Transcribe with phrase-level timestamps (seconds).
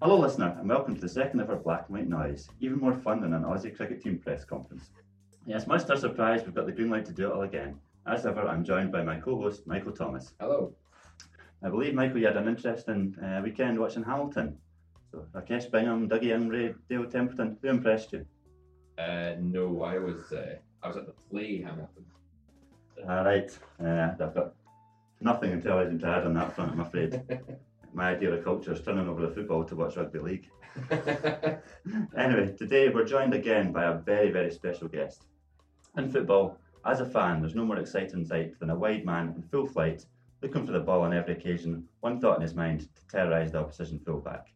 [0.00, 2.48] Hello, listener, and welcome to the second ever Black and White Noise.
[2.60, 4.90] Even more fun than an Aussie cricket team press conference.
[5.44, 7.80] Yes, much to our surprise, we've got the green light to do it all again.
[8.06, 10.34] As ever, I'm joined by my co-host Michael Thomas.
[10.38, 10.72] Hello.
[11.64, 14.56] I believe Michael, you had an interesting uh, weekend watching Hamilton.
[15.10, 18.24] So Rakish Bingham, Dougie Imrie, Dale Templeton, who impressed you?
[18.98, 22.04] Uh, no, I was uh, I was at the play Hamilton.
[23.02, 24.54] All right, uh, I've got
[25.20, 27.20] nothing intelligent to add on that front, I'm afraid.
[27.92, 30.50] My idea of culture is turning over the football to watch rugby league.
[32.16, 35.24] Anyway, today we're joined again by a very, very special guest.
[35.96, 39.42] In football, as a fan, there's no more exciting sight than a wide man in
[39.42, 40.04] full flight,
[40.42, 43.58] looking for the ball on every occasion, one thought in his mind to terrorise the
[43.58, 44.52] opposition fullback.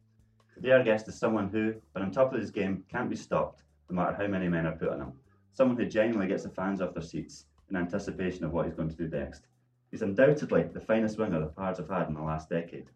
[0.54, 3.62] Today our guest is someone who, when on top of his game, can't be stopped,
[3.88, 5.12] no matter how many men are put on him.
[5.52, 8.90] Someone who genuinely gets the fans off their seats in anticipation of what he's going
[8.90, 9.46] to do next.
[9.90, 12.86] He's undoubtedly the finest winger the Pars have had in the last decade.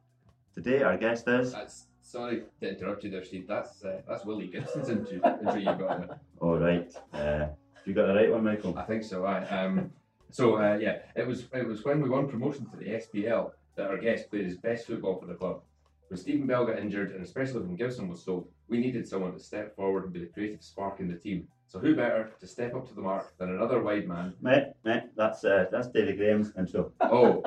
[0.56, 1.52] Today our guest is...
[1.52, 3.47] That's sorry to interrupt you there, Steve.
[3.47, 6.20] That's uh, that's Willie Gibson's intro, intro you got there.
[6.41, 6.91] All right.
[7.12, 7.48] Uh,
[7.84, 8.77] you got the right one, Michael?
[8.78, 9.27] I think so.
[9.27, 9.91] I um.
[10.30, 13.89] So uh, yeah, it was it was when we won promotion to the SPL that
[13.89, 15.61] our guest played his best football for the club.
[16.08, 19.39] When Stephen Bell got injured, and especially when Gibson was sold, we needed someone to
[19.39, 21.47] step forward and be the creative spark in the team.
[21.67, 24.33] So who better to step up to the mark than another wide man?
[24.41, 26.92] Mate, mate, that's uh, that's David Graham's intro.
[27.02, 27.42] Oh,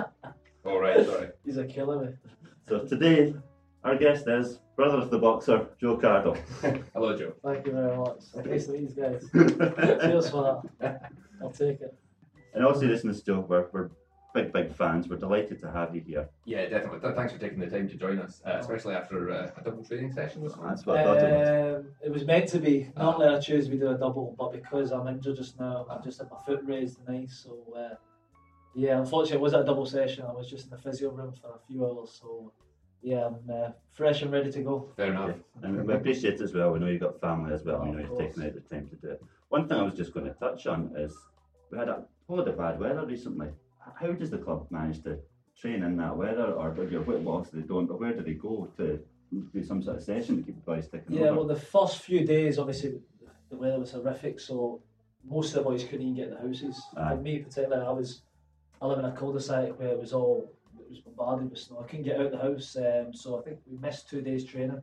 [0.64, 1.30] all right, sorry.
[1.44, 2.16] He's a killer, mate.
[2.70, 3.34] So today,
[3.84, 6.38] our guest is brother of the boxer, Joe Cardle.
[6.94, 7.34] Hello, Joe.
[7.44, 8.20] Thank you very much.
[8.45, 9.28] Nice to these guys.
[9.34, 11.11] Cheers for that.
[11.42, 11.95] I'll take it.
[12.53, 13.89] In all seriousness, Joe, we're, we're
[14.36, 15.09] big, big fans.
[15.09, 16.30] We're delighted to have you here.
[16.45, 17.00] Yeah, definitely.
[17.00, 19.83] Th- Thanks for taking the time to join us, uh, especially after uh, a double
[19.83, 20.76] training session this morning.
[20.76, 21.80] That's what I thought it was.
[21.80, 22.88] Um, it was meant to be.
[22.95, 26.04] Normally on a Tuesday we do a double, but because I'm injured just now, I've
[26.04, 27.44] just had my foot raised nice.
[27.44, 27.95] So uh,
[28.75, 30.25] yeah, unfortunately it was a double session.
[30.28, 32.17] I was just in the physio room for a few hours.
[32.22, 32.52] So
[33.02, 34.89] yeah, I'm uh, fresh and ready to go.
[34.95, 35.36] Fair enough.
[35.64, 36.72] And we appreciate it as well.
[36.72, 37.81] We know you've got family as well.
[37.84, 39.23] We know Of you've taken out the time to do it.
[39.50, 41.16] One thing I was just going to touch on is
[41.71, 43.49] we had a lot of bad weather recently.
[43.99, 45.17] How does the club manage to
[45.60, 46.52] train in that weather?
[46.54, 48.99] Or do you, well, obviously they don't, but where do they go to
[49.54, 51.38] do some sort of session to keep the boys ticking Yeah, over?
[51.38, 52.99] well, the first few days, obviously,
[53.49, 54.82] the weather was horrific, so
[55.27, 56.82] most of the boys couldn't even get in the houses.
[56.98, 57.10] Aye.
[57.10, 58.22] For me, particularly, I was,
[58.82, 61.82] I live in a cul-de-sac where it was all, it was bombarded with snow.
[61.84, 64.45] I couldn't get out of the house, um, so I think we missed two days
[64.45, 64.82] training,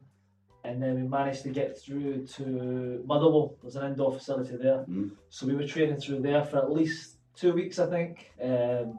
[0.65, 3.57] and then we managed to get through to Motherwell.
[3.63, 5.13] There's an indoor facility there, Mm.
[5.31, 8.33] so we were training through there for at least two weeks, I think.
[8.43, 8.99] Um,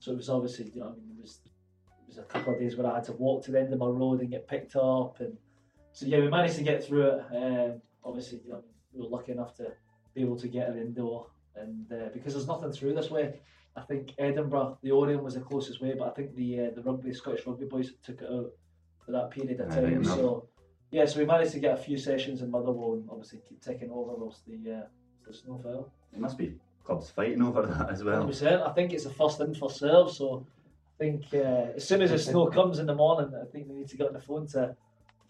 [0.00, 2.58] so it was obviously, you know, I mean, it was it was a couple of
[2.60, 4.74] days where I had to walk to the end of my road and get picked
[4.76, 5.36] up, and
[5.92, 7.20] so yeah, we managed to get through it.
[7.32, 9.68] Um, obviously, you know, we were lucky enough to
[10.14, 13.40] be able to get an indoor, and uh, because there's nothing through this way,
[13.76, 16.82] I think Edinburgh, the Orion was the closest way, but I think the uh, the
[16.82, 18.52] rugby Scottish rugby boys took it out
[19.04, 20.04] for that period of time.
[20.04, 20.46] So
[20.90, 23.90] yeah, so we managed to get a few sessions in Motherwell, and obviously keep ticking
[23.90, 24.86] over whilst the uh,
[25.26, 25.90] the snow fell.
[26.12, 28.26] There must be clubs fighting over that as well.
[28.26, 28.68] 100%.
[28.68, 30.10] I think it's a first in, first serve.
[30.10, 30.46] So
[30.98, 33.74] I think uh, as soon as the snow comes in the morning, I think they
[33.74, 34.76] need to get on the phone to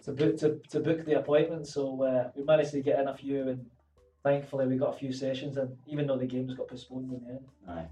[0.04, 1.68] to book to, to book the appointment.
[1.68, 3.64] So uh, we managed to get in a few, and
[4.24, 5.56] thankfully we got a few sessions.
[5.58, 7.86] And even though the games got postponed in the end, Aye.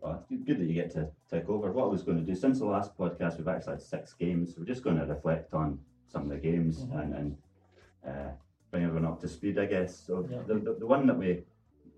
[0.00, 1.70] Well, it's good that you get to take over.
[1.72, 4.54] What I was going to do since the last podcast, we've actually had six games.
[4.56, 5.78] We're just going to reflect on
[6.08, 7.02] some of the games Mhm.
[7.02, 7.36] and, and
[8.06, 8.30] uh,
[8.70, 9.94] bring everyone up to speed, I guess.
[10.06, 10.38] So Yeah.
[10.46, 11.42] the, the, the one that we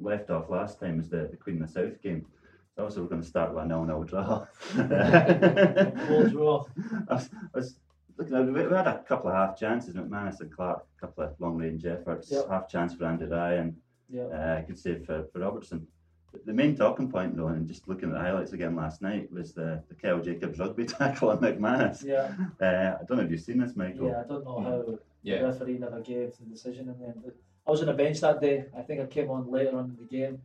[0.01, 2.27] left off last time was the, the Queen of the South game.
[2.75, 4.47] So obviously we're going to start with a nil-nil draw.
[6.07, 6.65] Full draw.
[7.09, 7.77] I was, I was
[8.17, 9.95] looking at, we had a couple of half chances.
[9.95, 12.31] McManus and Clark, a couple of long range efforts.
[12.33, 12.49] Yep.
[12.49, 13.77] Half chance for Andy Ryan.
[14.09, 14.23] Yeah.
[14.25, 15.87] Uh, good save for, for Robertson.
[16.33, 19.31] But The main talking point, though, and just looking at the highlights again last night,
[19.33, 22.03] was the, the Kyle Jacobs rugby tackle on McManus.
[22.05, 22.33] Yeah.
[22.61, 24.09] Uh, I don't know if you've seen this, Michael.
[24.09, 24.23] Yeah.
[24.25, 27.33] I don't know how the referee never gave the decision in the end.
[27.67, 28.65] I was on the bench that day.
[28.77, 30.41] I think I came on later on in the game.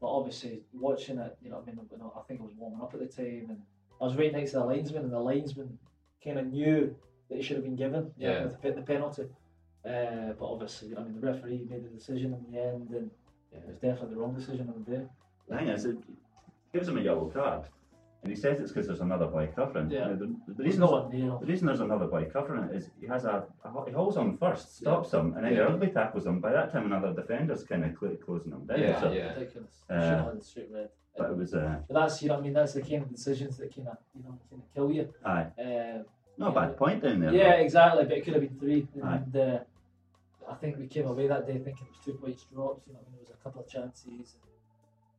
[0.00, 3.00] But obviously, watching it, you know, I mean, I think I was warming up at
[3.00, 3.62] the time, and
[4.00, 5.78] I was right next to the linesman, and the linesman
[6.22, 6.94] kind of knew
[7.28, 8.70] that he should have been given you know, Yeah.
[8.70, 9.24] the, the penalty.
[9.84, 13.10] Uh, but obviously, I mean, the referee made the decision in the end, and
[13.62, 15.02] it was definitely the wrong decision on the day.
[15.48, 15.96] The thing is, it
[16.72, 17.62] gives him a yellow card.
[18.22, 19.88] And he says it's because there's another boy covering.
[19.90, 20.08] Yeah.
[20.08, 21.10] Now, The, the, reason no one
[21.40, 24.36] the reason there's another boy covering it is he has a, a he holds on
[24.36, 25.58] first, stops him, and then Yeah.
[25.64, 26.40] the rugby tackles him.
[26.40, 28.80] By that time, another defender's kind of cl- closing him down.
[28.80, 29.32] Yeah, so, yeah.
[29.34, 29.84] Ridiculous.
[29.88, 30.88] Uh, Should have had a straight red.
[31.16, 33.56] But it was, uh, But that's you know, I mean, that's the kind of decisions
[33.58, 35.08] that kind of you know kind of kill you.
[35.24, 36.02] aye, Uh,
[36.36, 37.32] not a bad point down there.
[37.32, 38.04] Yeah, exactly.
[38.04, 38.88] But it could have been three.
[39.04, 39.16] Aye.
[39.16, 39.58] And uh,
[40.50, 42.86] I think we came away that day thinking it was two points drops.
[42.86, 44.36] You know, I mean, there was a couple of chances.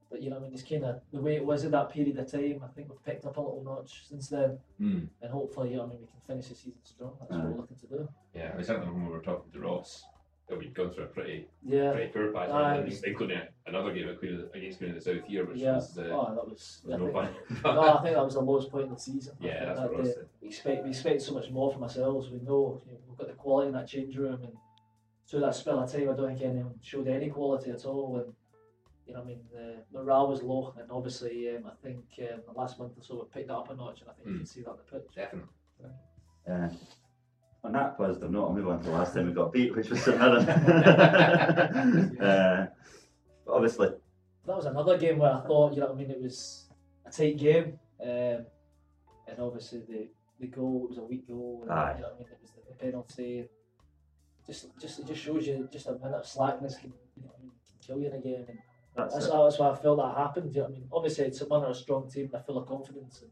[0.09, 2.17] but you know, I mean, it's kind of the way it was at that period
[2.17, 2.61] of time.
[2.63, 5.07] I think we've picked up a little notch since then, Mm.
[5.21, 7.11] and hopefully, you know, I mean, we can finish the season strong.
[7.19, 8.09] That's what we're looking to do.
[8.33, 10.05] Yeah, I certainly when we were talking to Ross,
[10.47, 11.91] that we'd gone through a pretty Yeah.
[11.91, 15.01] pretty poor patch, and including another game at Queen of the, against Queen of the
[15.01, 15.75] South here, which Yeah.
[15.75, 16.81] was, uh, Oh, that was.
[16.85, 17.75] was I no think, fun.
[17.75, 19.35] no, I think that was the lowest point in the season.
[19.41, 20.29] Yeah, that's that what Ross said.
[20.41, 22.29] we expect we expect so much more from ourselves.
[22.29, 24.53] We know you know, we've got the quality in that change room, and
[25.29, 28.17] through that spell of time, I don't think anyone showed any quality at all.
[28.23, 28.33] And
[29.05, 32.51] you know, I mean, the morale was low, and obviously, um, I think um, the
[32.59, 34.37] last month or so we picked that up a notch, and I think you Mm.
[34.39, 35.15] can see that on the pitch.
[35.15, 35.49] Definitely.
[36.49, 36.69] Uh,
[37.63, 39.89] on that positive note, I'll move on to the last time we got beat, which
[39.89, 40.47] was St Mirren.
[42.19, 42.67] uh,
[43.45, 43.89] but obviously,
[44.45, 46.69] That was another game where I thought, you know, what I mean, it was
[47.05, 48.45] a tight game, um,
[49.27, 50.09] and obviously the
[50.39, 51.61] the goal it was a weak goal.
[51.63, 51.95] And, Aye.
[51.95, 53.49] You know, what I mean, it was the penalty.
[54.47, 57.35] Just, just, it just shows you just a minute of slackness can, you know, what
[57.39, 58.45] I mean, can kill you in a game.
[58.47, 58.57] And
[58.95, 59.31] that's That's, it.
[59.33, 60.55] that's why I felt that happened.
[60.55, 62.29] You know what I mean, obviously it's a man are a strong team.
[62.31, 63.31] They're full of confidence, and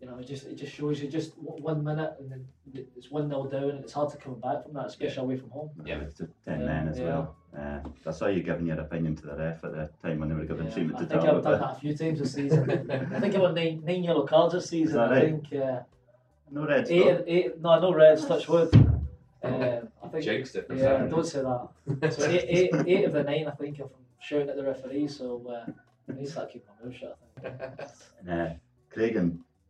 [0.00, 2.44] you know, it just it just shows you just one minute, and then
[2.96, 5.50] it's one 0 down, and it's hard to come back from that, especially away from
[5.50, 5.70] home.
[5.84, 5.98] Yeah.
[5.98, 7.04] With the ten Yeah, men as yeah.
[7.06, 7.36] well.
[7.56, 10.34] Uh, I saw you giving your opinion to the ref at the time when they
[10.34, 12.32] were giving Yeah, treatment I to think I've done but that a few times this
[12.34, 12.70] season.
[13.14, 14.96] I think I won nine, nine yellow cards this season.
[14.96, 15.24] that I right?
[15.50, 15.80] think uh,
[16.50, 17.24] No red eight, stop.
[17.26, 18.26] eight, no, no reds.
[18.26, 18.70] Touch wood.
[19.42, 20.24] Um, I think.
[20.24, 21.10] Jinxed it Yeah, Saturday.
[21.10, 22.12] don't say that.
[22.12, 25.08] So eight, eight, eight of the nine, I think, are from shouting at the referee.
[25.08, 25.70] So uh,
[26.08, 27.18] I need to start keeping my mouth shut.
[27.36, 27.54] I think.
[28.26, 28.54] And, uh,
[28.90, 29.14] Craig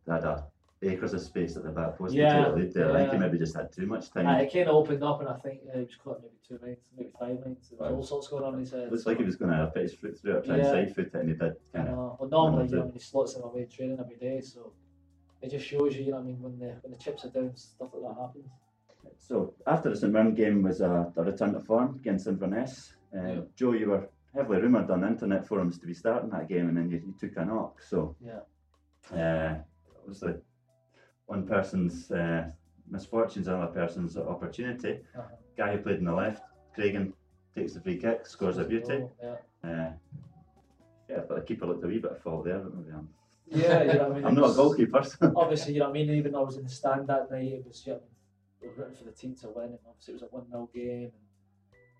[0.09, 0.45] had a
[0.83, 2.91] acres of space at the back post Yeah, to take the lead there.
[2.91, 3.21] I think he yeah.
[3.21, 4.25] maybe just had too much time.
[4.25, 6.57] Aye, it kind of opened up, and I think uh, he was caught maybe two
[6.59, 7.69] minutes, maybe five minutes.
[7.69, 7.95] There was Right.
[7.95, 8.89] all sorts going on in his head.
[8.91, 10.71] Looks so- like he was going to put his foot through it, try and Yeah.
[10.71, 11.43] side foot it, and he did
[11.73, 11.95] I kind of.
[11.95, 12.17] know.
[12.19, 14.73] Well, normally, Well, you know, I mean, he slots him away training every day, so
[15.43, 17.29] it just shows you, you know, what I mean, when the when the chips are
[17.29, 18.49] down, stuff like that happens.
[19.21, 22.95] So after the St Mirren game was a, a return to form against Inverness.
[23.15, 23.41] Uh, Yeah.
[23.55, 26.89] Joe, you were heavily rumoured on internet forums to be starting that game, and then
[26.89, 27.81] you, you took a knock.
[27.81, 28.41] So Yeah.
[29.21, 29.55] uh,
[29.99, 30.33] obviously,
[31.27, 32.49] one person's uh,
[32.89, 34.99] misfortunes, another person's opportunity.
[35.17, 35.35] Uh-huh.
[35.57, 36.43] Guy who played in the left,
[36.75, 37.13] Craigen,
[37.55, 39.05] takes the free kick, scores a beauty.
[39.21, 39.35] Yeah.
[39.63, 39.91] Uh,
[41.09, 42.59] yeah, but the keeper looked a wee bit at fault there.
[42.59, 43.09] But maybe I'm,
[43.47, 45.03] Yeah, you know, I mean, I'm not a goalkeeper.
[45.03, 45.31] So.
[45.35, 47.51] Obviously, you know, what I mean, even though I was in the stand that night,
[47.59, 48.01] it was, you know,
[48.61, 50.69] we were rooting for the team to win, and obviously it was a 1 0
[50.73, 51.11] game.
[51.13, 51.13] And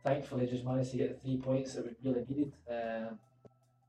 [0.04, 2.54] thankfully, just managed to get the three points that we really needed.
[2.70, 3.20] Um,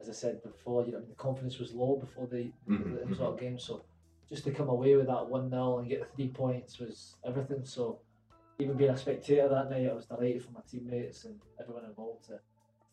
[0.00, 3.38] as I said before, you know, the confidence was low before the, Mhm, the result
[3.38, 3.84] game, so
[4.28, 7.64] just to come away with that 1 0 and get the three points was everything.
[7.64, 8.00] So,
[8.58, 12.24] even being a spectator that night, I was delighted for my teammates and everyone involved
[12.26, 12.40] to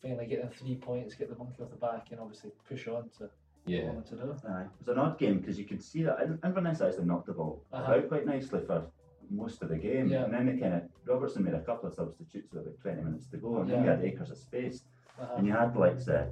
[0.01, 3.09] finally get them three points, get the monkey off the back, and obviously push on
[3.17, 3.29] to
[3.65, 3.85] Yeah.
[3.91, 4.35] wanted to do.
[4.47, 4.63] Aye.
[4.63, 7.33] It was an odd game because you could see that In- Inverness actually knocked the
[7.33, 7.93] ball Uh-huh.
[7.93, 8.89] about quite nicely for
[9.29, 10.23] most of the game, Yeah.
[10.25, 13.27] and then they kind of Robertson made a couple of substitutes with about 20 minutes
[13.27, 14.83] to go, and then you had acres of space,
[15.19, 15.35] Uh-huh.
[15.37, 16.31] and you had like the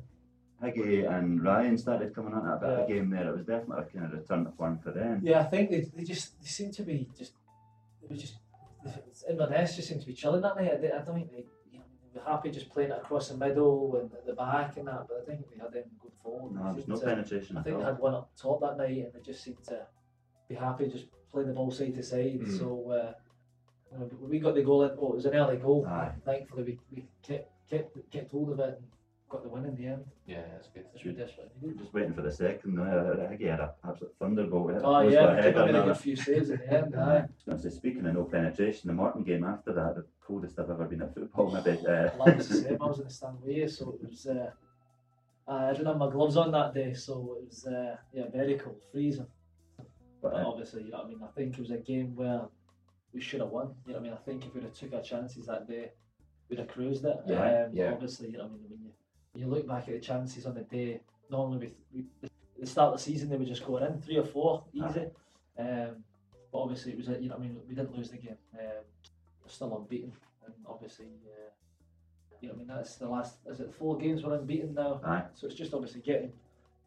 [0.62, 2.88] Higgy and Ryan started coming on at a bit of a Yeah.
[2.96, 3.30] game there.
[3.30, 5.22] It was definitely a kind of return to form for them.
[5.24, 7.34] Yeah, I think they, they just they seem to be just
[8.02, 8.38] it was just
[9.30, 10.72] Inverness just seemed to be chilling that night.
[10.72, 13.38] I, I don't think they you know they were happy just playing it across the
[13.38, 16.54] middle and at the back and that, but I think they had them going forward.
[16.56, 19.14] No, there's no to- penetration I think they had one up top that night and
[19.14, 19.86] they just seemed to
[20.48, 22.40] be happy just playing the ball side to side.
[22.42, 22.58] Mm.
[22.60, 23.14] So uh,
[23.92, 24.92] you know, we got the goal in.
[25.00, 25.86] Oh, it was an early goal.
[25.88, 26.12] Aye.
[26.26, 28.88] Thankfully, we, we kept kept kept hold of it and
[29.30, 30.06] got the win in the end.
[30.26, 30.86] Yeah, that's good.
[30.94, 31.74] Which we desperately.
[31.78, 32.80] Just waiting for the second.
[32.80, 34.72] Uh, Higgy had an absolute thunderbolt.
[34.72, 36.58] It Oh was yeah, got a we header kept a really good few saves in
[36.60, 36.96] the end.
[36.98, 37.00] Aye.
[37.02, 37.18] Aye.
[37.18, 40.06] I was going to say, speaking of no penetration, the Morton game after that, the
[40.26, 41.78] coldest I've ever been at football, maybe.
[41.88, 42.78] Uh, Well, that was the same.
[42.82, 44.28] I was in the stand with you, so it was.
[44.28, 44.52] Uh,
[45.50, 48.82] I didn't have my gloves on that day, so it was uh, yeah very cold,
[48.92, 49.28] freezing.
[50.22, 51.20] But, But uh, obviously, you know what I mean.
[51.24, 52.42] I think it was a game where
[53.14, 53.74] we should have won.
[53.86, 54.14] You know what I mean.
[54.14, 55.92] I think if we'd have took our chances that day,
[56.50, 57.18] we'd have cruised it.
[57.26, 57.92] Yeah, um, yeah.
[57.92, 58.66] Obviously, you know what I mean.
[58.70, 58.92] When you
[59.34, 62.94] when you look back at the chances on the day, normally we, we the start
[62.94, 65.06] of the season they were just going in three or four easy.
[65.60, 66.04] Um,
[66.52, 67.58] but obviously it was a, you know what I mean.
[67.68, 68.38] We didn't lose the game.
[68.54, 68.84] Um,
[69.44, 70.14] we're still unbeaten,
[70.46, 71.06] and obviously.
[71.06, 71.52] Uh,
[72.40, 73.38] you know, what I mean that's the last.
[73.48, 75.02] Is it four games we're unbeaten now?
[75.04, 75.24] Aye.
[75.34, 76.32] So it's just obviously getting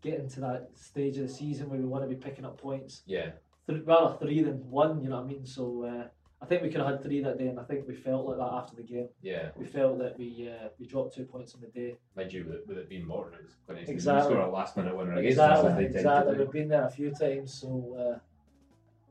[0.02, 3.02] getting to that stage of the season where we want to be picking up points.
[3.06, 3.30] Yeah.
[3.68, 5.46] Th- rather three than one, you know what I mean?
[5.46, 6.08] So uh,
[6.42, 8.38] I think we could have had three that day, and I think we felt like
[8.38, 9.08] that after the game.
[9.22, 9.50] Yeah.
[9.56, 11.96] We felt that we uh, we dropped two points in the day.
[12.16, 13.88] Mind you, with it, with it being Morton, it was quite nice.
[13.88, 14.34] Exactly.
[14.34, 16.32] They score a last minute winner against us, as Exactly, they tend exactly.
[16.32, 16.44] to do.
[16.44, 18.20] We've been there a few times, so uh, it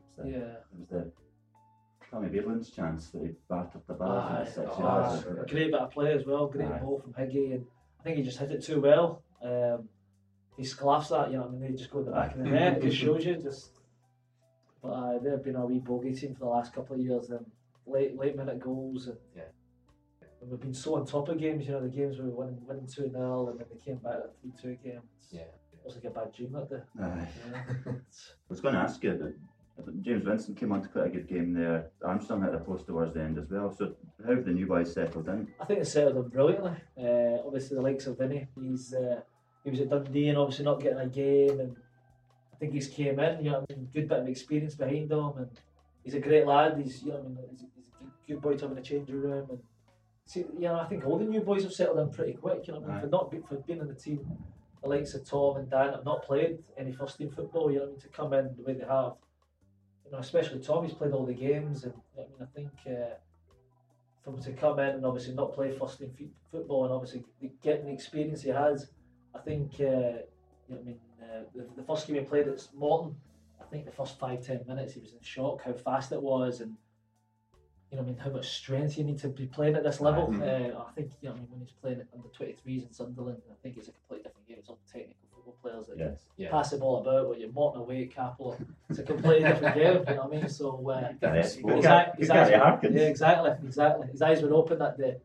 [0.08, 0.38] was the- yeah.
[0.38, 1.12] It was the
[2.10, 5.26] Tommy Beadling's chance that he battered the bar Aye, in the six oh, yards.
[5.28, 6.48] a great bit of play as well.
[6.48, 6.80] Great Aye.
[6.80, 7.66] ball from Higgy, and
[8.00, 9.22] I think he just hit it too well.
[9.44, 9.88] Um,
[10.60, 11.44] he sclaffs that, you know.
[11.44, 12.78] what I mean, they just go in the back of the net.
[12.78, 13.72] It just shows you just.
[14.82, 17.28] But uh, they've been a wee bogey team for the last couple of years.
[17.28, 17.46] Them
[17.86, 19.18] late late minute goals and
[20.42, 22.60] And we've been so on top of games, you know, the games we were winning,
[22.68, 24.92] winning 2 0 and then they came back at 3 2 game.
[25.18, 25.42] It's- Yeah.
[25.42, 26.82] It was like a bad dream that day.
[27.02, 27.28] Aye.
[27.52, 27.92] Yeah.
[27.94, 29.36] I was going to ask you, that-
[29.86, 31.90] that James Vincent came on to quite a good game there.
[32.04, 33.74] Armstrong hit a post towards the end as well.
[33.78, 35.48] So how have the new boys settled in?
[35.60, 36.74] I think they settled him brilliantly.
[37.02, 39.22] Uh, obviously, the likes of Vinny, he's uh,
[39.64, 41.76] he was at Dundee and obviously not getting a game, and
[42.54, 43.44] I think he's came in.
[43.44, 45.50] You know, what I mean, good bit of experience behind him, and
[46.04, 46.80] he's a great lad.
[46.82, 49.22] He's you know, I mean, he's, he's a good, boy to have in the changing
[49.22, 49.60] room, and
[50.26, 52.68] see, you know, I think all the new boys have settled in pretty quick.
[52.68, 53.02] You know, what I mean, Aye.
[53.02, 54.26] for not be, for being in the team,
[54.82, 57.72] the likes of Tom and Dan have not played any first team football.
[57.72, 59.14] You know, what I mean, to come in the way they have.
[60.06, 62.56] You know, especially Tom, he's played all the games, and you know, I mean, I
[62.56, 62.70] think.
[62.88, 63.16] Uh,
[64.24, 66.12] for him to come in and obviously not play first team
[66.52, 67.24] football and obviously
[67.64, 68.90] getting the experience he has,
[69.36, 72.68] I think uh, you know I mean uh, the, the first game he played at
[72.76, 73.16] Morton,
[73.62, 76.62] I think the first five ten minutes he was in shock how fast it was
[76.62, 76.76] and
[77.92, 80.28] you know I mean how much strength you need to be playing at this level.
[80.28, 80.42] Mhm.
[80.76, 83.42] Uh, I think you know I mean when he's playing under twenty threes in Sunderland,
[83.52, 84.58] I think it's a completely different game.
[84.60, 86.20] It's all technical football players that can Yes.
[86.38, 86.52] Yeah.
[86.52, 88.64] pass the ball about, but you're Morton away at Cappielow.
[88.90, 90.04] It's a completely different game.
[90.08, 90.50] You know what I mean?
[90.50, 90.90] So.
[90.90, 91.86] Uh, Gary his Espo.
[91.86, 92.96] eye- his eyes Gary were- Harkins.
[92.96, 94.08] Yeah, exactly, exactly.
[94.08, 95.18] His eyes were open that day,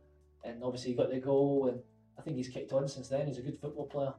[0.44, 1.82] and obviously he got the goal, and I
[2.24, 3.26] think he's kicked on since then.
[3.26, 4.14] He's a good football player.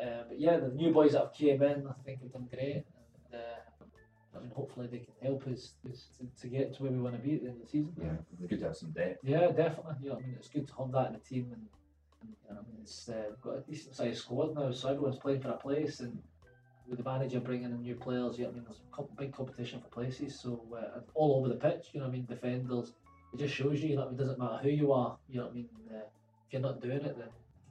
[0.00, 2.84] Uh, but yeah, the new boys that have came in, I think have done great.
[3.32, 6.98] And, uh, I mean, hopefully they can help us, to, to get to where we
[6.98, 7.92] want to be at the end of the season.
[8.00, 9.18] Yeah, it's good to have some depth.
[9.24, 9.94] Yeah, definitely.
[10.02, 11.66] You know, what I mean, it's good to have that in the team, and,
[12.22, 14.88] and you know, I mean, it's uh, we've got a decent sized squad now, so
[14.88, 16.16] everyone's playing for a place, and
[16.88, 19.32] with the manager bringing in new players, you know, what I mean, there's a big
[19.32, 21.88] competition for places, so uh, all over the pitch.
[21.92, 22.92] You know, what I mean, defenders.
[23.32, 25.16] It just shows you, you know, I mean, it doesn't matter who you are.
[25.28, 26.00] You know, what I mean, uh,
[26.50, 27.28] if you're not doing it, then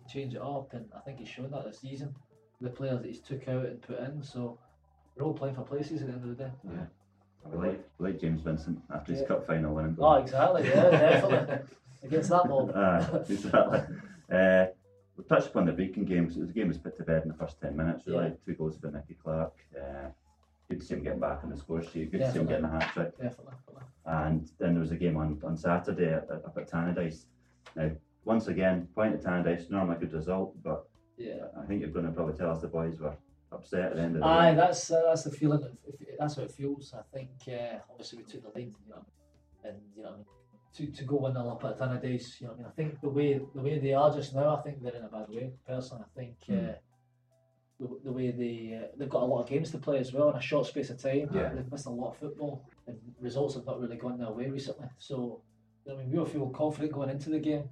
[0.09, 2.15] change it up, and I think he's shown that this season.
[2.61, 4.57] The players that he's took out and put in, so
[5.15, 6.51] we're all playing for places at the end of the day.
[6.65, 6.85] Yeah.
[7.51, 9.27] We like, we like James Vincent after his Yeah.
[9.27, 10.63] cup final winning Oh, exactly.
[10.67, 11.57] Yeah, definitely
[12.03, 12.71] against that mob.
[12.75, 13.79] Aye, exactly.
[14.31, 14.65] Uh,
[15.17, 16.27] we touched upon the Brechin game.
[16.27, 18.27] 'cause The game was put to bed in the first 10 minutes, really.
[18.27, 18.33] Yeah.
[18.45, 19.53] Two goals for Nicky Clark.
[19.75, 20.09] Uh,
[20.69, 22.11] good to see him getting back on the score sheet.
[22.11, 23.11] Good to see him getting a hat trick.
[23.17, 23.53] Definitely.
[23.67, 23.83] definitely.
[24.05, 27.25] And then there was a game on, on Saturday at, at, up at Tannadice.
[27.75, 27.89] Now,
[28.25, 31.47] once again, point at Tannadice, normally a good result, but Yeah.
[31.61, 33.15] I think you're going to probably tell us the boys were
[33.51, 34.57] upset at the end of the Aye, day.
[34.57, 35.59] that's uh, that's the feeling.
[35.61, 36.93] that- if- if- That's how it feels.
[36.93, 39.03] I think uh, obviously we took the lead, you know,
[39.63, 40.15] and you know,
[40.75, 43.09] to, to go one 0 up at Tannadice, you know, I mean, I think the
[43.09, 45.51] way the way they are just now, I think they're in a bad way.
[45.65, 46.73] Personally, I think uh,
[47.79, 50.29] the, the way they uh, they've got a lot of games to play as well
[50.29, 51.29] in a short space of time.
[51.33, 51.49] Yeah.
[51.53, 54.87] they've missed a lot of football, and results have not really gone their way recently.
[54.99, 55.41] So,
[55.89, 57.63] I mean, we were feeling confident going into the game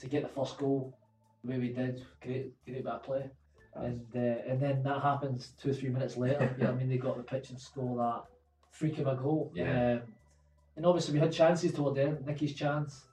[0.00, 0.96] to get the first goal
[1.42, 2.04] the way we did.
[2.22, 3.30] Great, great bit of play.
[3.74, 6.54] And uh, and then that happens two or three minutes later.
[6.56, 8.24] you know what I mean, they got the pitch and score that
[8.70, 9.52] freak of a goal.
[9.54, 9.94] Yeah.
[9.94, 10.02] Um,
[10.76, 12.26] and obviously we had chances toward the end.
[12.26, 13.04] Nicky's chance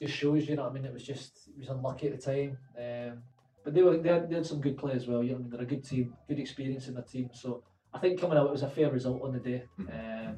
[0.00, 0.84] just shows you know what I mean.
[0.84, 2.58] It was just he was unlucky at the time.
[2.78, 3.22] Um,
[3.64, 5.22] but they were they had, they had some good play as well.
[5.22, 7.30] You know, what I mean, they're a good team, good experience in the team.
[7.32, 7.62] So
[7.94, 9.64] I think coming out it was a fair result on the day.
[9.78, 10.28] Mhm.
[10.28, 10.36] Um,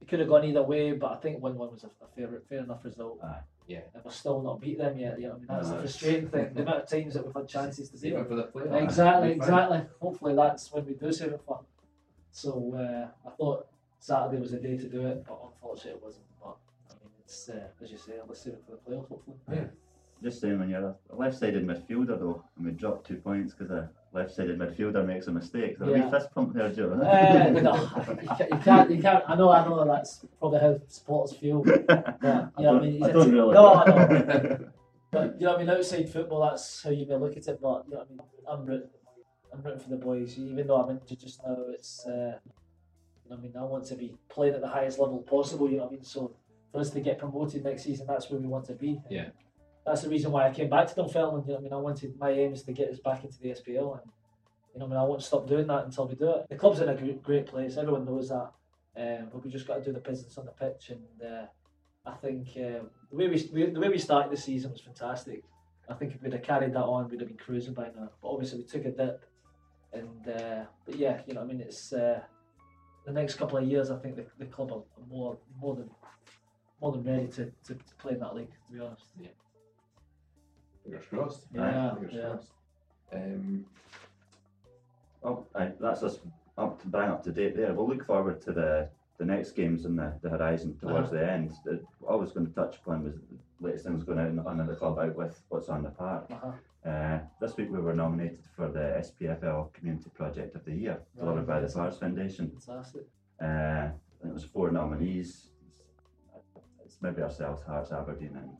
[0.00, 2.42] it could have gone either way, but I think one one was a, a fair
[2.48, 3.18] fair enough result.
[3.22, 3.40] Aye.
[3.66, 3.80] Yeah.
[3.94, 5.18] And we're still not beat them yet.
[5.18, 6.50] You know, I mean that's No, the frustrating thing.
[6.54, 8.26] The amount of times that we've had chances to beat them.
[8.26, 8.64] for the play.
[8.70, 8.78] Aye.
[8.82, 9.36] Exactly, fine.
[9.38, 9.80] exactly.
[10.00, 11.60] Hopefully that's when we do save it for.
[12.30, 13.66] So uh, I thought
[13.98, 16.24] Saturday was the day to do it, but unfortunately it wasn't.
[16.42, 16.56] But
[16.90, 19.08] I mean, it's uh, as you say, let's save it for the playoffs.
[19.08, 19.36] Hopefully.
[19.52, 19.64] Yeah.
[20.22, 23.90] Just saying, when you're a left-sided midfielder, though, and we dropped two points because a
[24.14, 26.04] left-sided midfielder makes a mistake, so a Yeah.
[26.04, 26.92] wee fist pump there, Joe.
[26.92, 27.74] Uh, no,
[28.22, 28.90] you can't, you can't.
[28.90, 29.24] You can't.
[29.28, 29.50] I know.
[29.50, 31.62] I know that's probably how supporters feel.
[31.62, 33.54] But I you know, what I mean, he's I a don't t- really.
[33.54, 34.58] No, I know.
[35.10, 37.60] But you know, what I mean, outside football, that's how you may look at it.
[37.60, 38.88] But you know, what I mean, I'm rooting,
[39.52, 40.38] I'm rooting for the boys.
[40.38, 42.06] Even though I'm injured just now, it's.
[42.06, 42.38] Uh,
[43.26, 45.68] you know, what I mean, I want to be playing at the highest level possible.
[45.70, 46.36] You know, what I mean, so
[46.70, 49.00] for us to get promoted next season, that's where we want to be.
[49.08, 49.28] Yeah.
[49.86, 51.44] That's the reason why I came back to Dunfermline.
[51.46, 53.50] You know, I mean, I wanted my aim is to get us back into the
[53.50, 54.10] SPL, and
[54.72, 56.46] you know, I mean, I won't stop doing that until we do it.
[56.48, 57.76] The club's in a great, place.
[57.76, 58.50] Everyone knows that.
[58.96, 61.46] Um, but we just got to do the business on the pitch, and uh,
[62.06, 65.42] I think uh, the way we, we the way we started the season was fantastic.
[65.88, 68.10] I think if we'd have carried that on, we'd have been cruising by now.
[68.22, 69.24] But obviously, we took a dip,
[69.92, 72.20] and uh, but yeah, you know, I mean, it's uh,
[73.04, 73.90] the next couple of years.
[73.90, 75.90] I think the, the club are more more than
[76.80, 78.50] more than ready to, to, to play in that league.
[78.50, 79.04] To be honest.
[80.84, 81.46] Fingers crossed.
[81.54, 82.28] Yeah, Fingers yeah.
[82.28, 82.50] crossed.
[83.12, 83.66] Um,
[85.26, 86.18] Oh, aye, that's us
[86.58, 87.72] up to bang up to date there.
[87.72, 91.16] We'll look forward to the, the next games in the, the horizon towards Uh-huh.
[91.18, 91.52] the end.
[91.64, 94.38] The, what I was going to touch upon was the latest things going out in,
[94.40, 96.26] under the club out with what's on the park.
[96.30, 96.52] Uh-huh.
[96.90, 101.46] Uh, this week we were nominated for the SPFL Community Project of the Year, delivered
[101.46, 102.52] by the Flowers Foundation.
[102.60, 103.06] Fantastic.
[103.40, 103.88] Uh,
[104.20, 105.48] and it was four nominees.
[106.84, 108.50] It's maybe ourselves, Hearts, Aberdeen, and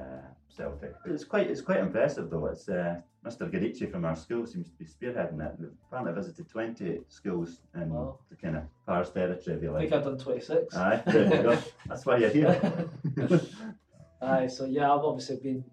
[0.00, 0.22] uh,
[0.56, 0.94] Celtic.
[1.02, 2.46] But it's quite it's quite impressive though.
[2.46, 3.50] It's uh, Mr.
[3.50, 5.54] Garici from our school seems to be spearheading it.
[5.58, 8.18] We've apparently visited 20 schools in Wow.
[8.30, 10.76] the kind of Pars territory, if you I think I've done 26.
[10.76, 11.58] Aye, there you go.
[11.86, 12.88] That's why you're here.
[14.22, 15.64] Aye, so yeah, I've obviously been.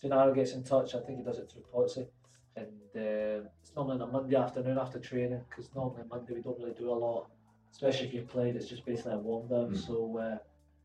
[0.00, 0.94] Gennaro gets in touch.
[0.94, 2.06] I think he does it through Potsy,
[2.54, 6.58] and uh, it's normally on a Monday afternoon after training because normally Monday we don't
[6.60, 7.26] really do a lot,
[7.72, 8.54] especially if you've played.
[8.54, 9.70] It's just basically a warm down.
[9.74, 9.86] Mm.
[9.86, 10.38] So uh,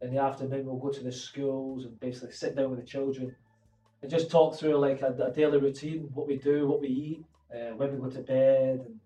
[0.03, 3.35] in the afternoon we'll go to the schools and basically sit down with the children
[4.01, 7.25] and just talk through like a, a daily routine, what we do, what we eat,
[7.55, 8.99] uh, when we go to bed, and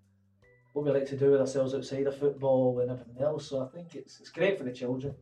[0.73, 3.49] what we like to do with ourselves outside of football and everything else.
[3.49, 5.13] So I think it's it's great for the children.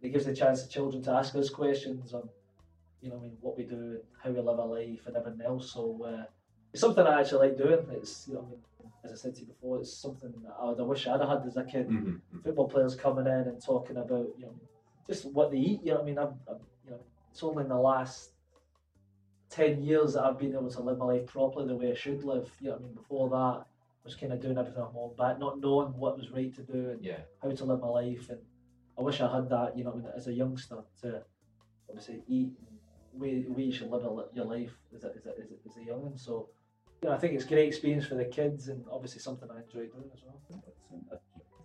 [0.00, 2.28] It gives the chance to children to ask us questions on,
[3.00, 5.42] you know, I mean, what we do and how we live our life and everything
[5.42, 5.72] else.
[5.72, 6.24] So uh,
[6.72, 7.86] it's something I actually like doing.
[7.90, 8.60] It's, you know, I mean,
[9.04, 11.28] as I said to you before, it's something that I, would, I wish I'd have
[11.28, 11.88] had as a kid.
[11.88, 12.20] Mhm.
[12.44, 14.54] Football players coming in and talking about, you know,
[15.06, 15.80] just what they eat.
[15.82, 18.30] You know, what I mean, I'm, I'm, you know, it's only in the last
[19.50, 22.24] ten years that I've been able to live my life properly the way I should
[22.24, 22.50] live.
[22.60, 25.00] You know, what I mean, before that, I was kind of doing everything on my
[25.00, 27.18] own back, not knowing what was right to do and Yeah.
[27.42, 28.38] how to live my life and
[28.96, 31.22] I wish I had that, you know, what I mean, as a youngster to
[31.88, 35.30] obviously eat and way, way you should live a your life as a, as a,
[35.30, 36.18] as a, as a youngin.
[36.18, 36.48] So,
[37.02, 39.62] you know, I think it's a great experience for the kids and obviously something I
[39.62, 40.40] enjoy doing as well.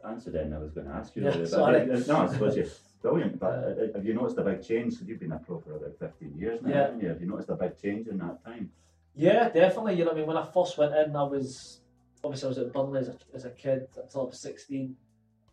[0.04, 1.24] I answered it and I was going to ask you.
[1.24, 1.82] Yeah, sorry.
[1.82, 2.66] I- no, I suppose you're
[3.02, 3.40] brilliant.
[3.40, 4.94] But uh, have you noticed a big change?
[4.96, 6.76] So you've been a pro for about 15 years now, Yeah.
[6.86, 7.10] haven't you?
[7.10, 8.72] Have you noticed a big change in that time?
[9.16, 9.96] Yeah, definitely.
[9.96, 11.82] You know, I mean, when I first went in, I was
[12.24, 14.96] obviously I was at Burnley as a, as a kid until I was 16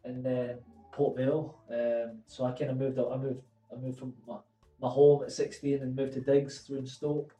[0.04, 0.58] and then
[0.92, 1.56] Port Vale.
[1.70, 3.12] Um, so I kind of moved out.
[3.12, 3.40] I moved.
[3.72, 4.36] I moved from my,
[4.80, 7.34] my home at 16 and moved to Diggs through in Stoke.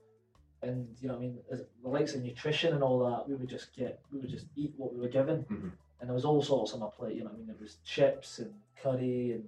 [0.63, 3.49] And you know, I mean, as, the likes of nutrition and all that, we would
[3.49, 5.71] just get, we would just eat what we were given, Mhm.
[6.01, 7.15] and there was all sorts on my plate.
[7.15, 9.45] You know, I mean, there was chips and curry and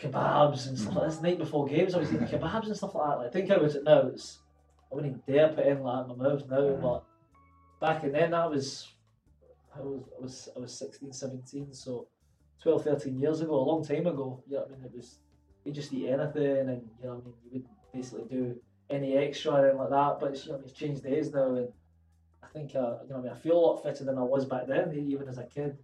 [0.00, 1.20] kebabs and stuff like this.
[1.20, 3.18] Night before games, I was eating kebabs and stuff like that.
[3.18, 4.38] Like thinking about it now, it's
[4.90, 6.80] I wouldn't dare put in like in my mouth now, Mhm.
[6.82, 7.04] but
[7.80, 8.88] back in then that was
[9.76, 12.08] I was I was I was 16, 17, so
[12.62, 14.42] 12, 13 years ago, a long time ago.
[14.46, 14.84] You know what I mean?
[14.86, 15.18] It was
[15.64, 18.56] you just eat anything and you know what I mean you wouldn't basically do
[18.88, 20.20] any extra or anything like that.
[20.20, 21.68] But it's you know I mean, it's changed days now and
[22.42, 24.22] I think uh, you know what I mean I feel a lot fitter than I
[24.22, 25.78] was back then, even as a kid.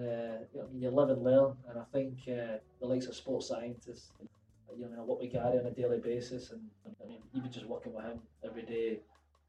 [0.00, 3.48] Uh, you know, you live and learn, and I think uh, the likes of sports
[3.48, 4.10] scientists,
[4.76, 6.60] you know, what we Gary on a daily basis, and
[7.02, 9.00] I mean, even just working with him every day,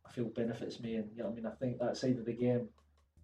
[0.06, 2.34] I feel benefits me, and you know, I mean, I think that side of the
[2.34, 2.70] game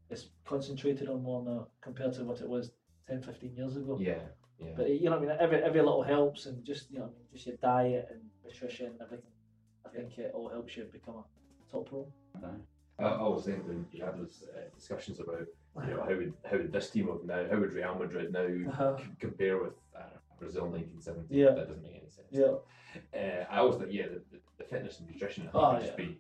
[0.10, 2.72] is concentrated on more now compared to what it was
[3.08, 3.98] 10, 15 years ago.
[4.00, 4.16] Yeah.
[4.60, 4.72] Yeah.
[4.76, 7.08] But you know, what I mean, every every little helps, and just you know, I
[7.08, 9.32] mean, just your diet and nutrition and everything.
[9.86, 12.08] I think it all helps you become a top pro.
[13.00, 15.48] I, I was thinking you had those uh, discussions about
[15.82, 18.48] you know how would how would this team of now how would Real Madrid now
[18.70, 18.98] Uh-huh.
[18.98, 20.02] c- compare with uh,
[20.40, 21.34] Brazil 1970?
[21.36, 21.52] Yeah.
[21.56, 22.28] that doesn't make any sense.
[22.32, 22.56] Yeah.
[23.20, 24.22] Uh, I always thought yeah the,
[24.58, 26.20] the, fitness and nutrition I think Oh, would just be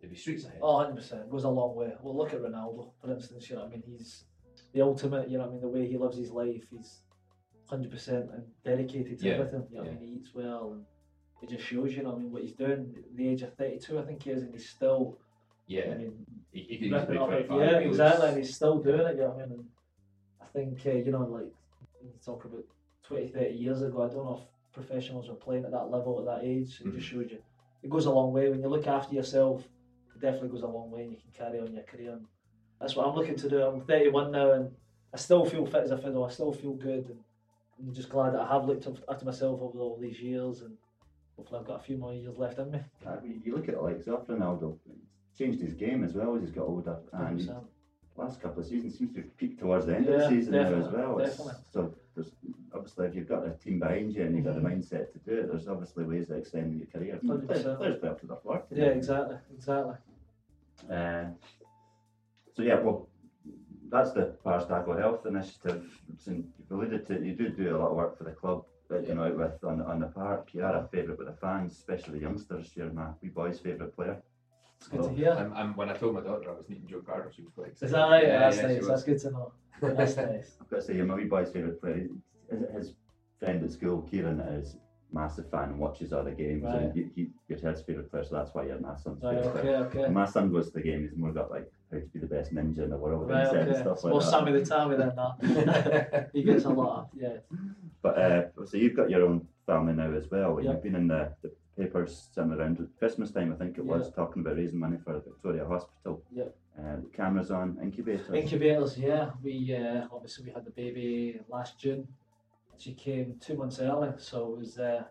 [0.00, 0.58] it'd be streets ahead.
[0.62, 1.92] Oh, 100% goes a long way.
[2.02, 3.48] Well, look at Ronaldo, for instance.
[3.50, 4.24] You know, I mean, he's
[4.72, 5.28] the ultimate.
[5.28, 7.00] You know, I mean, the way he lives his life, he's
[7.70, 9.66] 100% and dedicated to Yeah, everything.
[9.70, 10.84] You know, what I mean, he eats well, and
[11.42, 11.94] it just shows.
[11.96, 12.94] You know, what I mean, what he's doing.
[12.98, 15.18] At the age of 32, I think he is, and he's still.
[15.66, 17.60] Yeah, I mean, he, he could ripping easily up 25.
[17.60, 19.14] Yeah, He exactly, and he's still doing it.
[19.16, 19.64] You know, what I mean, and
[20.40, 21.52] I think uh, you know, like
[22.00, 22.64] when you talk about
[23.04, 26.26] 20, 30 years ago, I don't know if professionals were playing at that level at
[26.26, 26.80] that age.
[26.84, 27.38] It just showed you.
[27.82, 29.64] It goes a long way when you look after yourself.
[30.14, 32.12] It definitely goes a long way, and you can carry on your career.
[32.12, 32.26] And
[32.80, 33.62] that's what I'm looking to do.
[33.62, 34.70] I'm 31 now, and
[35.14, 36.24] I still feel fit as a fiddle.
[36.24, 37.18] I still feel good, and
[37.88, 40.76] I'm just glad that I have looked after myself over all these years, and
[41.36, 42.80] hopefully I've got a few more years left in me.
[43.24, 44.78] You- you look at like of Ronaldo,
[45.38, 47.64] changed his game as well as he's got older, and he 100%.
[48.16, 50.60] last couple of seasons seems to have peaked towards the end of the season now
[50.68, 51.18] as definitely, well.
[51.20, 52.32] It's- So there's
[52.74, 54.78] obviously if you've got a team behind you and you've got the Mhm.
[54.78, 57.18] mindset to do it, there's obviously ways of extending your career.
[57.22, 57.46] 100%.
[57.46, 58.62] Players players play up to their floor.
[58.70, 59.94] Yeah, exactly, exactly.
[60.90, 61.24] Uh,
[62.52, 63.08] so yeah, well,
[63.88, 65.84] that's the Pars Tackle Health Initiative.
[66.26, 68.64] You've alluded to you do do a lot of work for the club.
[68.88, 71.72] That, you know, with on, on the park, you are a favourite with the fans,
[71.72, 72.76] especially the youngsters.
[72.76, 74.22] You're my wee boy's favourite player.
[74.82, 75.30] It's good So- to hear.
[75.32, 77.68] I'm, I'm, when I told my daughter I was meeting Joe Cardle, she was quite
[77.68, 77.86] excited.
[77.86, 78.24] Is that right?
[78.24, 78.86] Yeah, that's yeah, nice.
[78.88, 79.52] That's good to know.
[79.80, 80.56] That's nice.
[80.60, 82.08] I've got to say, you're my wee boy's favourite player.
[82.50, 82.94] His, his
[83.38, 86.64] friend at school, Kieran, is a massive fan and watches all the games.
[86.64, 86.74] Right.
[86.82, 89.60] And he, he, you're his favourite player, so that's why you're my son's Right, favourite
[89.62, 89.76] player.
[89.76, 90.00] okay, okay.
[90.00, 92.26] When my son goes to the game, he's more got like how to be the
[92.26, 93.80] best ninja in the world Right, and okay.
[93.80, 94.30] stuff It's like more that.
[94.30, 96.30] Sammy the Tammy than that.
[96.32, 97.36] he gets a lot of, yeah.
[98.02, 100.56] But uh, so you've got your own family now as well.
[100.56, 100.72] and Yeah.
[100.72, 104.10] You've been in the, the papers sitting around at Christmas time, I think it was,
[104.12, 106.22] talking about raising money for Victoria Hospital.
[106.30, 106.44] Yeah.
[106.78, 108.34] Uh, cameras on, incubators.
[108.34, 109.30] Incubators, yeah.
[109.42, 112.08] We uh, obviously we had the baby last June.
[112.78, 115.04] She came two months early, so it was uh,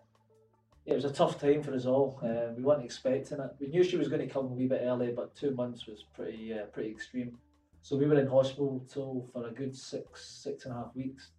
[0.84, 2.18] yeah, it was a tough time for us all.
[2.22, 3.50] Uh, we weren't expecting it.
[3.60, 6.04] We knew she was going to come a wee bit early, but two months was
[6.14, 7.38] pretty uh, pretty extreme.
[7.80, 8.84] So we were in hospital
[9.32, 11.30] for a good six six and a half weeks.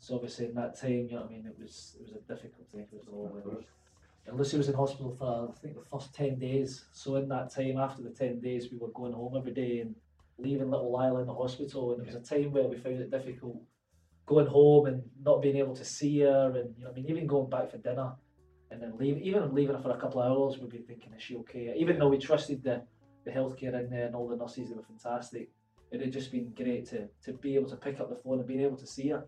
[0.00, 2.34] So obviously in that time, you know what I mean, it was it was a
[2.34, 3.62] difficult time for us all.
[4.26, 6.84] And Lucy was in hospital for I think the first ten days.
[6.92, 9.94] So in that time, after the ten days, we were going home every day and
[10.38, 11.92] leaving little Lila in the hospital.
[11.92, 13.56] And it was a time where we found it difficult
[14.26, 17.26] going home and not being able to see her, and you know, I mean, even
[17.26, 18.12] going back for dinner
[18.70, 21.22] and then leave, even leaving her for a couple of hours, we'd be thinking, is
[21.22, 21.74] she okay?
[21.76, 22.82] Even though we trusted the,
[23.24, 25.50] the healthcare in there and all the nurses, they were fantastic.
[25.90, 28.48] It had just been great to, to be able to pick up the phone and
[28.48, 29.24] being able to see her.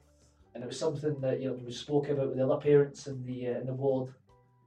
[0.55, 3.25] And it was something that you know we spoke about with the other parents in
[3.25, 4.15] the uh, in the ward,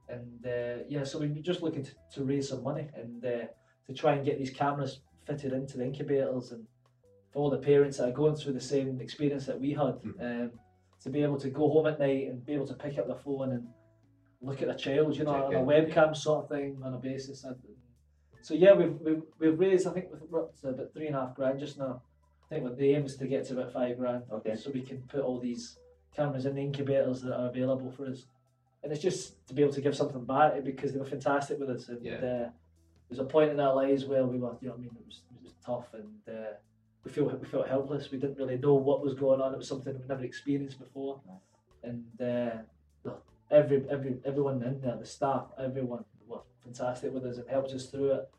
[0.08, 3.46] and uh, yeah, so we were just looking to, to raise some money and uh,
[3.86, 6.64] to try and get these cameras fitted into the incubators and
[7.32, 10.20] for all the parents that are going through the same experience that we had, Mhm.
[10.44, 10.50] um,
[11.02, 13.14] to be able to go home at night and be able to pick up the
[13.14, 13.68] phone and
[14.40, 17.44] look at the child, you know, on a webcam sort of thing on a basis.
[18.40, 21.20] So yeah, we've, we've we've raised I think we're up to about three and a
[21.20, 22.02] half grand just now.
[22.50, 24.56] I think the aim is to get to about five grand, Okay.
[24.56, 25.78] so we can put all these
[26.16, 28.26] cameras in the incubators that are available for us.
[28.88, 31.68] And it's just to be able to give something back because they were fantastic with
[31.68, 31.90] us.
[31.90, 32.14] And Yeah.
[32.14, 32.50] uh,
[33.06, 35.04] there's a point in our lives where we were, you know, what I mean, it
[35.04, 36.54] was, it was tough and uh,
[37.04, 38.10] we feel we felt helpless.
[38.10, 39.52] We didn't really know what was going on.
[39.52, 41.20] It was something we'd never experienced before.
[41.82, 43.10] And uh,
[43.50, 47.90] every every everyone in there, the staff, everyone were fantastic with us and helped us
[47.90, 48.30] through it.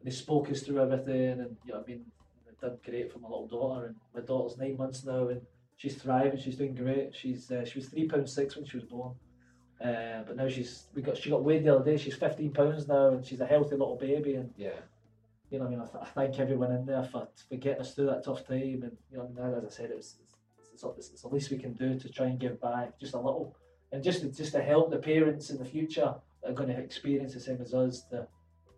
[0.00, 2.04] And they spoke us through everything, and you know, what I mean,
[2.44, 3.86] they've done great for my little daughter.
[3.86, 5.42] And my daughter's nine months now, and
[5.76, 6.40] she's thriving.
[6.40, 7.14] She's doing great.
[7.14, 9.14] She's uh, she was three pound six when she was born.
[9.82, 11.96] Uh, but now she's we got she got weighed the other day.
[11.96, 14.34] She's fifteen pounds now, and she's a healthy little baby.
[14.36, 14.70] And Yeah.
[15.50, 17.94] you know, I mean, I, th- I thank everyone in there for, for getting us
[17.94, 18.82] through that tough time.
[18.84, 20.34] And you know, as I said, it was it's,
[20.72, 23.18] it's, it's, it's the least we can do to try and give back just a
[23.18, 23.56] little,
[23.90, 26.78] and just to, just to help the parents in the future that are going to
[26.78, 28.18] experience the same as us to,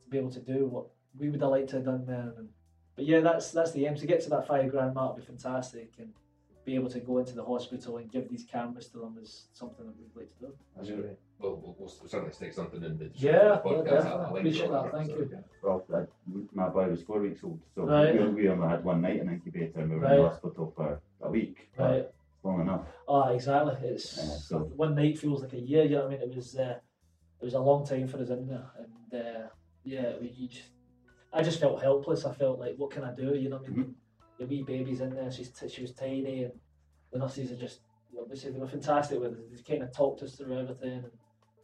[0.03, 0.87] to be able to do what
[1.19, 2.33] we would have liked to have done then.
[2.39, 2.49] And,
[2.97, 5.17] but yeah, that's that's the aim to get to that five grand mark.
[5.17, 6.13] Would be fantastic and
[6.65, 9.85] be able to go into the hospital and give these cameras to them is something
[9.87, 10.53] that we'd like to do.
[10.81, 13.85] As you We'll, we'll, we'll certainly stick something in the Yeah, the yeah, podcast.
[13.85, 14.11] definitely.
[14.11, 15.31] I'll link Appreciate that, thank so, you.
[15.33, 15.39] yeah.
[15.63, 16.05] Well, I,
[16.53, 18.19] my boy was four weeks old, so Right.
[18.19, 20.17] we, we only had one night in incubator and we were in Right.
[20.23, 21.69] the hospital for a week.
[21.77, 22.11] but Right.
[22.45, 22.87] long enough.
[23.09, 23.75] Oh, exactly.
[23.89, 25.83] It's Yeah, so- one night feels like a year.
[25.85, 26.31] You know what I mean?
[26.31, 26.79] It was uh,
[27.41, 29.49] it was a long time for us in there, and uh,
[29.83, 30.69] yeah, we you just,
[31.33, 32.25] I just felt helpless.
[32.25, 33.35] I felt like, what can I do?
[33.35, 33.95] You know what I mean?
[34.39, 35.31] The wee baby's in there.
[35.31, 36.53] She's t- she was tiny, and
[37.13, 39.39] the nurses are just you know, they they were fantastic with us.
[39.51, 41.11] They kind of talked us through everything and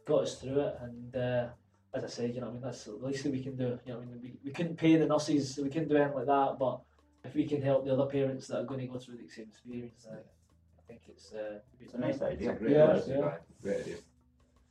[0.05, 0.75] got us through it.
[0.81, 1.47] And uh,
[1.93, 3.77] as I said, you know, I mean, that's the least that we can do.
[3.85, 6.27] You know, I mean, we, we couldn't pay the nurses, we couldn't do anything like
[6.27, 6.79] that, but
[7.23, 9.47] if we can help the other parents that are going to go through the same
[9.49, 12.51] experience, uh, I think it's uh, It's a nice It's idea.
[12.51, 13.17] a great Yeah, idea.
[13.19, 13.37] yeah.
[13.61, 13.95] Great idea.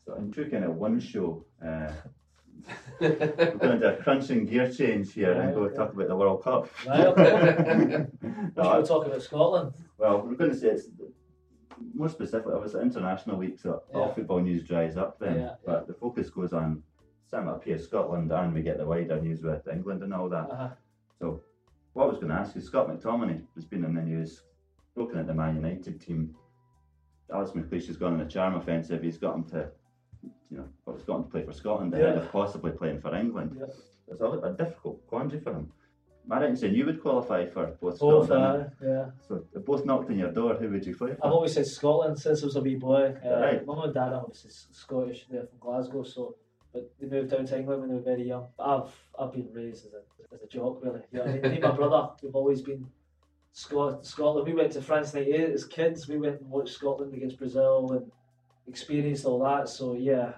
[0.07, 1.93] So in true kind of one show, uh,
[3.01, 3.17] we're
[3.57, 5.77] going to do a crunching gear change here and Right, go okay.
[5.77, 6.69] talk about the World Cup.
[6.87, 8.07] Right, okay.
[8.23, 9.73] No, What should we talk about Scotland?
[9.99, 10.89] Well, we're going to say it's
[11.95, 12.55] more specifically.
[12.55, 15.41] It was international week, so all football news dries up then.
[15.41, 16.83] Yeah, but the focus goes on
[17.31, 20.51] some up here, Scotland, and we get the wider news with England and all that.
[20.51, 20.69] Uh-huh.
[21.21, 21.43] So,
[21.93, 24.43] what I was going to ask you, Scott McTominay has been in the news,
[24.97, 26.35] looking at the Man United team.
[27.33, 29.03] Alex McLeish has gone on a charm offensive.
[29.03, 29.71] He's got him to,
[30.51, 32.21] you know, well, he's to play for Scotland ahead Yeah.
[32.23, 33.57] of possibly playing for England.
[33.59, 33.67] Yeah.
[34.09, 35.73] It's a, a difficult quandary for him.
[36.31, 38.71] I saying you would qualify for both Both, Scotland?
[38.83, 39.07] uh, yeah.
[39.27, 40.55] So they're both knocked on your door.
[40.55, 41.27] Who would you play for?
[41.27, 43.15] I've always said Scotland since I was a wee boy.
[43.25, 43.67] Uh, Right.
[43.67, 46.37] Mum and dad are obviously Scottish, they're from Glasgow, so
[46.73, 48.47] but they moved down to England when they were very young.
[48.57, 50.03] But I've I've been raised as a
[50.35, 51.01] as a jock really.
[51.11, 51.43] You know what I mean?
[51.43, 52.87] Me and my brother, we've always been
[53.53, 54.47] Scot- Scotland.
[54.47, 56.07] We went to France '98 as kids.
[56.07, 58.13] We went and watched Scotland against Brazil and
[58.71, 59.69] experienced all that.
[59.69, 60.33] So yeah,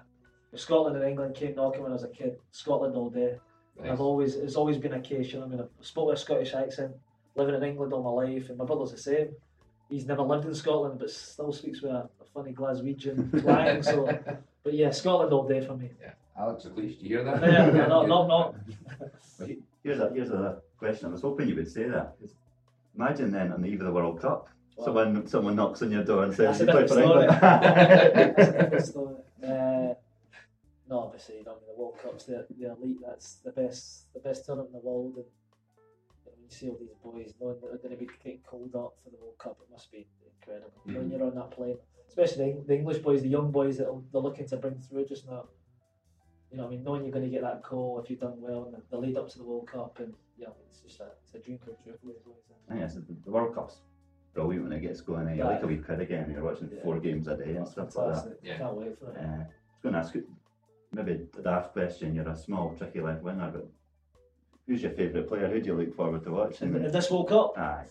[0.53, 3.39] if Scotland and England came knocking when I was a kid, Scotland all day.
[3.79, 3.91] Nice.
[3.93, 5.33] I've always it's always been a case.
[5.33, 6.93] You know, I mean, I've spoke with a Scottish accent,
[7.37, 9.29] living in England all my life, and my brother's the same.
[9.89, 13.83] He's never lived in Scotland, but still speaks with a, a funny Glaswegian twang.
[13.83, 14.09] So,
[14.65, 15.91] but yeah, Scotland all day for me.
[16.01, 16.13] Yeah.
[16.39, 17.43] Alex McLeish, do you hear that?
[17.43, 18.55] Yeah, no, no, no,
[19.39, 19.47] no.
[19.83, 21.09] Here's a here's a question.
[21.09, 22.17] I was hoping you would say that.
[22.97, 24.85] Imagine then on the eve of the World Cup, Wow.
[24.85, 27.29] someone someone knocks on your door and says That's a you play for England.
[27.41, 29.15] That's a different story.
[29.43, 29.95] Uh,
[30.89, 32.99] no, obviously, you know, I mean, the World Cup's the, the elite.
[33.07, 35.15] That's the best, the best tournament in the world.
[35.17, 35.25] And
[36.27, 38.75] you, know, you see all these boys knowing that they're going to be getting called
[38.75, 39.59] up for the World Cup.
[39.63, 41.11] It must be incredible when Mhm.
[41.13, 44.47] you're on that plane, especially the, the English boys, the young boys that they're looking
[44.49, 45.45] to bring through just now.
[46.51, 48.65] You know, I mean, knowing you're going to get that call if you've done well
[48.67, 51.09] in the, the lead up to the World Cup, and you know, it's just a,
[51.25, 52.37] it's a dream come true for these boys.
[52.69, 53.79] I think it's the, the World Cup's
[54.35, 55.29] brilliant when it gets going.
[55.29, 55.35] eh?
[55.35, 56.31] You're like a wee kid again.
[56.31, 56.83] You're watching Yeah.
[56.83, 58.23] four games a day and That's stuff like that.
[58.23, 58.39] fantastic.
[58.43, 58.59] Yeah.
[58.59, 59.17] Can't wait for it.
[59.19, 59.47] Uh, I was
[59.83, 60.27] going to ask you,
[60.93, 62.15] maybe a daft question.
[62.15, 63.67] You're a small, tricky left winger, but
[64.67, 65.49] who's your favourite player?
[65.49, 66.75] Who do you look forward to watching?
[66.75, 67.85] In this World Cup, Aye.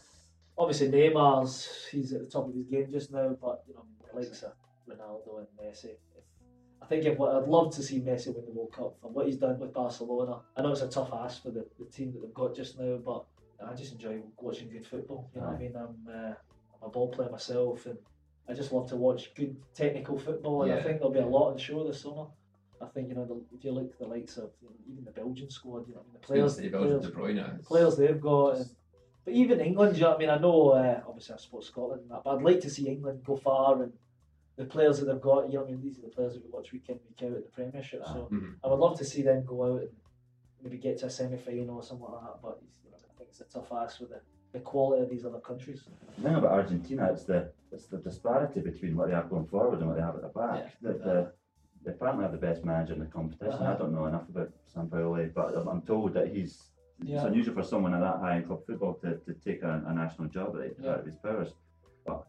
[0.58, 4.20] obviously Neymar's he's at the top of his game just now, but you know the
[4.20, 4.54] likes of
[4.90, 5.86] Ronaldo and Messi.
[5.86, 5.98] If,
[6.82, 9.38] I think if, I'd love to see Messi win the World Cup for what he's
[9.38, 10.40] done with Barcelona.
[10.58, 12.98] I know it's a tough ask for the, the team that they've got just now,
[12.98, 13.26] but
[13.68, 15.30] I just enjoy watching good football.
[15.34, 15.76] You know what I mean?
[15.76, 16.34] I'm uh,
[16.82, 17.98] I'm a ball player myself, and
[18.48, 20.64] I just love to watch good technical football.
[20.64, 22.26] And I think there'll be a lot on show this summer.
[22.82, 25.06] I think you know the, if you look at the likes of you know, even
[25.06, 27.58] the Belgian squad, you know what I mean the players, Players, players, De Bruyne.
[27.58, 28.58] the players they've got.
[28.58, 28.70] And,
[29.24, 30.30] but even England, you know what I mean?
[30.32, 33.24] I know, uh, obviously, I support Scotland and that, but I'd like to see England
[33.24, 33.94] go far and
[34.58, 35.82] the players that they've got, you know I mean?
[35.82, 38.04] These are the players that we watch week in, week out at the Premiership.
[38.04, 38.56] So Mhm.
[38.64, 39.92] I would love to see them go out and
[40.64, 42.42] maybe get to a semi final or something like that.
[42.42, 42.62] But
[43.42, 44.22] you know, I it's a tough ask with the,
[44.54, 45.84] the quality of these other countries.
[46.18, 49.80] The thing about Argentina, it's the it's the disparity between what they have going forward
[49.80, 50.74] and what they have at the back.
[50.82, 50.92] Yeah.
[50.92, 51.32] The, the,
[51.84, 53.54] they apparently have the best manager in the competition.
[53.54, 53.74] Uh-huh.
[53.74, 57.16] I don't know enough about Sampaoli, but I'm- told that he's Yeah.
[57.18, 59.94] it's unusual for someone at that high in club football to, to take a, a
[59.94, 60.92] national job out, Yeah.
[60.92, 61.56] out of his powers.
[62.06, 62.28] But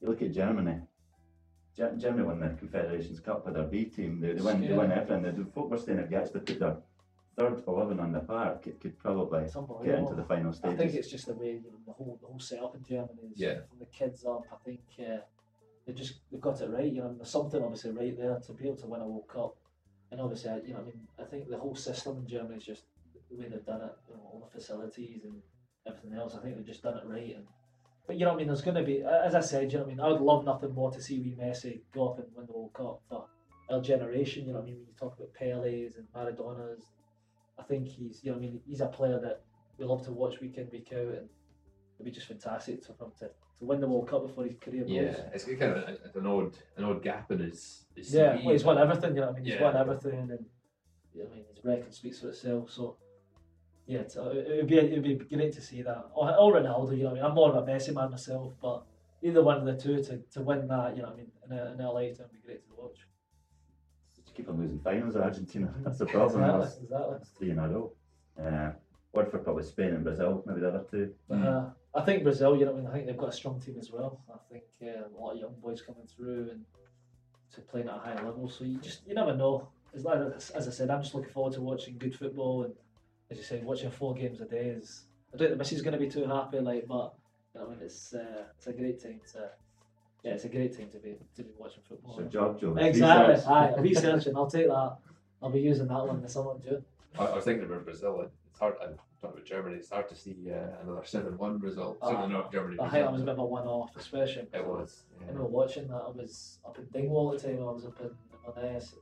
[0.00, 0.80] you look at Germany.
[1.76, 4.20] Germany won the Confederations Cup with their B team.
[4.20, 5.22] They, they win, they win everything.
[5.22, 6.76] The, folk were saying if Gatsby put their
[7.36, 9.44] third eleven on the park, it could probably
[9.84, 10.72] get into the final stage.
[10.72, 13.30] I think it's just the way you know, the whole the whole setup in Germany
[13.32, 13.60] is Yeah.
[13.68, 14.42] from the kids up.
[14.52, 15.18] I think uh,
[15.86, 16.90] they just they've got it right.
[16.92, 19.54] You know, there's something obviously right there to be able to win a World Cup.
[20.10, 22.64] And obviously, I- you know, I mean, I think the whole system in Germany is
[22.64, 22.84] just
[23.30, 23.92] the way they've done it.
[24.08, 25.42] You know, all the facilities and
[25.86, 26.34] everything else.
[26.36, 27.34] I think they've just done it right.
[27.36, 27.46] And
[28.06, 29.84] but you know, what I mean, there's going to be, as I said, you know,
[29.84, 32.28] what I mean, I would love nothing more to see wee Messi go up and
[32.36, 33.26] win the World Cup for
[33.68, 34.46] our generation.
[34.46, 36.84] You know, what I mean, when you talk about Pele's and Maradona's,
[37.58, 39.42] I think he's, you know, I mean, he's a player that
[39.78, 41.28] we love to watch week in, week out, and
[41.96, 44.82] it'd be just fantastic for him to, to win the World Cup before his career
[44.82, 44.90] goes.
[44.90, 48.52] Yeah, it's kind of a, an odd an odd gap in his, his Yeah, well,
[48.52, 49.14] he's won everything.
[49.14, 49.62] You know, what I mean, he's Yeah.
[49.62, 50.46] won everything, and
[51.14, 52.70] you know, I mean, his record speaks for itself.
[52.70, 52.96] So,
[53.86, 56.10] yeah, uh, it would be it would be great to see that.
[56.14, 58.52] Or, or Ronaldo, you know, what I mean, I'm more of a Messi man myself,
[58.60, 58.84] but
[59.22, 61.52] either one of the two to, to win that, you know, what I mean, in
[61.58, 62.75] a, in a lifetime, would be great to
[64.36, 65.74] keep on losing finals in Argentina.
[65.82, 66.42] That's the problem.
[66.42, 67.12] Exactly, That's, exactly.
[67.12, 67.92] that's three in a row.
[68.38, 68.70] Uh,
[69.12, 71.14] word for probably Spain and Brazil, maybe the other two.
[71.28, 73.60] But, uh, I think Brazil, you know, I mean, I think they've got a strong
[73.60, 74.20] team as well.
[74.32, 76.64] I think uh, a lot of young boys coming through and
[77.54, 78.48] to playing at a high level.
[78.48, 79.68] So you just you never know.
[79.94, 80.18] As, like,
[80.54, 82.74] as I said, I'm just looking forward to watching good football and
[83.30, 85.04] as you said, watching four games a day is.
[85.32, 87.14] I don't think the missus is going to be too happy, like, but
[87.54, 89.50] you know, I mean, it's uh, it's a great time to.
[90.26, 92.16] Yeah, it's a great time to be to be watching football.
[92.16, 92.74] So Giorgio.
[92.74, 93.34] exactly.
[93.34, 93.46] research.
[93.48, 94.36] Aye, researching.
[94.36, 94.96] I'll take that.
[95.40, 96.84] I'll be using that one in the summer in June.
[97.16, 98.28] I, I was thinking about Brazil.
[98.50, 98.74] It's hard.
[98.82, 99.76] I'm talking about Germany.
[99.76, 101.98] It's hard to see uh, another seven-one result.
[102.02, 102.76] Ah, Certainly not Germany.
[102.80, 104.48] I think that was a bit of a one-off, especially.
[104.52, 105.04] It was.
[105.20, 105.28] I Yeah.
[105.28, 106.02] remember watching that.
[106.08, 107.60] I was up in Dingwall at the time.
[107.60, 108.10] I was up in
[108.48, 108.96] Inverness,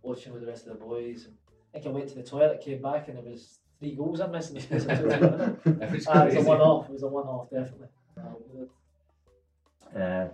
[0.00, 1.26] watching with the rest of the boys.
[1.26, 1.34] And
[1.74, 4.26] I think I went to the toilet, came back, and it was three goals I
[4.28, 5.60] missed in the space of two minutes.
[5.66, 6.88] it was Ah, it was a one-off.
[6.88, 7.88] It was a one-off, definitely.
[8.16, 9.98] Uh.
[9.98, 10.28] Uh,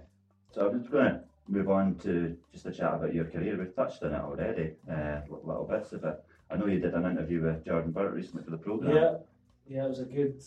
[0.59, 3.57] so I'm just going to move on to just a chat about your career.
[3.57, 6.25] We've touched on it already, uh, little bits of it.
[6.51, 8.97] I know you did an interview with Jordan Burt recently for the programme.
[8.97, 9.15] Yeah,
[9.69, 10.43] yeah, it was a good.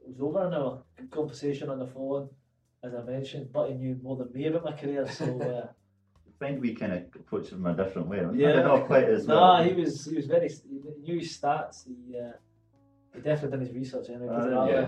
[0.00, 0.82] It was over an hour.
[0.96, 2.28] Good conversation on the phone,
[2.82, 3.52] as I mentioned.
[3.52, 6.92] But he knew more than me about my career, so uh, I find we kind
[6.92, 8.24] of approach him a different way.
[8.34, 8.62] Yeah.
[8.62, 9.40] not quite as well.
[9.40, 10.48] nah, he was he was very.
[10.48, 11.84] He knew his stats.
[11.86, 12.32] He uh,
[13.12, 14.28] he definitely done his research anyway.
[14.28, 14.86] Uh, yeah.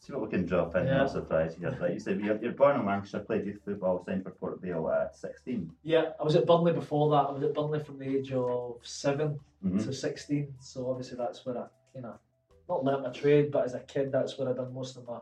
[0.00, 0.86] See what we can drop in.
[0.86, 0.98] Yeah.
[0.98, 1.76] Not surprised here.
[1.80, 4.88] Like you said, you're, you're born in Lancashire, played youth football, signed for Port Vale
[4.90, 5.70] at 16.
[5.82, 7.28] Yeah, I was at Burnley before that.
[7.28, 9.84] I was at Burnley from the age of 7 Mhm.
[9.84, 10.54] to sixteen.
[10.60, 12.20] So obviously that's where I kind of
[12.68, 15.18] not learnt my trade, but as a kid, that's where I done most of my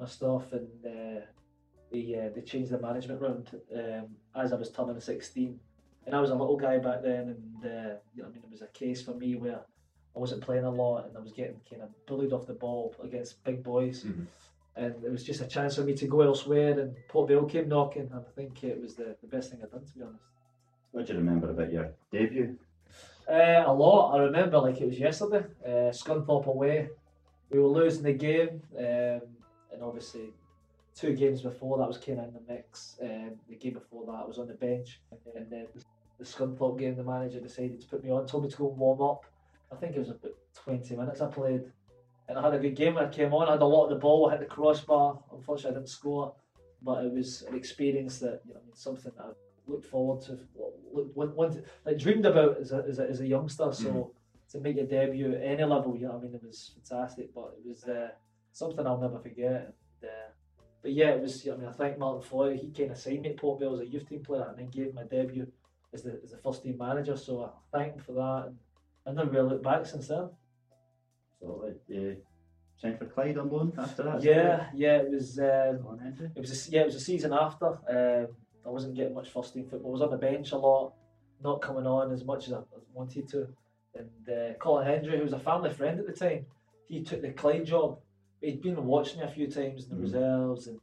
[0.00, 0.50] my stuff.
[0.54, 1.20] And uh,
[1.92, 5.60] they uh, they changed the management round um, as I was turning sixteen,
[6.06, 7.28] and I was a little guy back then.
[7.36, 9.60] And uh, you know, I mean, it was a case for me where
[10.16, 12.94] I wasn't playing a lot, and I was getting kind of bullied off the ball
[13.04, 14.04] against big boys.
[14.04, 14.26] Mhm.
[14.76, 17.68] And it was just a chance for me to go elsewhere, and Port Vale came
[17.68, 20.24] knocking, and I think it was the, the best thing I'd done, to be honest.
[20.92, 22.56] What do you remember about your debut?
[23.28, 24.14] Uh, a lot.
[24.14, 25.44] I remember like it was yesterday.
[25.64, 26.88] Uh, Scunthorpe away.
[27.50, 29.20] We were losing the game, um,
[29.72, 30.32] and obviously
[30.94, 32.98] two games before that was kind of in the mix.
[33.02, 35.66] Um, the game before that I was on the bench, and then the,
[36.18, 38.78] the Scunthorpe game, the manager decided to put me on, told me to go and
[38.78, 39.24] warm up.
[39.72, 41.64] I think it was about twenty minutes I played,
[42.28, 43.48] and I had a good game when I came on.
[43.48, 45.18] I had a lot of the ball, I hit the crossbar.
[45.32, 46.34] Unfortunately, I didn't score,
[46.82, 49.30] but it was an experience that you know, something that I
[49.66, 50.38] looked forward to,
[50.92, 53.72] looked, wanted, like dreamed about as a, as a, as a youngster.
[53.72, 54.10] So Mhm.
[54.52, 57.34] to make your debut at any level, you know, I mean, it was fantastic.
[57.34, 58.10] But it was uh,
[58.52, 59.74] something I'll never forget.
[60.00, 60.30] And, uh,
[60.82, 61.44] but yeah, it was.
[61.44, 63.58] You know, I mean, I thank Martin Foyle, he kind of signed me at Port
[63.58, 65.50] Vale as a youth team player, and then gave me my debut
[65.92, 67.16] as the, as the first team manager.
[67.16, 68.56] So I thank him for that, and
[69.06, 70.28] I never really looked back since then.
[71.40, 72.16] So, like, you
[72.76, 74.22] signed for Clyde on loan after that?
[74.22, 75.38] Yeah, yeah, it was.
[75.38, 76.00] Um,
[76.34, 77.66] it was a, yeah, it was a season after.
[77.88, 78.28] Um,
[78.66, 79.90] I wasn't getting much first team football.
[79.90, 80.94] I was on the bench a lot,
[81.42, 82.60] not coming on as much as I
[82.92, 83.46] wanted to.
[83.94, 86.46] And uh, Colin Hendry, who was a family friend at the time,
[86.86, 87.98] he took the Clyde job.
[88.40, 90.02] He'd been watching me a few times in the Mm.
[90.02, 90.80] reserves, and,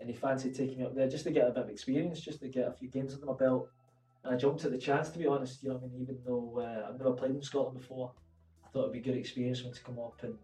[0.00, 2.40] and he fancied taking me up there just to get a bit of experience, just
[2.40, 3.68] to get a few games under my belt.
[4.28, 5.62] I jumped at the chance, to be honest.
[5.62, 8.12] You know, I mean, even though uh, I've never played in Scotland before,
[8.64, 10.20] I thought it'd be a good experience for me to come up.
[10.22, 10.34] And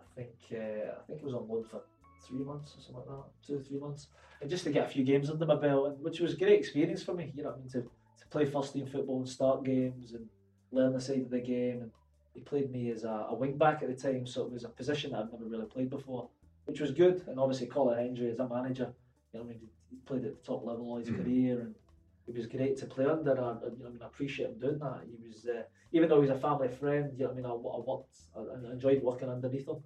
[0.00, 1.82] I think uh, I think it was on loan for
[2.26, 4.08] three months or something like that, two or three months,
[4.40, 7.02] and just to get a few games under my belt, which was a great experience
[7.02, 7.32] for me.
[7.36, 7.68] You know I mean?
[7.68, 10.26] To, to play first team football and start games and
[10.72, 11.82] learn the side of the game.
[11.82, 11.90] And
[12.34, 14.68] he played me as a, a wing back at the time, so it was a
[14.70, 16.28] position that I'd never really played before,
[16.64, 17.22] which was good.
[17.28, 18.92] And obviously, Colin Hendry as a manager,
[19.32, 21.22] you know, I mean, he played at the top level all his Mhm.
[21.22, 21.74] career, and
[22.28, 23.32] it was great to play under.
[23.32, 25.00] And, and, you know, I mean, I appreciate him doing that.
[25.06, 25.62] He was, uh,
[25.92, 28.72] even though he's a family friend, you know, I mean, I, I worked, I, I
[28.72, 29.82] enjoyed working underneath him.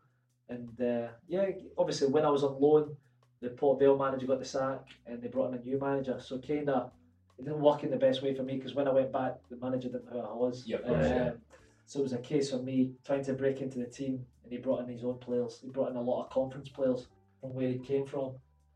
[0.49, 1.47] And uh, yeah,
[1.79, 2.97] obviously when I was on loan,
[3.41, 6.19] the Port Vale manager got the sack, and they brought in a new manager.
[6.21, 6.91] So kind of
[7.39, 9.57] it didn't work in the best way for me because when I went back, the
[9.57, 10.65] manager didn't know who I was.
[10.67, 11.29] Yeah, course, yeah.
[11.29, 11.39] Um,
[11.87, 14.59] So it was a case of me trying to break into the team, and he
[14.59, 15.61] brought in his own players.
[15.63, 17.07] He brought in a lot of conference players
[17.41, 18.35] from where he came from,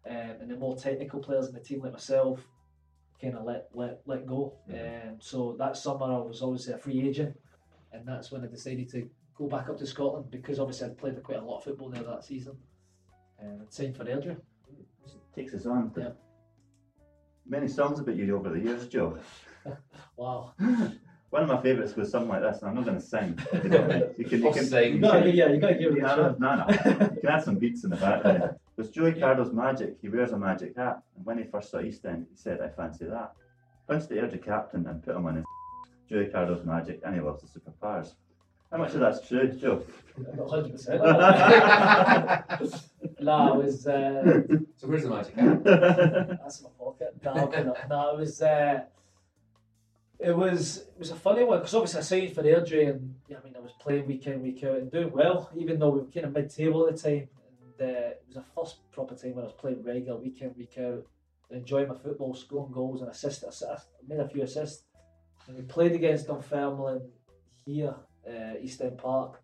[0.08, 2.48] um, and the more technical players in the team like myself
[3.20, 4.54] kind of let let let go.
[4.70, 7.36] Um, so that summer I was obviously a free agent,
[7.92, 11.22] and that's when I decided to go back up to Scotland because obviously I'd played
[11.22, 12.56] quite a lot of football there that season,
[13.38, 14.36] and I'd signed for Airdrie.
[15.34, 15.92] Takes us on.
[15.96, 16.10] Yeah.
[17.46, 19.18] Many songs about you over the years, Joe.
[20.16, 20.52] Wow.
[21.34, 23.36] One of my favourites was something like this, and I'm not going to sing.
[23.52, 24.92] You, don't you can, you can, sing.
[24.94, 26.32] You gotta, yeah, you gotta give it a Yeah, try.
[26.38, 26.66] no, no, no.
[27.12, 28.50] You can add some beats in the background.
[28.76, 29.96] There's Joey Cardle's magic.
[30.00, 31.02] He wears a magic hat.
[31.16, 33.32] And when he first saw East End, he said, I fancy that.
[33.88, 35.44] Punched the Airdrie captain and put him on his
[36.08, 38.12] Joey Cardle's magic, and he loves the superpowers.
[38.70, 39.82] How much of that's true, Joe?
[40.48, 41.02] hundred percent.
[43.20, 44.22] Nah, it was uh,
[44.76, 45.64] So where's the magic hat?
[45.64, 47.12] that's in my pocket.
[47.24, 48.82] Nah, no, no, it was uh,
[50.18, 53.38] it was it was a funny one because obviously I signed for Airdrie and yeah,
[53.40, 56.00] I mean I was playing week in week out and doing well, even though we
[56.00, 57.28] were kind of mid table at the time.
[57.78, 60.54] And uh, it was the first proper time when I was playing regular week in
[60.56, 61.04] week out,
[61.50, 63.62] enjoying my football, scoring goals and assists.
[63.62, 64.84] I made a few assists.
[65.46, 67.02] And we played against Dunfermline
[67.66, 67.94] here,
[68.26, 69.42] uh, East End Park.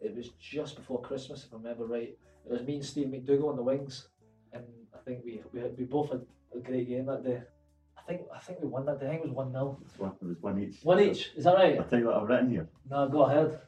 [0.00, 2.16] It was just before Christmas, if I remember right.
[2.44, 4.08] It was me and Steve McDougall on the wings,
[4.52, 7.42] and I think we we, we both had a great game that day.
[8.02, 9.06] I think I think we won that day.
[9.06, 10.80] I think it was one 0 It's one- It was one each.
[10.82, 11.30] One each.
[11.36, 11.78] Is that right?
[11.78, 12.68] I'll tell you what I've written here.
[12.90, 13.60] No, go ahead.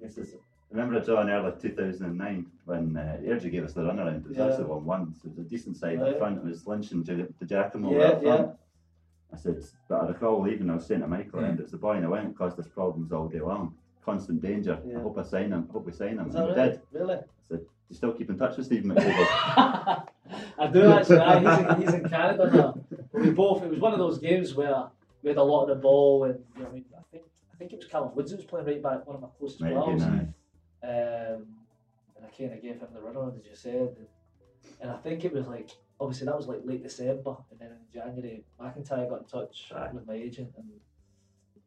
[0.00, 0.34] This is,
[0.70, 4.22] remember I draw in early 2009 when uh, gave us the runaround.
[4.24, 4.46] It was Yeah.
[4.48, 6.12] actually 1 1, so it was a decent side Right.
[6.12, 6.38] up front.
[6.38, 8.40] It was Lynch and Di Giacomo Yeah, up front.
[8.48, 8.52] yeah.
[9.32, 11.50] I said, but I recall leaving, I was saying to Michael, Mm.
[11.50, 13.74] and it's the boy in the wing that caused us problems all day long.
[14.04, 14.78] Constant danger.
[14.86, 14.98] Yeah.
[14.98, 15.66] I hope I sign him.
[15.68, 16.28] I hope we sign him.
[16.28, 16.72] Is And we right?
[16.72, 16.80] did.
[16.92, 17.18] Really?
[17.50, 20.06] Do you still keep in touch with Stephen McDougall?
[20.58, 21.20] I do actually.
[21.40, 22.78] He's in, he's in Canada now.
[23.16, 23.62] We both.
[23.62, 24.84] It was one of those games where
[25.22, 27.56] we had a lot of the ball, and you know, I mean, I think I
[27.56, 29.72] think it was Callum Woods who was playing right back, one of my closest Might
[29.72, 30.02] pals.
[30.02, 31.46] Um,
[32.14, 33.96] and I kind of gave him the runaround, as you said.
[33.96, 34.06] And,
[34.80, 37.36] and I think it was like, obviously, that was like late December.
[37.50, 39.90] And then in January, McIntyre got in touch Aye.
[39.92, 40.68] with my agent and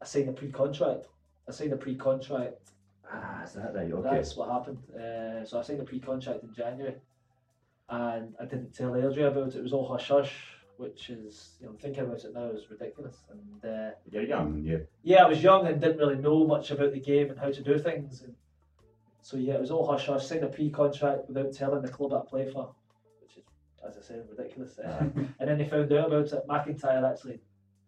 [0.02, 1.08] I signed a pre contract.
[1.48, 2.72] I signed a pre contract.
[3.12, 3.92] Ah, is that right?
[3.92, 4.10] Okay.
[4.10, 4.78] That's what happened.
[4.94, 6.96] Uh, so I signed a pre contract in January.
[7.90, 9.56] And I didn't tell Airdrie about it.
[9.56, 10.34] It was all hush hush,
[10.80, 13.18] which is, you know, thinking about it now is ridiculous.
[13.30, 16.94] And uh, You're young you yeah, I was young and didn't really know much about
[16.94, 18.22] the game and how to do things.
[18.22, 18.34] And
[19.22, 20.26] so yeah, it was all hush hush.
[20.26, 22.74] Signed a pre-contract without telling the club I play for,
[23.22, 23.44] which is,
[23.86, 24.80] as I said, ridiculous.
[24.80, 26.48] Uh, and then they found out about it.
[26.48, 27.42] McIntyre actually,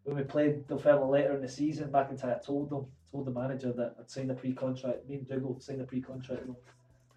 [0.04, 3.95] when we played Dunfermline later in the season, McIntyre told them, told the manager that
[4.01, 5.08] I'd signed a pre-contract.
[5.08, 6.43] Me and Dougal signed a pre-contract.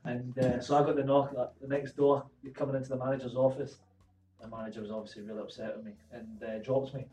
[0.05, 2.27] And uh, so I got the knock at the next door.
[2.45, 3.79] You're coming into the manager's office.
[4.41, 7.07] The manager was obviously really upset with me and uh, dropped me.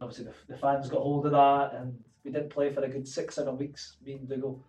[0.00, 3.06] Obviously, the, the fans got hold of that, and we didn't play for a good
[3.06, 3.96] six, seven weeks.
[4.04, 4.62] Me and Dougal,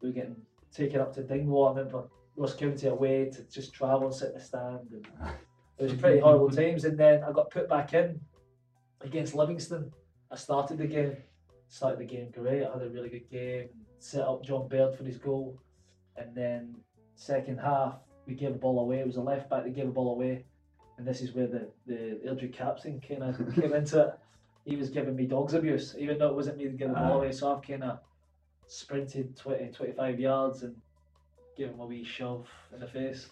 [0.00, 0.36] we were getting
[0.72, 1.68] taken up to Dingwall.
[1.68, 2.04] I remember
[2.36, 4.88] Ross County away to just travel and sit in the stand.
[4.92, 5.06] And
[5.78, 6.84] it was pretty horrible times.
[6.84, 8.20] And then I got put back in
[9.00, 9.90] against Livingston.
[10.30, 11.16] I started the game,
[11.68, 12.64] started the game great.
[12.64, 13.68] I had a really good game.
[13.98, 15.58] Set up John Baird for his goal,
[16.16, 16.76] and then
[17.14, 17.94] second half
[18.26, 18.98] we gave a ball away.
[18.98, 20.44] It was a left back that gave a ball away,
[20.98, 24.18] and this is where the the Airdrie captain kind of came into it.
[24.64, 27.16] He was giving me dogs abuse, even though it wasn't me gave the ball Ah.
[27.18, 27.32] away.
[27.32, 28.00] So I've kind of
[28.66, 30.74] sprinted 20, 25 yards and
[31.56, 33.28] gave him a wee shove in the face,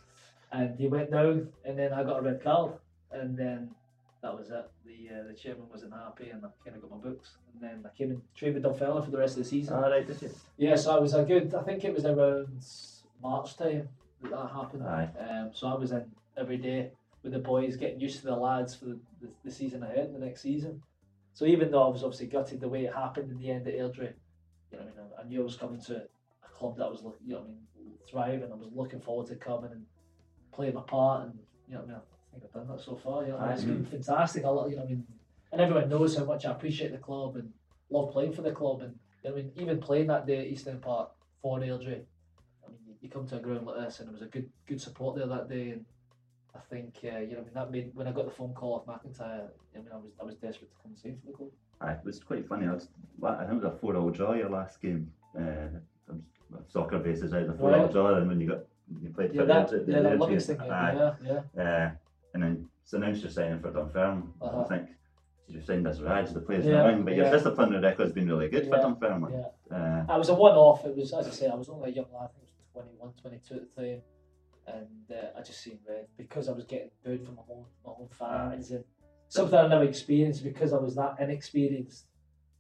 [0.53, 2.73] and he went down, and then I got a red card,
[3.11, 3.75] and then
[4.23, 4.65] that was it.
[4.87, 7.37] The uh, the chairman wasn't happy, and I kind of got my books.
[7.53, 9.75] And then I came and trained with Dunfermline for the rest of the season.
[9.75, 10.31] All right, did you?
[10.57, 11.55] Yeah, so I was a good.
[11.55, 12.65] I think it was around
[13.23, 13.89] March time
[14.23, 14.85] that that happened.
[14.85, 15.09] Aye.
[15.19, 16.05] Um, so I was in
[16.37, 16.93] every day
[17.25, 20.25] with the boys, getting used to the lads for the, the, the season ahead, the
[20.25, 20.83] next season.
[21.33, 23.75] So even though I was obviously gutted the way it happened in the end at
[23.75, 24.12] Airdrie,
[24.70, 27.03] you know, I mean, I, I knew I was coming to a club that was,
[27.27, 27.59] you know, I mean,
[28.09, 28.53] thriving.
[28.53, 29.87] I was looking forward to coming and
[30.53, 33.22] playing my part, and you know, I mean, I think I've done that so far.
[33.22, 33.91] You know, what I mean, it's been mm.
[33.91, 34.45] fantastic.
[34.45, 35.05] I, lo- you know, I mean,
[35.51, 37.51] and everyone knows how much I appreciate the club and
[37.91, 38.83] love playing for the club.
[38.83, 41.11] And you know, I mean, even playing that day at East End Park
[41.41, 42.05] for Airdrie,
[42.64, 44.51] I mean, you, you come to a ground like this, and there was a good
[44.66, 45.85] good support there that day, and
[46.57, 48.75] I think uh, you know, I mean, that made when I got the phone call
[48.75, 51.37] off McIntyre, I mean, I was I was desperate to come and sing for the
[51.37, 51.51] club.
[51.83, 52.67] It was quite funny.
[52.67, 52.89] I, was,
[53.23, 55.13] I think it was a four-all draw your last game.
[55.37, 55.69] Uh,
[56.69, 57.93] soccer basis, out the four-all Right.
[57.93, 58.61] draw, and when you got
[59.03, 60.95] you played Yeah, that yeah, that the- Livingston game, Aye.
[61.25, 61.63] yeah, yeah.
[61.63, 61.91] Uh,
[62.35, 64.33] and then it's announced you're signing for Dunfermline.
[64.41, 64.61] Uh-huh.
[64.61, 64.89] I think
[65.49, 67.33] you're signed as Raj, the players Yeah, wing, but your yeah.
[67.33, 69.33] disciplinary record's been really good for Dunfermline.
[69.71, 70.85] Yeah, Uh, I was a one-off.
[70.87, 72.31] It was, as I say, I was only a young lad.
[72.31, 74.03] I think I was 21, 22 at the time,
[74.67, 77.93] and uh, I just seen red because I was getting booed from my own my
[77.99, 78.85] own fans and
[79.29, 82.07] something I never experienced because I was that inexperienced.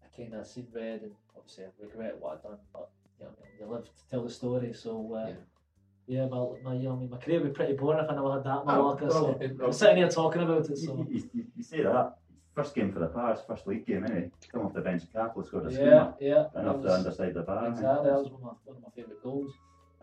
[0.02, 2.90] I kind of seen red, and obviously I regret what I'd done, but
[3.20, 4.72] you know, you live to tell the story.
[4.72, 5.34] So uh, Yeah.
[6.06, 8.14] yeah, my, my you know, I mean, my career would be pretty boring if I
[8.14, 9.10] never had that in my Oh, locker.
[9.10, 10.70] So I'm sitting here talking about it.
[10.70, 12.16] you, So you, you, you say that
[12.54, 14.30] first game for the Pars, first league game, anyway.
[14.52, 17.28] Come off the bench, Capo scored a yeah, screamer yeah, and that off the underside
[17.28, 17.66] of the bar.
[17.68, 18.10] exactly.
[18.10, 19.52] That was one of my, one of my favourite goals.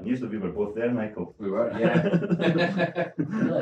[0.01, 1.35] And usually we were both there, Michael.
[1.37, 3.11] We were, yeah.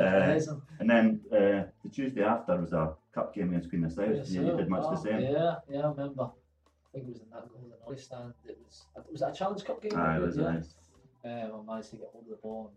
[0.00, 0.40] Uh,
[0.80, 4.08] and then uh, the Tuesday after was a cup game against Queen of South.
[4.14, 4.56] Yes, you, you sir.
[4.56, 5.20] did much Oh, the same.
[5.20, 6.22] Yeah, yeah, I remember.
[6.22, 8.32] I think it was in that goal in the North stand.
[8.48, 9.96] It was was that a Challenge Cup game?
[9.96, 10.52] Aye, it was yeah.
[10.52, 10.74] nice.
[11.26, 12.72] Um, I managed to get hold of the ball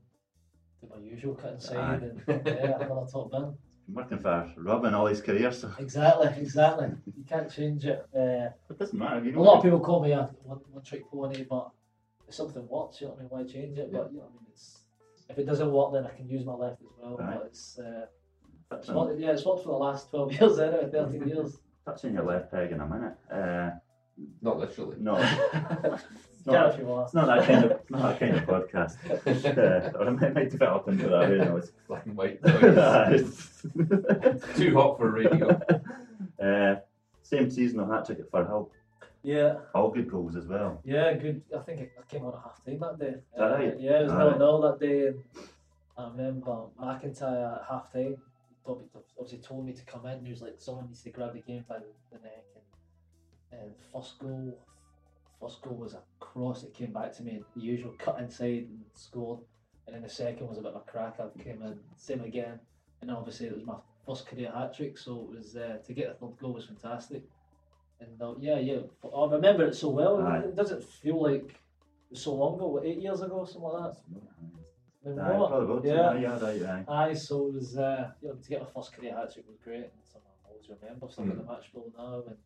[0.82, 1.54] and do my usual cut Aye.
[1.54, 3.42] inside and yeah, another top bin.
[3.88, 6.88] Been working for Robben all his career, so Exactly, exactly.
[7.18, 8.06] You can't change it.
[8.14, 9.24] Uh, it doesn't matter.
[9.24, 11.70] You a lot of people call me a one, one trick pony, but
[12.28, 13.92] if something works, you know what I mean, why change it?
[13.92, 14.80] But you know what I mean, it's
[15.30, 17.18] if it doesn't work, then I can use my left as well.
[17.22, 17.34] Aye.
[17.38, 18.06] But it's uh,
[18.72, 21.58] it's touching, worked, yeah, it's worked for the last twelve years, anyway, thirteen years.
[21.86, 23.16] touching your left peg in a minute.
[23.32, 23.72] Uh,
[24.42, 24.98] Not literally.
[25.00, 25.18] no,
[26.46, 27.06] Yeah, you want.
[27.06, 28.98] it's not that kind of not that kind of podcast.
[29.58, 31.30] Uh, or it might, might develop into that.
[31.30, 31.72] Who knows?
[31.88, 32.44] Black and white.
[32.44, 33.66] noise.
[34.58, 35.58] Too hot for radio.
[36.44, 36.76] uh,
[37.22, 38.70] same season of hat trick at Firhill.
[39.24, 40.82] Yeah, All good goals as well.
[40.84, 41.42] yeah, good.
[41.56, 43.16] I think I I came on at half time that day.
[43.38, 43.80] that right?
[43.80, 44.18] Yeah, it was Aye.
[44.18, 45.08] nil nil that day.
[45.08, 45.18] And
[45.98, 48.18] I remember McIntyre at half time.
[48.66, 50.26] Obviously told me to come in.
[50.26, 51.78] He was like, someone needs to grab the game by
[52.12, 52.44] the neck.
[53.52, 54.58] And, and first goal,
[55.40, 57.44] first goal was a cross that came back to me.
[57.56, 59.40] The usual cut inside and scored.
[59.88, 61.30] And then the second was a bit of a cracker.
[61.42, 62.60] Came in, same again.
[63.02, 66.08] And obviously it was my first career hat trick, so it was uh, to get
[66.20, 67.24] the third goal was fantastic.
[68.00, 68.80] And uh, yeah, yeah,
[69.16, 70.22] I remember it so well.
[70.22, 70.40] Aye.
[70.40, 71.56] It doesn't feel like
[72.14, 73.98] so long ago, what, eight years ago, something like that.
[75.06, 76.14] Aye, probably Yeah.
[76.14, 76.20] yeah.
[76.20, 76.86] yeah, right, aye.
[77.10, 79.58] Aye, so it was uh, you know to get my first career hat trick was
[79.64, 81.08] great, and something I always remember.
[81.10, 82.38] Still got the match ball now, and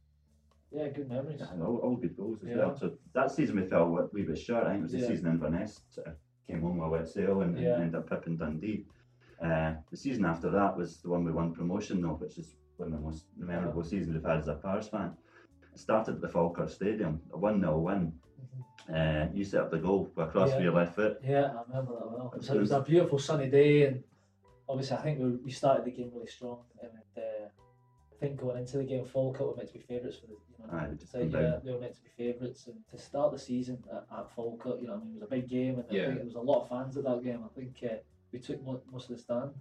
[0.72, 1.40] yeah, good memories.
[1.42, 2.58] Yeah, all, all good goals as Yeah.
[2.58, 2.76] well.
[2.78, 4.64] So that season we fell a wee bit short.
[4.66, 5.08] I think it was the Yeah.
[5.08, 6.16] season Inverness sort of
[6.48, 8.86] came home with a wet sail and, and ended up pipping Dundee.
[9.42, 12.92] Uh, the season after that was the one we won promotion though, which is one
[12.92, 15.16] of the most memorable seasons we've had as a Pars fan.
[15.78, 18.12] It started at the Falkirk Stadium, a 1 0 win.
[18.92, 20.56] Uh, you set up the goal with a cross Yeah.
[20.56, 21.20] with your left foot.
[21.24, 22.32] Yeah, I remember that well.
[22.34, 24.04] It was, it was a beautiful sunny day, and
[24.68, 28.58] obviously I think we, we started the game really strong, and uh, I think going
[28.58, 30.80] into the game, Falkirk were meant to be favourites for the you know.
[30.80, 33.38] Aye, they just So yeah, they were meant to be favourites, and to start the
[33.38, 35.94] season at, at Falkirk, you know, I mean, it was a big game, and I
[35.94, 37.42] think there was a lot of fans at that game.
[37.46, 37.98] I think uh,
[38.32, 39.52] we took mo- most of the stand.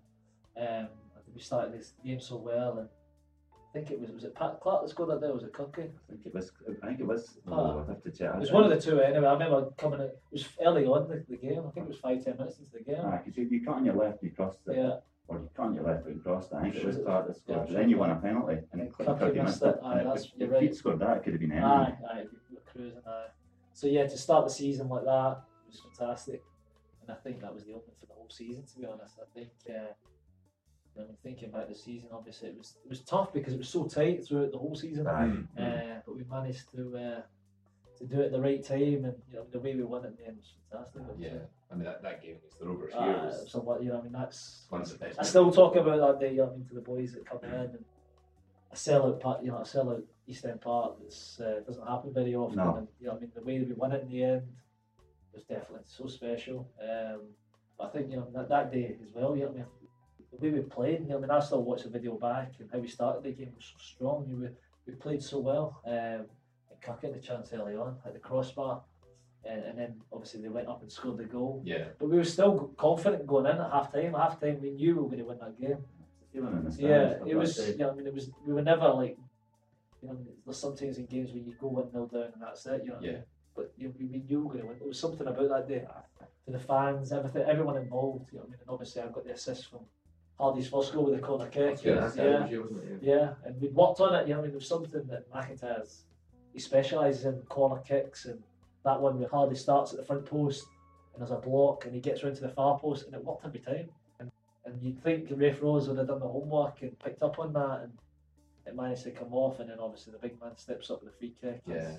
[0.57, 2.96] Um, I think we started this game so well, and I
[3.77, 5.89] think it was was it Pat Clark that scored that day, or was it Kirky?
[6.09, 6.51] I think it was.
[6.83, 7.39] I think it was.
[7.47, 7.53] Ah.
[7.53, 8.35] Oh, I have to check.
[8.35, 9.27] It was one of the two anyway.
[9.27, 10.01] I remember coming.
[10.01, 11.59] In, it was early on the, the game.
[11.67, 13.03] I think it was five ten minutes into the game.
[13.05, 14.97] Ah, because you, you cut on your left, you crossed it, Yeah,
[15.29, 16.57] or you cut on your left, you crossed it.
[16.57, 17.69] I think it was Clark that scored.
[17.69, 19.77] Yeah, then you won a penalty, and it Kirky missed it.
[19.85, 20.75] Aye, that's- if you're if right.
[20.75, 21.69] scored that, it could have been anything.
[21.71, 23.03] aye, aye, we were cruising.
[23.07, 23.27] Aye.
[23.75, 26.43] So yeah, to start the season like that was fantastic,
[27.03, 28.65] and I think that was the opening for the whole season.
[28.65, 29.51] To be honest, I think.
[29.69, 29.93] Uh,
[30.97, 33.69] you know, thinking about the season, obviously it was it was tough because it was
[33.69, 35.07] so tight throughout the whole season.
[35.07, 35.33] Aye.
[35.33, 35.47] Mm.
[35.59, 37.23] Uh, but we managed to uh,
[37.99, 40.09] to do it at the right time, and you know the way we won it
[40.09, 41.03] in the end was fantastic.
[41.03, 41.41] I Yeah, say.
[41.71, 43.99] I mean that, that game against the Rovers Uh, here was so what you know,
[43.99, 45.19] I mean that's one of the best.
[45.19, 46.41] I still talk about that day.
[46.41, 47.85] I mean, to the boys that come in and
[48.71, 50.97] a sellout part, you know, a sellout East End Park.
[51.03, 52.57] This uh, doesn't happen very often.
[52.59, 52.77] No.
[52.77, 54.43] And you know, I mean, the way that we won it in the end
[55.33, 56.69] was definitely so special.
[56.81, 57.21] Um,
[57.79, 59.37] but I think you know that, that day as well.
[59.37, 59.65] You know, I mean,
[60.33, 61.03] the way we played.
[61.13, 63.67] I mean, I still watch the video back and how we started the game was
[63.73, 64.27] so strong.
[64.29, 64.49] We,
[64.87, 65.81] we played so well.
[65.87, 65.93] Um,
[66.71, 68.83] and Kirk had the chance early on at the crossbar,
[69.45, 71.63] and, and then obviously they went up and scored the goal.
[71.65, 71.85] Yeah.
[71.99, 74.15] But we were still confident going in at half time.
[74.15, 75.79] At half time, we knew we were going to win that game.
[76.79, 77.57] Yeah, it was.
[77.57, 77.77] day.
[77.79, 78.31] Yeah, I mean, it was.
[78.47, 79.17] We were never like.
[80.03, 82.83] You know, there's sometimes in games where you go one 0 down and that's it.
[82.85, 82.97] You know.
[83.01, 83.13] I Yeah.
[83.13, 83.23] mean?
[83.55, 84.79] But you know, we, we knew we were going to win.
[84.79, 85.87] There was something about that day.
[86.45, 88.27] To the fans, everything, everyone involved.
[88.31, 89.81] You know, I mean, and obviously I got the assist from
[90.39, 91.83] Hardie's first goal with the corner kick.
[91.83, 92.99] Yeah, and- yeah, that, wasn't it?
[93.03, 94.29] yeah, and we'd worked on it.
[94.29, 96.05] You know, I mean, there was something that McIntyre's.
[96.53, 98.43] He specialises in corner kicks, and
[98.85, 100.65] that one where Hardy starts at the front post,
[101.13, 103.45] and there's a block, and he gets round to the far post, and it worked
[103.47, 103.89] every time.
[104.21, 104.31] And,
[104.65, 107.81] and you'd think Raith Rovers would have done the homework and picked up on that,
[107.85, 107.93] and
[108.67, 111.19] it managed to come off, and then obviously the big man steps up with the
[111.19, 111.97] free kick, Yeah.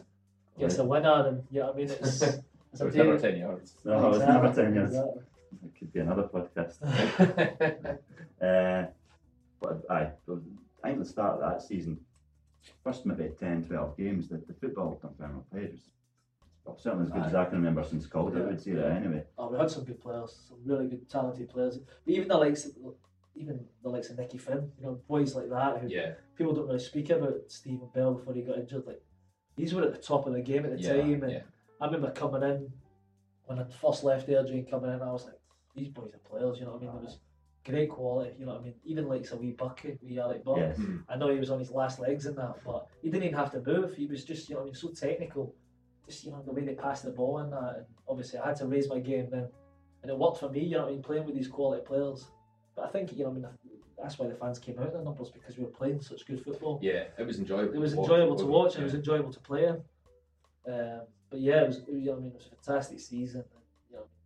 [0.60, 2.22] gets the winner, and you know I mean, it's.
[2.22, 2.40] it's
[2.76, 3.76] So a never 10 yards.
[3.86, 4.96] No, it's never 10 yards.
[4.96, 5.22] exactly.
[5.66, 6.78] It could be another podcast.
[8.39, 8.86] Uh,
[9.60, 10.12] but aye,
[10.84, 11.98] I think the start of that season,
[12.84, 15.82] first maybe 10, 12 games, the, the football Dunfermline played was
[16.64, 19.24] well, certainly as good as I can remember since Calder, I would say that anyway.
[19.38, 21.78] Oh, we had some good players, some really good, talented players.
[21.80, 22.74] But even the likes, of,
[23.36, 26.14] even the likes of Nicky Phinn, you know, boys like that who Yeah.
[26.36, 27.38] people don't really speak about.
[27.48, 29.02] Stephen Bell before he got injured, like
[29.56, 31.41] these were at the top of the game at the Yeah, time, and yeah.
[31.82, 32.72] I remember coming in
[33.45, 35.37] when I first left Airdrie coming in, I was like,
[35.78, 36.59] these boys are players.
[36.59, 36.91] You know what I mean?
[36.95, 37.19] There was
[37.65, 38.32] great quality.
[38.39, 38.73] You know what I mean?
[38.84, 40.57] Even like a wee bucket, wee Alec Buck.
[40.57, 40.80] Yes.
[41.07, 43.51] I know he was on his last legs in that, but he didn't even have
[43.51, 43.95] to move.
[43.95, 45.55] He was just, you know, I mean, so technical.
[46.07, 47.75] Just you know the way they passed the ball and that.
[47.78, 49.47] And obviously, I had to raise my game then,
[50.01, 50.61] and it worked for me.
[50.61, 52.28] You know, what I mean, playing with these quality players.
[52.75, 53.47] But I think you know, I mean,
[54.01, 56.41] that's why the fans came out in the numbers because we were playing such good
[56.41, 56.80] football.
[56.82, 57.73] Yeah, it was enjoyable.
[57.73, 59.82] It was to watch, enjoyable to wasn't watch and it was enjoyable to play in.
[60.73, 61.82] Um, but yeah, it was.
[61.89, 63.43] You know, what I mean, it was a fantastic season.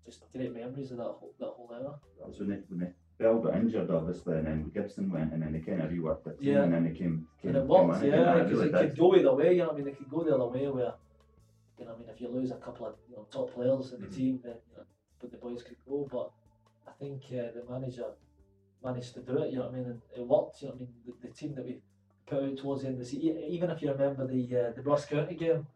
[0.05, 1.93] And, you know, just great memories of that whole that whole era.
[2.19, 2.87] That was when, they, when they,
[3.17, 6.31] Bell got injured, obviously, and then Gibson went, and then they kind of reworked the
[6.33, 6.63] team, Yeah.
[6.63, 7.27] and then they came.
[7.41, 8.79] came And it came worked, yeah, because really it did.
[8.89, 9.51] could go either way.
[9.53, 10.93] You know, what I mean, it could go the other way where,
[11.77, 14.01] you know, I mean, if you lose a couple of you know, top players in
[14.01, 14.15] the Mhm.
[14.15, 14.83] team, then you know,
[15.19, 16.07] but the boys could go.
[16.11, 16.31] But
[16.87, 18.05] I think uh, the manager
[18.83, 19.51] managed to do it.
[19.51, 19.85] You know what I mean?
[19.85, 20.61] And it worked.
[20.61, 20.93] You know what I mean?
[21.21, 21.79] The, the team that we
[22.25, 24.81] put out towards the end of the season, even if you remember the uh, the
[24.81, 25.67] Ross County game,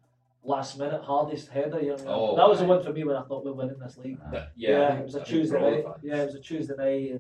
[0.46, 1.80] last minute hardest header.
[1.82, 2.14] You know, what I mean?
[2.14, 4.20] Oh, that was the one for me when I thought we were winning this league.
[4.32, 4.48] Aye.
[4.56, 5.86] Yeah, yeah, it was a Tuesday night.
[6.04, 7.20] Yeah, it was a Tuesday night and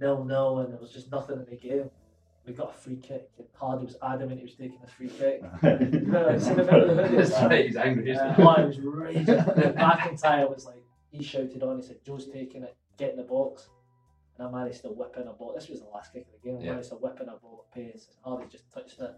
[0.00, 1.90] nil nil, and there was just nothing in the game.
[2.46, 5.42] We got a free kick, and Hardie was adamant he was taking a free kick.
[5.62, 7.20] Yeah, see the video, the video.
[7.20, 8.42] It's right, he's angry, isn't Uh, he?
[8.42, 9.24] oh, I was raging.
[9.26, 13.68] McIntyre was like, he shouted on, he said, Joe's taking it, get in the box.
[14.38, 15.54] And I managed to whip in a ball.
[15.54, 16.58] This was the last kick of the game.
[16.60, 16.70] I Yeah.
[16.72, 18.06] managed to whip in a ball at pace.
[18.24, 19.10] And Hardie just touched it,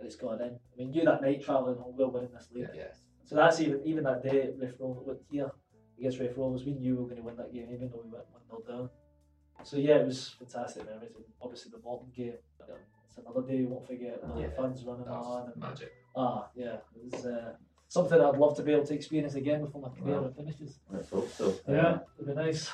[0.00, 0.48] and it's gone in.
[0.48, 2.68] I mean, you that night travelling home, we're winning this league.
[2.74, 3.02] Yes.
[3.24, 5.50] So that's even even that day Riff Roll with here
[5.98, 8.10] against Riff Rolls, we knew we were going to win that game, even though we
[8.10, 8.90] went one 0 down.
[9.62, 11.12] So yeah, it was fantastic memories.
[11.14, 12.76] And obviously the Morton game, um,
[13.06, 14.18] it's another day you won't forget.
[14.36, 14.46] Yeah.
[14.48, 15.52] the fans running on.
[15.52, 15.92] And, magic.
[16.16, 17.52] ah, yeah, it was uh,
[17.88, 20.32] something I'd love to be able to experience again before my career Wow.
[20.34, 20.78] finishes.
[20.90, 21.54] Let's hope so.
[21.68, 22.70] Yeah, it'd be nice.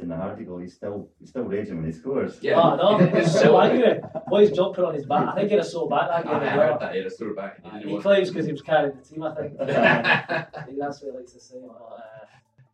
[0.00, 2.38] In the article, he's still he's still raging when he scores.
[2.42, 2.58] Yeah.
[2.58, 4.00] Ah, no, he's his so so- angry.
[4.28, 5.28] Boy's jumping on his back.
[5.28, 6.92] I think he had a sore back that game I heard that.
[6.92, 7.60] He had a throw back.
[7.62, 9.54] He didn't claims because he was carrying the team, I think.
[9.60, 10.46] Yeah.
[10.78, 11.56] That's what he likes to say.
[11.64, 12.00] But, uh,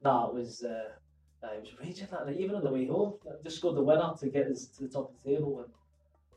[0.03, 0.65] nah, it was.
[0.65, 0.85] Uh,
[1.43, 3.15] uh, he was raging that night, even on the way home.
[3.45, 5.73] Just scored the winner to get us to the top of the table, and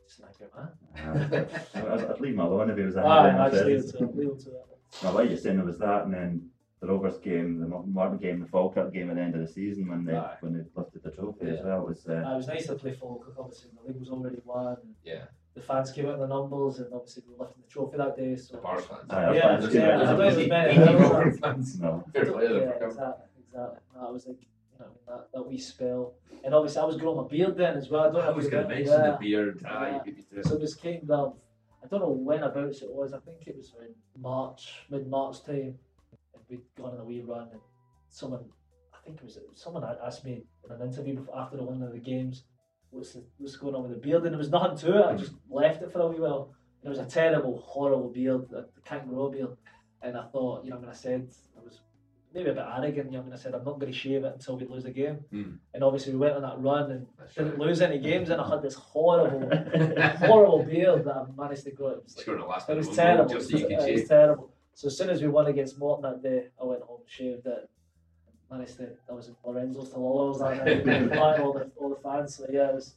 [0.06, 1.48] just an angry man.
[1.74, 3.40] Uh, I'd, I'd leave him alone if he was Aye, angry.
[3.44, 3.94] actually, leave enough.
[3.94, 4.16] it to it.
[4.16, 4.66] Leave it to it.
[5.02, 6.50] Now, like you're saying, there was that, and then
[6.84, 9.88] the Rovers game, the Morton game, the Falkirk game at the end of the season
[9.88, 10.36] when they Aye.
[10.40, 11.80] when they lifted the trophy as well.
[11.82, 13.34] It was uh, Uh, it was nice to play Falkirk.
[13.38, 14.76] Obviously, the league was already won.
[14.82, 15.24] And Yeah.
[15.54, 18.16] the fans came out in the numbers, and obviously we were lifting the trophy that
[18.16, 18.36] day.
[18.36, 19.10] So The bar fans.
[19.10, 20.02] Aye, Yeah, fans yeah, came out.
[20.06, 20.66] I don't It was- even know.
[20.66, 21.08] Eighty Yeah.
[21.12, 21.80] Bar fans.
[21.84, 23.78] No, Fair play yeah, exactly, exactly.
[23.94, 24.40] No, I was like,
[24.72, 26.14] you know, that, that wee spell,
[26.44, 28.02] and obviously I was growing my beard then as well.
[28.02, 29.10] I don't know I if was you going to mention yeah.
[29.12, 29.62] the beard.
[29.66, 29.94] Ah, Yeah.
[29.96, 30.46] you beat me to it.
[30.46, 31.10] So it was kind
[31.84, 33.12] I don't know when abouts it was.
[33.12, 35.78] I think it was in March, mid March time, and
[36.48, 37.60] we'd gone on a wee run, and
[38.08, 38.44] someone,
[38.92, 41.82] I think it was someone had asked me in an interview before, after the one
[41.82, 42.44] of the games,
[42.90, 45.04] what's the, what's going on with the beard, and there was nothing to it.
[45.06, 46.54] I just left it for a wee while.
[46.82, 48.46] And It was a terrible, horrible beard.
[48.84, 49.56] Can't grow beard,
[50.02, 51.28] and I thought, you know, when I said
[51.58, 51.80] I was
[52.34, 54.32] maybe a bit arrogant, you know, when I said I'm not going to shave it
[54.34, 55.52] until we lose a game, Hmm.
[55.72, 57.60] and obviously we went on that run and That's didn't right.
[57.60, 59.48] lose any games, and I had this horrible
[60.18, 61.90] horrible beard that I managed to grow.
[61.90, 63.34] It was, like, the last it was terrible.
[63.34, 64.50] Just so you It can was terrible.
[64.74, 67.70] So as soon as we won against Morton that day, I went home, shaved it,
[68.50, 68.88] managed to.
[69.08, 72.36] I was in Lorenzo's to Lolo's that night, inviting all the all the fans.
[72.36, 72.94] So yeah, it was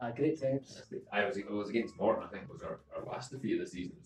[0.00, 0.82] uh, great times.
[1.12, 3.66] I was, it was against Morton, I think, it was our, our last defeat of
[3.66, 3.96] the season.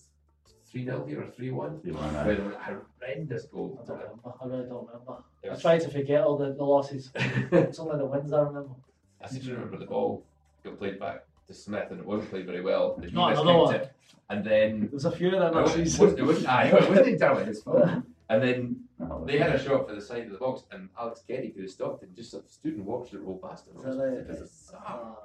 [0.71, 1.81] 3 0 here or 3 1.
[1.85, 2.27] you want that.
[2.27, 3.81] With a horrendous goal.
[3.81, 4.33] I don't remember.
[4.43, 5.23] I really don't remember.
[5.45, 7.12] It I was- tried to forget all the, the losses.
[7.15, 8.75] it's only the wins I remember.
[9.21, 10.25] I seem to remember the ball
[10.65, 12.95] got played back to Smith, and it wasn't played very well.
[12.97, 13.75] And he Not missed another one.
[13.75, 13.93] it.
[14.31, 16.01] And then There's a few of them it wasn't, it season.
[16.05, 17.89] wasn't, it wasn't, aye, it wasn't entirely his fault.
[18.31, 21.23] And then Oh, they had a shot for the side of the box, and Alex
[21.29, 23.77] Kenny could have stopped and just sort of stood and watched it roll past him.
[23.77, 23.91] Is that?
[24.03, 24.83] It was bizarre.
[24.87, 25.17] Ah,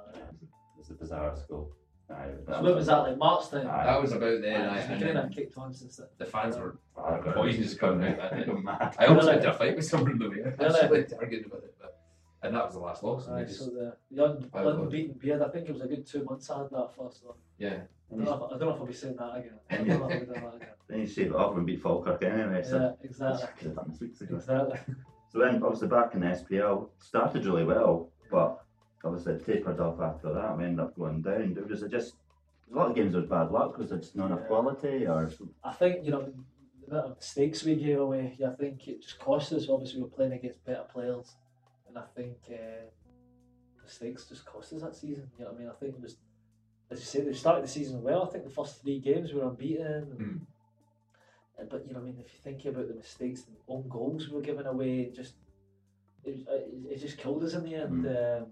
[0.78, 1.72] It's a bizarre school.
[2.10, 3.66] Aye, So when was that like March time?
[3.68, 3.84] Aye.
[3.86, 6.08] That was about then, Aye, aye, it's and then I've kicked on since then.
[6.18, 6.76] the fans were
[7.32, 8.52] poisonous coming out that day.
[8.52, 8.96] Mad.
[8.98, 9.38] I almost Really?
[9.40, 10.36] got into a fight with someone in the way.
[10.44, 10.80] I Really?
[11.00, 11.99] actually argued about it, but
[12.42, 13.26] and that was the last loss.
[13.26, 15.82] And Aye, they just, so the, the un, Five unbeaten beard, I think it was
[15.82, 17.36] a good two months I had that first one.
[17.58, 17.80] yeah,
[18.12, 19.58] I don't, know if, I don't know if I'll be saying that again.
[19.70, 20.68] I don't know if I'll be doing that again.
[20.88, 22.62] Then you save it off and beat Falkirk anyway.
[22.62, 23.48] So Yeah, exactly.
[23.58, 24.36] Could have done this weeks ago.
[24.36, 24.78] Exactly.
[25.32, 28.64] So then, obviously, back in the SPL, started really well, but
[29.04, 30.58] obviously it tapered off after that.
[30.58, 31.56] We ended up going down.
[31.68, 32.14] Was it just
[32.72, 33.78] a lot of games was bad luck?
[33.78, 34.46] Was it just not enough Yeah.
[34.48, 35.30] quality, or
[35.62, 36.32] I think, you know,
[36.80, 39.68] the amount of mistakes we gave away, yeah, I think it just cost us.
[39.68, 41.36] Obviously, we were playing against better players,
[41.90, 42.86] and I think uh,
[43.82, 45.30] mistakes just cost us that season.
[45.38, 45.68] You know what I mean?
[45.68, 46.16] I think it was,
[46.90, 48.22] as you say, they started the season well.
[48.24, 49.86] I think the first three games we were unbeaten.
[49.86, 50.36] And, Hmm.
[51.58, 54.28] uh, But, you know, I mean, if you think about the mistakes and own goals
[54.28, 55.34] we were giving away, it just,
[56.24, 58.06] it, it, it just killed us in the end.
[58.06, 58.46] Um,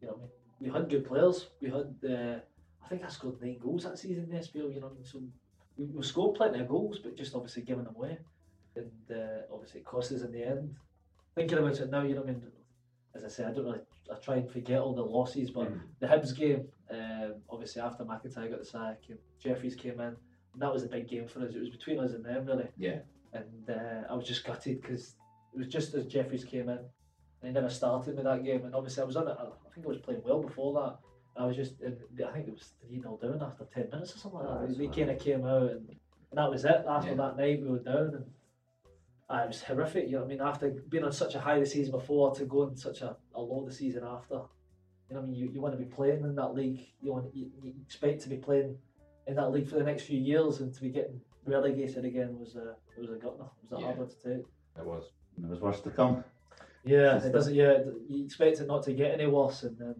[0.00, 1.48] you know, I mean, we had good players.
[1.60, 2.38] We had, uh,
[2.84, 5.00] I think I scored nine goals that season in the SPL, you know, what I
[5.00, 5.20] mean, so
[5.76, 8.18] we, we scored plenty of goals, but just obviously giving them away.
[8.76, 10.74] And uh, obviously it cost us in the end.
[11.34, 12.42] Thinking about it now, you know, what I mean,
[13.16, 15.80] as I say, I don't really, I try and forget all the losses, but Mhm.
[16.00, 20.08] the Hibs game, um, obviously after McIntyre got the sack and Jefferies came in,
[20.52, 21.54] and that was a big game for us.
[21.54, 22.68] It was between us and them, really.
[22.76, 23.00] yeah.
[23.32, 25.14] And uh, I was just gutted because
[25.52, 26.88] it was just as Jefferies came in, and
[27.42, 28.64] he never started with that game.
[28.64, 29.36] And obviously, I was on it.
[29.38, 30.98] I think I was playing well before that.
[31.38, 31.90] I was just, I
[32.32, 34.66] think it was three 0 down after ten minutes or something like that.
[34.68, 36.84] That's They kind of came out, and, and that was it.
[36.88, 37.16] After Yeah.
[37.16, 38.30] that night, we were down, and
[39.28, 40.06] uh, it was horrific.
[40.06, 40.40] You know what I mean?
[40.40, 43.40] After being on such a high the season before to go on such a, a
[43.40, 44.34] low the season after.
[45.08, 45.34] You know what I mean?
[45.36, 46.80] You, you want to be playing in that league.
[47.00, 48.76] You want you, you expect to be playing
[49.26, 52.56] in that league for the next few years, and to be getting relegated again was
[52.56, 53.48] a it was a gutner.
[53.62, 53.84] It was a Yeah.
[53.86, 54.46] hard one to take.
[54.78, 55.04] It was.
[55.38, 56.24] there was worse to come?
[56.84, 57.54] Yeah, it doesn't.
[57.54, 59.94] Yeah, you expect it not to get any worse, and then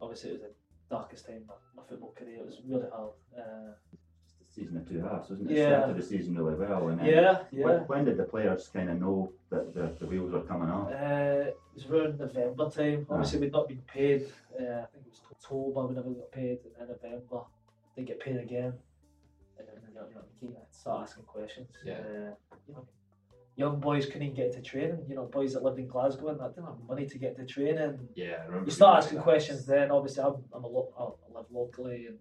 [0.00, 0.50] obviously it was the
[0.96, 2.38] darkest time of my, my football career.
[2.40, 3.12] It was really hard.
[3.36, 4.11] Uh, Just a
[4.54, 5.56] season of two halves, wasn't it?
[5.56, 5.78] Yeah.
[5.78, 7.78] Started the season really well, and then yeah, when, yeah.
[7.86, 10.90] when did the players kind of know that the, the wheels were coming off?
[10.90, 13.06] Uh, it was around November time.
[13.08, 13.14] Ah.
[13.14, 14.26] Obviously, we'd not been paid.
[14.58, 17.44] Uh, I think it was October we never got paid, and then November
[17.96, 18.74] didn't get paid again.
[19.58, 21.70] And then you know, you know, you kind of start asking questions.
[21.84, 21.94] Yeah.
[21.94, 22.34] Uh,
[22.68, 22.86] you know,
[23.56, 25.04] young boys couldn't even get to training.
[25.08, 27.46] You know, boys that lived in Glasgow and that didn't have money to get to
[27.46, 27.98] training.
[28.14, 28.66] Yeah, I remember.
[28.66, 29.24] you start asking that.
[29.24, 32.18] questions then obviously I'm, I'm a lo- I live locally and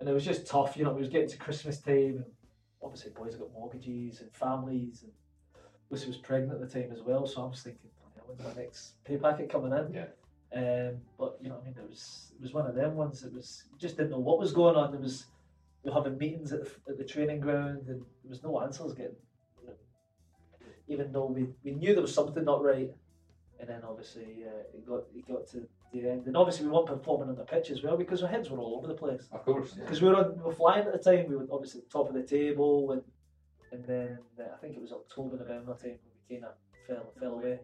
[0.00, 2.24] and it was just tough you know it was getting to Christmas time and
[2.82, 5.12] obviously boys have got mortgages and families and
[5.90, 8.56] Lucy was pregnant at the time as well so I was thinking "Bloody hell, when's
[8.56, 9.92] my next pay packet coming in?
[9.94, 10.88] Yeah.
[10.88, 13.32] um, but you know I mean it was it was one of them ones it
[13.32, 14.92] was just didn't know what was going on.
[14.92, 15.26] There was
[15.82, 18.94] we were having meetings at the, at the training ground and there was no answers
[18.94, 19.16] getting
[19.62, 19.74] you know,
[20.88, 22.90] even though we, we knew there was something not right.
[23.60, 26.26] And then obviously uh, it got it got to the end.
[26.26, 28.76] And obviously we weren't performing on the pitch as well because our heads were all
[28.76, 29.28] over the place.
[29.32, 29.74] Of course.
[29.76, 29.84] Yeah.
[29.84, 32.14] because we were on, we were flying at the time we were obviously top of
[32.14, 33.02] the table and
[33.70, 36.54] and then uh, I think it was October November time when we kind of
[36.86, 37.60] fell fell away.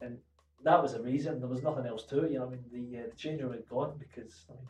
[0.00, 0.18] And
[0.64, 1.40] that was the reason.
[1.40, 3.52] There was nothing else to it you know I mean the uh, the change room
[3.52, 4.68] had gone because I mean,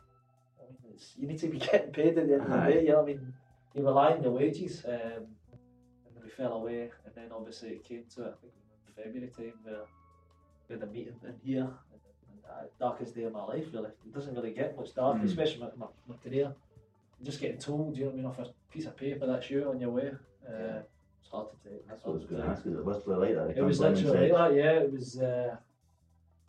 [0.59, 2.83] I mean it's, you need to be getting paid at the end of the day
[2.83, 3.33] you know I mean
[3.73, 5.25] you rely on your wages um,
[6.03, 6.91] and then we fell away.
[7.05, 8.53] And then obviously it came to I think
[8.87, 9.85] in February time where
[10.67, 11.69] we had a meeting in here
[12.51, 15.25] uh, darkest day of my life really it doesn't really get much darker Mm.
[15.25, 16.53] especially my, my, my career
[17.23, 19.69] just getting told you know what I mean off a piece of paper that's you
[19.69, 20.09] on your way
[20.47, 20.81] uh, Yeah.
[21.19, 22.65] it's hard to take That's what I was going to ask.
[22.65, 23.57] Is it literally like that?
[23.57, 24.71] It was literally like that, yeah.
[24.85, 25.55] It was, uh,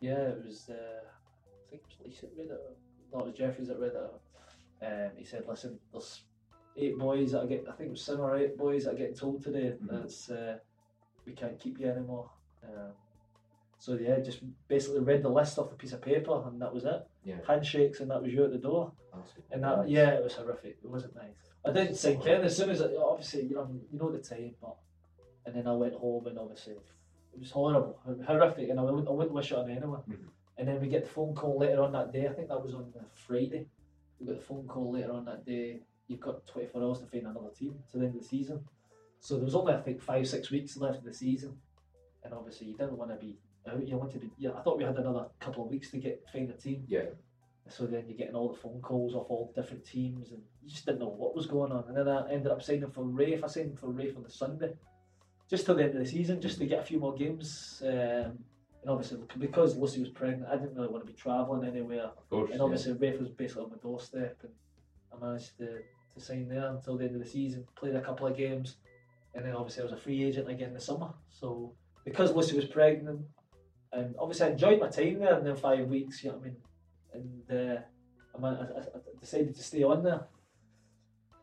[0.00, 0.70] yeah, it was.
[0.70, 2.78] Uh, I think it was Lisa that read it.
[3.12, 4.84] No, it was Jefferies that read it.
[4.86, 6.22] Um, he said, "Listen, there's
[6.76, 7.66] eight boys that I get.
[7.68, 9.88] I think it was seven or eight boys that are getting told today Mhm.
[9.90, 10.58] that's uh,
[11.26, 12.30] we can't keep you anymore."
[12.64, 12.92] Um,
[13.82, 16.84] so yeah, just basically read the list off the piece of paper, and that was
[16.84, 17.04] it.
[17.24, 17.38] Yeah.
[17.44, 18.92] Handshakes, and that was you at the door.
[19.50, 20.78] And that, yeah, it was horrific.
[20.84, 21.34] It wasn't nice.
[21.66, 24.54] I didn't sink in as soon as I, obviously you know you know the time,
[24.60, 24.76] but
[25.46, 29.10] and then I went home and obviously it was horrible, horrific, and I wouldn't, I
[29.10, 30.02] wouldn't wish it on anyone.
[30.08, 30.28] Mhm.
[30.58, 32.28] And then we get the phone call later on that day.
[32.28, 33.66] I think that was on the Friday.
[34.20, 35.80] We got the phone call later on that day.
[36.06, 38.60] You've got 24 hours to find another team to the end of the season.
[39.18, 41.58] So there was only I think five six weeks left of the season,
[42.22, 43.86] and obviously you didn't want to be out.
[43.86, 44.30] You wanted to.
[44.38, 46.84] Yeah, I thought we had another couple of weeks to get find a team.
[46.86, 47.06] Yeah.
[47.68, 50.84] So then you're getting all the phone calls off all different teams, and you just
[50.84, 51.84] didn't know what was going on.
[51.88, 53.44] And then I ended up signing for Raith.
[53.44, 54.72] I signed for Raith on the Sunday,
[55.48, 57.82] just till the end of the season, just to get a few more games.
[57.86, 58.44] Um,
[58.82, 62.10] And obviously, because Lucy was pregnant, I didn't really want to be travelling anywhere.
[62.18, 62.50] Of course.
[62.50, 64.52] And obviously, Raith was basically on my doorstep, and
[65.12, 65.68] I managed to,
[66.14, 67.64] to sign there until the end of the season.
[67.76, 68.78] Played a couple of games,
[69.36, 71.10] and then obviously I was a free agent again in the summer.
[71.30, 73.20] So because Lucy was pregnant,
[73.92, 76.22] and obviously I enjoyed my time there in them five weeks.
[76.24, 76.56] You know what I mean?
[77.48, 77.80] And uh,
[78.34, 80.22] I, man- I, I I decided to stay on there.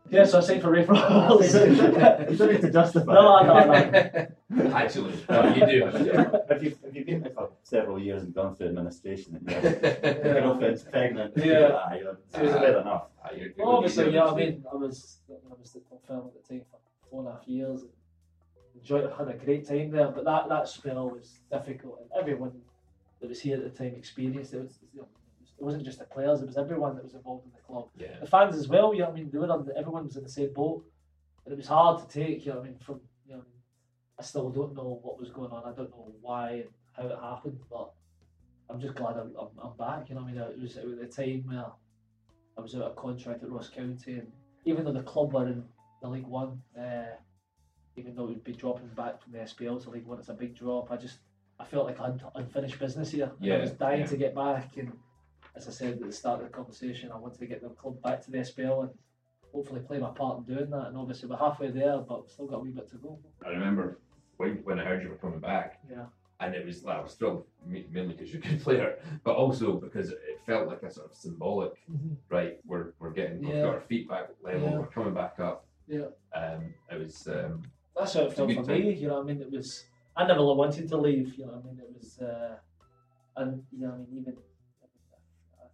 [0.10, 1.54] Yeah, so I signed for Raith You Roberts.
[1.54, 4.36] don't need to justify No, it.
[4.50, 4.76] no, no.
[4.76, 5.92] Actually, no, you do.
[6.50, 10.42] If you've, you've been there for several years and gone through administration and your your
[10.42, 11.70] girlfriend's pregnant, Yeah.
[11.76, 13.04] ah, you're, it's fair enough.
[13.24, 16.32] Ah, you're- Well, obviously, you're yeah, I obviously- mean, I was I was at Dunfermline
[16.36, 16.80] at the time for
[17.12, 17.82] four and a half years.
[17.84, 17.92] And
[18.80, 22.54] enjoyed, had a great time there, but that, that spell was difficult, and everyone
[23.22, 24.58] that was here at the time experienced it.
[24.58, 25.08] It, was, you know,
[25.60, 28.20] it wasn't just the players; it was everyone that was involved in the club, Yeah.
[28.20, 28.94] the fans as well.
[28.94, 30.84] You know, I mean, they were on, everyone was in the same boat,
[31.46, 32.46] and it was hard to take.
[32.46, 33.44] You know, I mean, from you know,
[34.20, 35.64] I still don't know what was going on.
[35.66, 37.92] I don't know why and how it happened, but
[38.70, 40.10] I'm just glad I'm, I'm, I'm back.
[40.10, 41.66] You know, I mean, it was at the time where
[42.58, 44.32] I was out of contract at Ross County, and
[44.66, 45.64] even though the club were in
[46.02, 47.16] the League One, uh,
[48.00, 50.56] even though would be dropping back from the SPL to League One, it's a big
[50.58, 50.92] drop.
[50.92, 51.20] I just
[51.60, 51.98] I felt like
[52.36, 53.32] unfinished business here.
[53.42, 54.06] and I was dying yeah.
[54.08, 54.94] to get back, and
[55.56, 58.02] as I said at the start of the conversation, I wanted to get the club
[58.02, 58.90] back to the SPL and
[59.54, 60.88] hopefully play my part in doing that.
[60.88, 63.20] And obviously we're halfway there, but still got a wee bit to go.
[63.46, 64.00] I remember
[64.38, 66.06] when, when I heard you were coming back, Yeah.
[66.40, 69.36] and it was like, I was thrilled ma- mainly because you're a good player, but
[69.36, 71.74] also because it felt like a sort of symbolic.
[72.30, 74.78] Right, we're we're getting we've got our feet back level, Yeah.
[74.78, 75.66] we're coming back up.
[75.88, 76.06] Yeah.
[76.34, 77.64] Um, it was um,
[78.00, 78.94] That's how it felt for me.
[78.94, 79.86] You know, what I mean, it was.
[80.16, 81.36] I never wanted to leave.
[81.38, 82.20] You know, what I mean, it was.
[82.20, 82.56] Uh,
[83.36, 84.38] and you know, I mean, even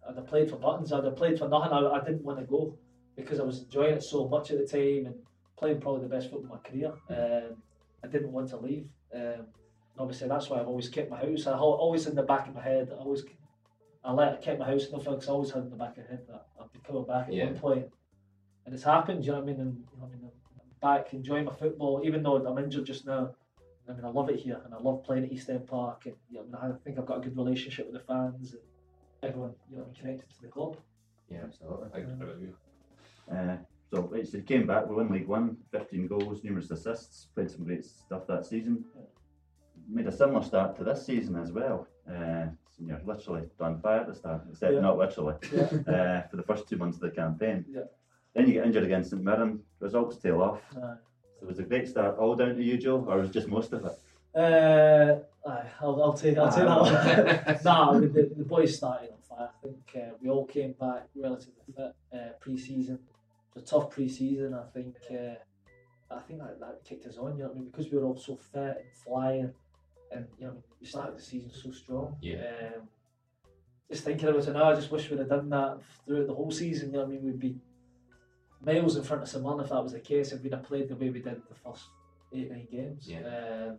[0.08, 0.92] I'd have played for buttons.
[0.92, 1.72] I'd have played for nothing.
[1.72, 2.76] I, I didn't want to go
[3.16, 5.14] because I was enjoying it so much at the time and
[5.56, 6.92] playing probably the best football of my career.
[7.10, 7.62] Um,
[8.02, 8.88] I didn't want to leave.
[9.14, 11.46] Um, and obviously, that's why I've always kept my house.
[11.46, 12.90] I al- always in the back of my head.
[12.92, 13.22] I always.
[14.04, 16.04] I let kept my house in the because I always had in the back of
[16.04, 17.46] my head that I'd be coming back at Yeah.
[17.46, 17.86] one point,
[18.64, 19.24] and it's happened.
[19.24, 19.60] You know what I mean?
[19.60, 20.30] And you know what I mean,
[20.80, 23.34] back enjoying my football, even though I'm injured just now.
[23.88, 26.14] I mean, I love it here, and I love playing at East End Park, and
[26.28, 28.62] you know, I think I've got a good relationship with the fans and
[29.22, 30.76] everyone, you know, connected to the club.
[31.30, 31.88] yeah, absolutely.
[31.94, 32.48] I, I agree.
[33.32, 33.56] Uh,
[33.92, 37.48] so, right, so you came back, we won League One, 15 goals, numerous assists, played
[37.50, 38.84] some great stuff that season.
[39.88, 41.86] Made a similar start to this season as well.
[42.08, 44.80] Uh, so you're literally on fire at the start, except Yeah.
[44.80, 45.62] not literally, Yeah.
[46.24, 47.64] uh, for the first two months of the campaign.
[48.36, 48.42] Yeah.
[48.42, 50.60] Then you get injured against St Mirren, results tail off.
[50.76, 50.96] Uh,
[51.40, 53.84] So was a great start all down to you, Joe, or was just most of
[53.84, 53.92] it?
[54.38, 55.18] uh,
[55.48, 57.58] aye, I'll, I'll take, I'll take that one.
[57.64, 59.48] nah, the, the, the boys started on fire.
[59.48, 62.96] I think uh, we all came back relatively fit uh, pre-season.
[62.96, 64.54] It was a tough pre-season.
[64.54, 64.96] I think.
[65.10, 65.36] Uh,
[66.08, 67.36] I think that, that kicked us on.
[67.36, 69.52] You know, what I mean, because we were all so fit and flying,
[70.12, 72.16] and you know, we started the season so strong.
[72.20, 72.44] Yeah.
[72.76, 72.88] Um,
[73.90, 76.50] just thinking about it now, I just wish we'd have done that throughout the whole
[76.50, 76.90] season.
[76.90, 77.56] You know, what I mean, we'd be
[78.64, 80.32] miles in front of someone if that was the case.
[80.32, 81.84] If we'd have played the way we did the first
[82.32, 83.08] eight nine games.
[83.08, 83.18] Yeah.
[83.20, 83.78] Um,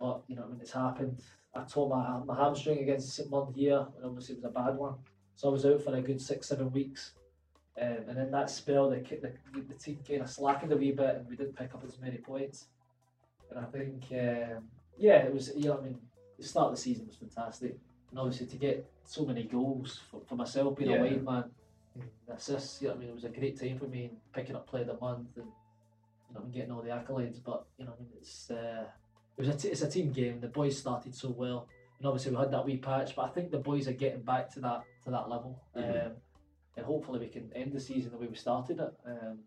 [0.00, 1.20] but you know, I mean, it's happened.
[1.54, 4.94] I tore my my hamstring against St here, and obviously it was a bad one.
[5.34, 7.12] So I was out for a good six seven weeks.
[7.80, 9.32] Um, and in that spell, the, the,
[9.68, 12.16] the team kind of slackened a wee bit, and we didn't pick up as many
[12.16, 12.66] points.
[13.50, 14.64] And I think, um,
[14.96, 15.52] yeah, it was.
[15.54, 15.98] You know, I mean,
[16.38, 17.76] the start of the season was fantastic,
[18.10, 20.96] and obviously to get so many goals for, for myself being Yeah.
[20.96, 21.44] a wide man,
[22.32, 22.80] assists.
[22.82, 24.66] You know, what I mean, it was a great time for me, and picking up
[24.66, 25.46] play of the month, and
[26.28, 27.42] you know, and getting all the accolades.
[27.44, 28.84] But you know, I mean, it's uh,
[29.36, 30.40] it was a t- it's a team game.
[30.40, 31.68] The boys started so well,
[31.98, 33.14] and obviously we had that wee patch.
[33.16, 36.06] But I think the boys are getting back to that to that level, Mhm.
[36.06, 36.12] um,
[36.76, 38.94] and hopefully we can end the season the way we started it.
[39.06, 39.40] Um,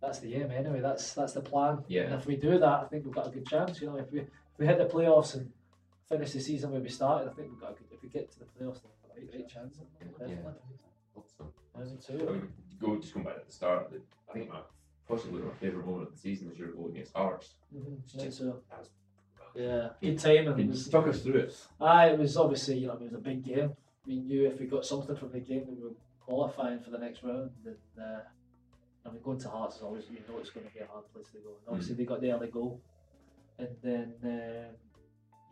[0.00, 0.80] that's the aim anyway.
[0.80, 1.84] That's that's the plan.
[1.88, 2.02] Yeah.
[2.04, 3.80] And if we do that, I think we've got a good chance.
[3.80, 5.52] You know, if we if we hit the playoffs and
[6.08, 7.86] finish the season where we started, I think we've got a good.
[7.92, 9.78] If we get to the playoffs, then we've got a great chance.
[10.20, 10.36] Yeah.
[11.76, 11.96] Definitely.
[11.98, 12.14] Awesome.
[12.14, 13.90] I think I mean, go just going back at the start.
[13.90, 14.60] the- I think my
[15.08, 17.54] possibly my favourite moment of the season was your goal against Hearts.
[17.74, 18.44] Mhm, I think so.
[18.70, 18.90] That was-
[19.54, 20.88] Yeah, good time and Can it was.
[20.88, 21.68] talk us through it?
[21.80, 23.76] Aye, it was obviously you know it was a big game.
[24.06, 27.22] We knew if we got something from the game we were qualifying for the next
[27.22, 27.50] round.
[27.66, 28.20] And uh,
[29.04, 31.04] I mean, going to Hearts is always you know it's going to be a hard
[31.12, 31.50] place to go.
[31.50, 32.80] And obviously they got the early goal,
[33.58, 34.74] and then um,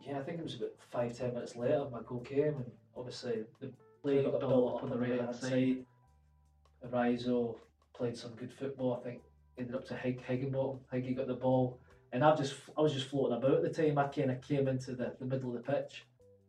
[0.01, 3.45] yeah, I think it was about five ten minutes later my goal came, and obviously
[3.59, 5.85] the play got built up on the right hand side.
[6.85, 7.55] Arizo
[7.95, 8.99] played some good football.
[8.99, 9.21] I think
[9.57, 10.79] ended up to Hig Higginbotham.
[10.91, 11.79] Higgy got the ball,
[12.11, 13.97] and I've just I was just floating about at the time.
[13.97, 16.05] I kind of came into the, the middle of the pitch,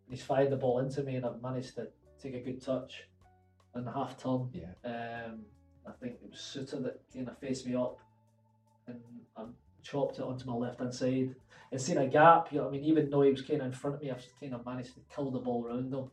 [0.07, 1.89] and he's fired the ball into me, and I've managed to
[2.23, 3.05] take a good touch
[3.75, 4.51] and a half turn.
[4.53, 4.73] Yeah.
[4.85, 5.43] Um,
[5.87, 7.99] I think it was Souttar that kind of faced me up,
[8.87, 9.01] and
[9.37, 9.45] I
[9.83, 11.35] chopped it onto my left hand side
[11.71, 12.53] and seen a gap.
[12.53, 14.11] You know, what I mean, even though he was kind of in front of me,
[14.11, 16.11] I've kind of managed to kill the ball around him,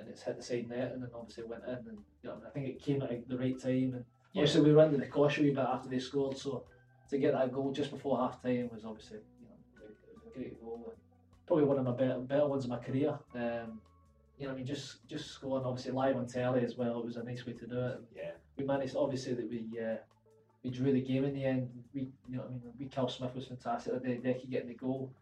[0.00, 2.50] and it's hit the side net, and then obviously went in, and you know, I
[2.50, 4.42] think it came at the right time, and Yeah.
[4.42, 6.64] obviously we ran to the caution a wee bit after they scored, so
[7.10, 10.38] to get that goal just before half time was obviously you know it was a
[10.38, 10.98] great goal, and
[11.46, 13.18] probably one of my better, better ones of my career.
[13.34, 13.80] Um,
[14.38, 16.98] you know, I mean, just just scoring obviously live on telly as well.
[17.00, 18.00] It was a nice way to do it.
[18.16, 18.30] Yeah.
[18.56, 19.96] We managed obviously that we uh,
[20.62, 21.68] we drew the game in the end.
[21.92, 24.02] We you know I mean we Cal Smith was fantastic.
[24.02, 25.12] The Decky getting the goal,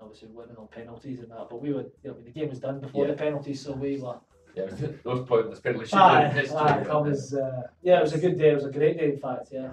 [0.00, 1.48] obviously winning on penalties and that.
[1.50, 3.12] But we were you know the game was done before Yeah.
[3.12, 4.16] the penalties, so we were.
[4.54, 4.66] Yeah,
[5.04, 5.94] those pointless shootouts.
[5.94, 6.90] Aye, aye, that they?
[6.90, 8.50] was uh, yeah, it was a good day.
[8.50, 9.48] It was a great day, in fact.
[9.52, 9.72] Yeah,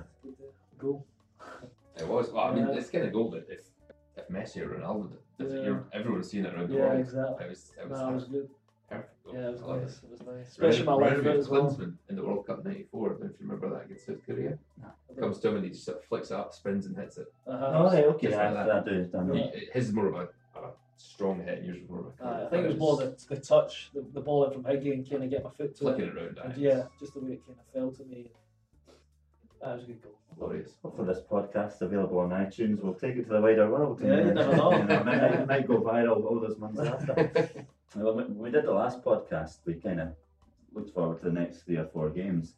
[0.77, 1.05] goal.
[1.97, 2.29] It was.
[2.31, 2.75] Well, I mean, Yeah.
[2.75, 3.63] it's kind of goal that if
[4.17, 5.61] if Messi or Ronaldo if Yeah.
[5.63, 6.99] you're, everyone's seen it around the Yeah, world.
[6.99, 7.45] exactly.
[7.45, 7.73] It was.
[7.81, 8.49] It was, No, it was good.
[8.89, 9.11] Perfect.
[9.33, 10.01] Yeah, it was I nice.
[10.03, 11.63] It was nice, Remember- especially my left foot as well.
[11.69, 13.05] Klinsmann in the World Cup '94.
[13.05, 14.57] I don't know if you remember that against South Korea.
[15.19, 17.27] Comes to him and he just sort of flicks it up, spins and hits it.
[17.47, 17.71] Uh-huh.
[17.73, 19.43] Oh, right, okay, Just yeah, like that do, done Yeah.
[19.45, 19.53] that.
[19.73, 20.19] His is more of a,
[20.59, 22.23] a strong hit, and yours was more of a.
[22.43, 24.93] Uh, I think it was more the, the touch, the, the ball in from Higgy
[24.93, 26.07] and kind of get my foot to flicking it.
[26.09, 26.37] it around.
[26.43, 28.31] And yeah, just the way it kind of fell to me.
[29.61, 30.11] That was a good goal.
[30.37, 30.71] glorious.
[30.83, 32.83] Hopefully this podcast's available on iTunes.
[32.83, 33.99] We'll take it to the wider world.
[34.03, 34.71] Yeah, you never know.
[34.73, 37.65] it, might, it might go viral all those months after.
[37.95, 40.09] Well, when we did the last podcast, we kind of
[40.73, 42.55] looked forward to the next three or four games.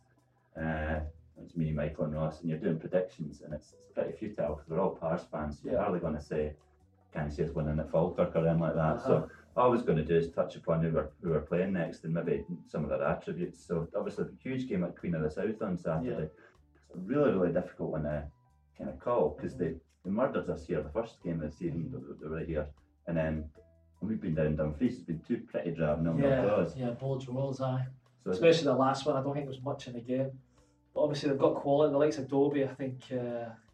[0.59, 0.99] Uh,
[1.39, 4.69] it's me, Michael, and Ross, and you're doing predictions, and it's, it's pretty futile because
[4.69, 5.57] we're all Pars fans.
[5.59, 5.81] So you're Yeah.
[5.83, 6.55] hardly going to say,
[7.13, 9.07] "Can see us winning at Falkirk or anything like that?" Uh-huh.
[9.07, 11.73] So all I was going to do is touch upon who we're, who we're playing
[11.73, 13.63] next and maybe some of their attributes.
[13.63, 16.29] So obviously, a huge game at Queen of the South on Saturday.
[16.75, 18.23] It's a really, really difficult one to
[18.77, 21.91] kind of call because they, they murdered us here the first game of the season.
[21.91, 22.65] They, they were here,
[23.05, 23.45] and then
[24.01, 24.93] we've been down Dumfries.
[24.95, 26.75] It's been two pretty drab nil nil Yeah, draws.
[26.75, 27.85] yeah, Bulge rolls, aye.
[28.23, 30.31] So Especially the last one, I don't think there was much in the game.
[30.93, 31.91] But obviously they've got quality.
[31.91, 33.15] The likes of Dobbie, I think, uh,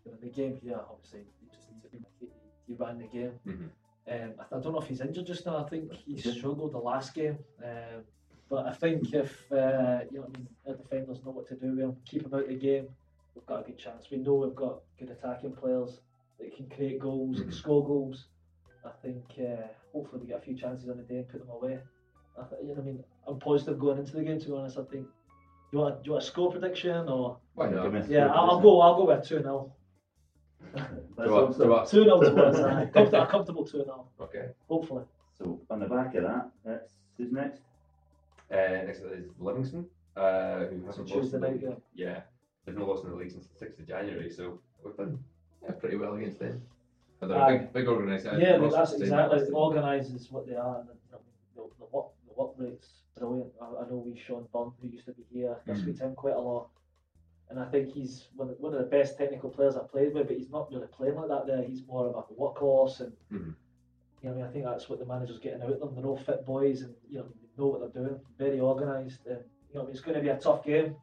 [0.06, 2.28] you know, the game here, obviously, he just needs to be, he,
[2.68, 3.32] he ran the game.
[3.48, 3.70] Mhm.
[4.06, 5.58] Um, I, I don't know if he's injured just now.
[5.58, 7.38] I think he struggled the last game.
[7.64, 8.04] Um,
[8.50, 11.56] but I think if uh, you know, what I mean, our defenders know what to
[11.56, 12.88] do with him, keep him out of the game,
[13.34, 14.12] we've got a good chance.
[14.12, 16.02] We know we've got good attacking players
[16.40, 17.54] that can create goals and Mhm.
[17.54, 18.28] score goals.
[18.86, 21.50] I think uh, hopefully we get a few chances on the day and put them
[21.50, 21.80] away.
[22.38, 24.40] I th- you know, what I mean, I'm positive going into the game.
[24.40, 25.08] To be honest, I think.
[25.72, 27.38] You want, do you want a score prediction or?
[27.56, 27.84] Why not?
[27.84, 28.64] Give a Yeah, score I'll, I'll prediction.
[28.64, 28.82] go.
[28.82, 29.74] I'll go with two 0
[30.76, 31.66] Let's Draw- hope so.
[31.66, 31.86] draw.
[31.86, 32.58] Two 0 to us.
[32.58, 32.90] aye.
[33.24, 34.50] A comfortable two 0 Okay.
[34.70, 35.04] Hopefully.
[35.38, 37.62] So on the back of that, that's who's next?
[38.52, 38.56] Uh,
[38.86, 41.76] next up is Livingston, uh, who hasn't lost Tuesday in the night, league.
[41.96, 42.22] Yeah,
[42.66, 45.18] they've not lost in the league since the sixth of January, so we've done
[45.64, 46.62] yeah, pretty well against them.
[47.28, 48.40] They're a big, big organisation.
[48.42, 50.80] Yeah, but that's exactly organised is what they are.
[50.80, 51.20] And, know,
[51.56, 53.52] the, the work, the work rate's brilliant.
[53.62, 56.16] I, I know we Sean Bunn, who used to be here, I speak to him
[56.16, 56.70] quite a lot.
[57.50, 60.28] And I think he's one of, one of the best technical players I've played with,
[60.28, 61.62] but he's not really playing like that there.
[61.64, 63.56] He's more of a workhorse and Mhm.
[64.22, 65.96] you know, I mean, I think that's what the manager's getting out of them.
[65.96, 69.26] They're all fit boys and you know, they know what they're doing, very organised.
[69.28, 70.96] And you know, I mean, it's going to be a tough game.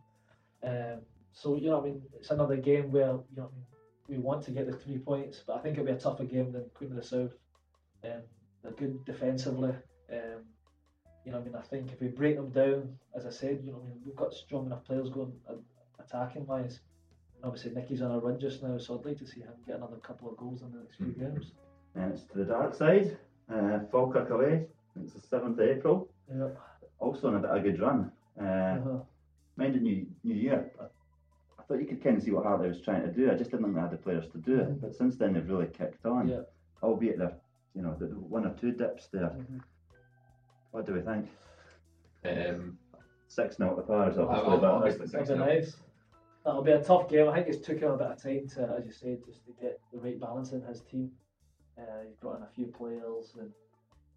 [0.62, 1.02] Um,
[1.32, 3.64] so you know, I mean, it's another game where you know, I mean,
[4.10, 6.50] we want to get the three points, but I think it'll be a tougher game
[6.52, 7.32] than Queen of the South.
[8.04, 8.22] Um,
[8.62, 9.72] they're good defensively.
[10.12, 10.42] Um,
[11.24, 13.70] you know, I mean, I think if we break them down, as I said, you
[13.72, 15.54] know, I mean, we've got strong enough players going uh,
[16.00, 16.80] attacking wise.
[17.36, 19.76] And obviously, Nicky's on a run just now, so I'd like to see him get
[19.76, 21.18] another couple of goals in the next few Mhm.
[21.18, 21.52] games.
[21.94, 23.16] And it's to the dark side.
[23.48, 24.66] Uh, Falkirk away.
[25.00, 26.08] It's the seventh of April.
[26.28, 26.48] Yeah.
[26.98, 28.10] Also on a bit of a good run.
[28.38, 28.98] Uh, Uh-huh.
[29.56, 30.72] mind the new new year.
[30.80, 30.86] I
[31.70, 33.30] thought you could kind of see what Hartley was trying to do.
[33.30, 34.68] I just didn't think they had the players to do it.
[34.70, 34.80] Mhm.
[34.80, 36.26] But since then they've really kicked on.
[36.26, 36.42] Yeah.
[36.82, 37.36] Albeit there,
[37.74, 39.30] you know, the, the one or two dips there.
[39.30, 39.60] Mhm.
[40.72, 41.28] What do we think?
[42.24, 42.78] Um,
[43.28, 44.52] Six now at the Pars, I'll- obviously.
[44.52, 45.80] I'll- I'll that's- be That'll six be nice.
[46.44, 47.28] That'll be a tough game.
[47.28, 49.52] I think it's took him a bit of time to, as you said, just to
[49.52, 51.12] get the right balance in his team.
[51.78, 53.52] Uh, he's brought in a few players, and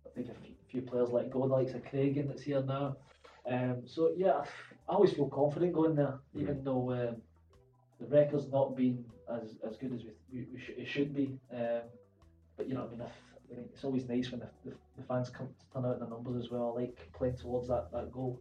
[0.07, 2.97] I think a few, few players like go, the likes of Craigen that's here now.
[3.45, 4.43] Um, so yeah,
[4.89, 7.21] I always feel confident going there, even though um,
[7.99, 11.37] the record's not been as, as good as we, we, we sh- it should be.
[11.53, 11.81] Um,
[12.57, 15.03] but you know, I mean, if, I think it's always nice when the, the, the
[15.07, 16.75] fans come to turn out the numbers as well.
[16.77, 18.39] I like playing towards that, that goal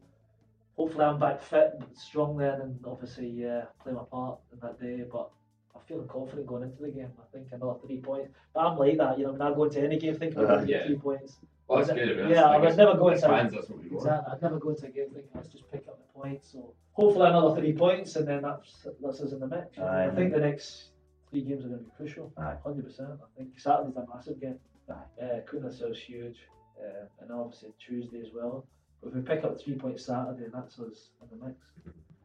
[0.77, 4.81] hopefully I'm back fit and strong then and obviously uh, play my part in that
[4.81, 5.05] day.
[5.11, 5.29] But
[5.75, 7.11] I'm feeling confident going into the game.
[7.19, 8.31] I think another three points.
[8.55, 10.61] But I'm like that, you know, when I go into any game thinking we're going
[10.61, 10.87] to get Yeah.
[10.87, 11.37] three points.
[11.69, 12.19] well, that's Yeah, good.
[12.19, 13.53] I mean, yeah, I would never go as into- fans.
[13.53, 14.07] That's what we want.
[14.07, 14.33] Exactly.
[14.33, 16.51] I'd never go into a game thinking let's just pick up the points.
[16.51, 19.79] So hopefully another three points and then that's that's us in the mix.
[19.79, 20.07] Aye.
[20.07, 20.91] I think the next
[21.31, 22.33] three games are going to be crucial.
[22.37, 23.11] Hundred percent.
[23.23, 24.59] I think Saturday's a massive game.
[24.91, 25.23] Aye.
[25.23, 26.39] Uh, the South's huge,
[26.79, 28.67] uh, and obviously Tuesday as well.
[29.03, 31.59] But if we pick up three points Saturday, that's us in the mix.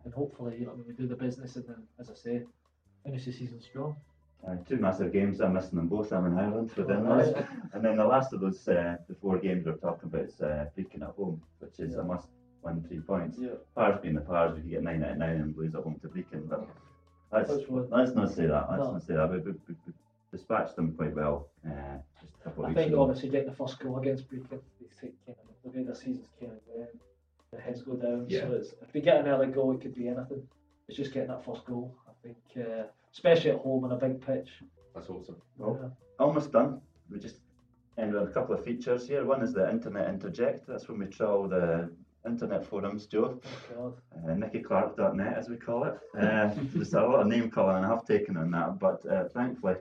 [0.06, 2.44] And hopefully, you know, when we do the business and then, as I say,
[3.04, 3.96] finish the season strong.
[4.48, 5.42] Uh, two massive games.
[5.42, 6.14] I'm missing them both.
[6.14, 6.88] I'm in Ireland those.
[6.88, 7.46] right.
[7.74, 10.66] And then the last of those, uh, the four games we're talking about is uh,
[10.78, 12.02] Brechin at home, which is Yeah.
[12.02, 12.28] a must
[12.64, 13.38] win three points.
[13.40, 13.50] Yeah.
[13.76, 16.00] Pars being the Pars, we could get nine out of nine and lose at home
[16.02, 16.48] to Brechin.
[16.50, 16.68] But
[17.32, 17.88] let's, Which one?
[17.90, 18.68] let's not say that.
[18.72, 18.92] Let's No.
[18.94, 19.32] not say that.
[19.32, 19.94] We, we, we, we
[20.32, 21.50] dispatched them quite well.
[21.66, 23.02] Uh, just a couple I think ago.
[23.04, 24.50] obviously getting the first goal against Brechin,
[24.80, 26.88] they take kind of the way their season's kind of going,
[27.54, 28.26] the heads go down.
[28.30, 28.42] Yeah.
[28.42, 30.44] So it's, if they get an early goal, it could be anything.
[30.88, 31.96] It's just getting that first goal.
[32.08, 32.84] I think, uh,
[33.14, 34.50] especially at home on a big pitch.
[34.96, 35.36] That's awesome.
[35.58, 35.90] Well, Yeah.
[36.26, 36.82] almost done.
[37.10, 37.38] We just
[37.98, 39.26] end with a couple of features here.
[39.26, 40.68] One is the internet interject.
[40.68, 41.90] That's when we trawl the
[42.28, 43.40] internet forums, Joe.
[43.78, 45.98] Oh Uh, NickyClark.net, as we call it.
[46.20, 49.76] Uh, there's a lot of name calling and I've taken on that, but uh, thankfully,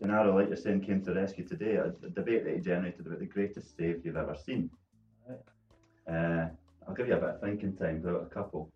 [0.00, 1.74] Gennaro, like you're saying, came to rescue today.
[1.76, 4.70] A, a debate that he generated about the greatest save you've ever seen.
[6.10, 6.48] Uh,
[6.88, 8.70] I'll give you a bit of thinking time, about a couple.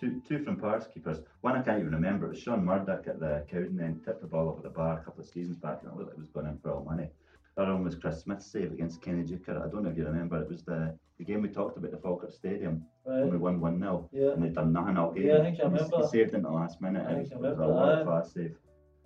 [0.00, 1.18] Two, two from Pars keepers.
[1.42, 2.26] One I can't even remember.
[2.26, 5.04] It was Sean Murdoch at the Cowden end, tipped the ball over the bar a
[5.04, 7.08] couple of seasons back, and it looked like it was going in for all money.
[7.56, 9.64] One was Chris Smith's save against Kenny Duker.
[9.64, 10.40] I don't know if you remember.
[10.42, 13.40] It was the, the game we talked about the Falkirk Stadium when we Right.
[13.40, 14.32] won 1 0 Yeah.
[14.32, 15.26] and they'd done nothing all game.
[15.26, 15.96] Yeah, I think I he- remember.
[15.98, 17.06] He saved in the last minute.
[17.06, 18.56] I It was, think it I was a remember world class save.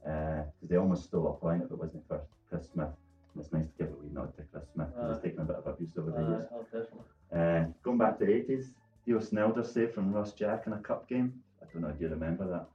[0.02, 2.88] Because they almost stole a point if it wasn't for Chris Smith.
[3.34, 4.88] And it's nice to give a wee nod to Chris Smith.
[4.94, 5.12] 'cause Aye.
[5.14, 6.48] He's taken a bit of abuse over the years.
[6.50, 7.04] oh, definitely.
[7.30, 8.72] Uh, going back to the 80s,
[9.04, 11.34] Theo Snelders save from Ross Jack in a cup game.
[11.60, 12.66] I don't know if you remember that.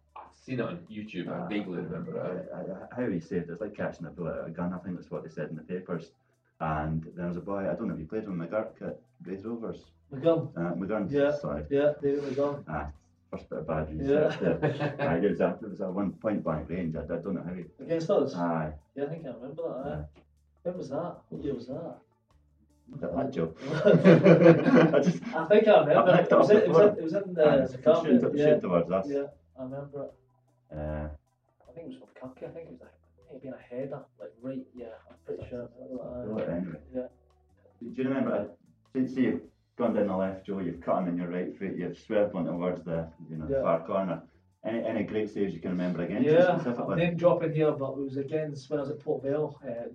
[0.44, 1.30] I've seen it on YouTube.
[1.32, 2.52] I vaguely remember it.
[2.54, 3.54] uh, uh, how he saved it.
[3.54, 4.74] It's like catching a bullet out of a gun.
[4.74, 6.12] I think that's what they said in the papers.
[6.60, 9.46] And there was a boy, I don't know if you played with McGurk at Raith
[9.46, 9.86] Rovers.
[10.14, 10.50] McGurn.
[10.58, 11.32] Uh, McGurn, Yeah.
[11.32, 11.64] sorry.
[11.70, 12.62] Yeah, David McGurn.
[12.68, 12.90] Ah,
[13.32, 14.02] first bit of bad Yeah.
[14.02, 14.96] research there.
[15.00, 16.96] Aye, it was a, it was a one point blank range.
[16.98, 17.64] I, I don't know how he.
[17.80, 18.36] Against us?
[18.36, 19.92] Aye, Yeah, I think I remember that.
[19.94, 20.22] Aye.
[20.64, 21.16] When was that?
[21.30, 22.00] What year was that?
[22.90, 23.58] look that joke.
[23.74, 26.12] I just, I think I remember.
[26.12, 27.78] I It picked it was, in, it, was in, it was in the, it's the
[27.78, 28.22] shoot, carpet.
[28.22, 29.06] shoot Yeah, towards us.
[29.10, 29.24] yeah,
[29.58, 30.14] I remember it.
[30.76, 31.08] Uh,
[31.70, 32.50] I think it was from Kirky.
[32.50, 34.66] I think it was like, I think it been a header, like right.
[34.76, 35.70] Yeah, I'm pretty sure.
[35.80, 36.50] I remember well, that.
[36.50, 36.58] aye.
[36.58, 36.80] anyway.
[36.96, 37.08] Yeah.
[37.94, 38.34] Do you remember?
[38.34, 38.46] Uh,
[38.94, 39.42] see, see, you've
[39.78, 40.60] gone down the left, Joe.
[40.60, 41.76] You've cut him in your right foot.
[41.78, 43.62] You've swerved one towards the you know Yeah.
[43.62, 44.24] far corner.
[44.66, 46.96] Any any great saves you can remember against you Yeah, I'm specifically?
[46.96, 49.90] name dropping here, but it was against when I was at Port Vale, uh,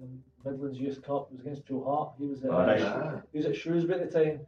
[0.44, 1.28] the Midlands Youth Cup.
[1.30, 2.12] It was against Joe Hart.
[2.18, 2.82] He was at, Oh, right.
[2.82, 4.40] Ah, he was at Shrewsbury at the time,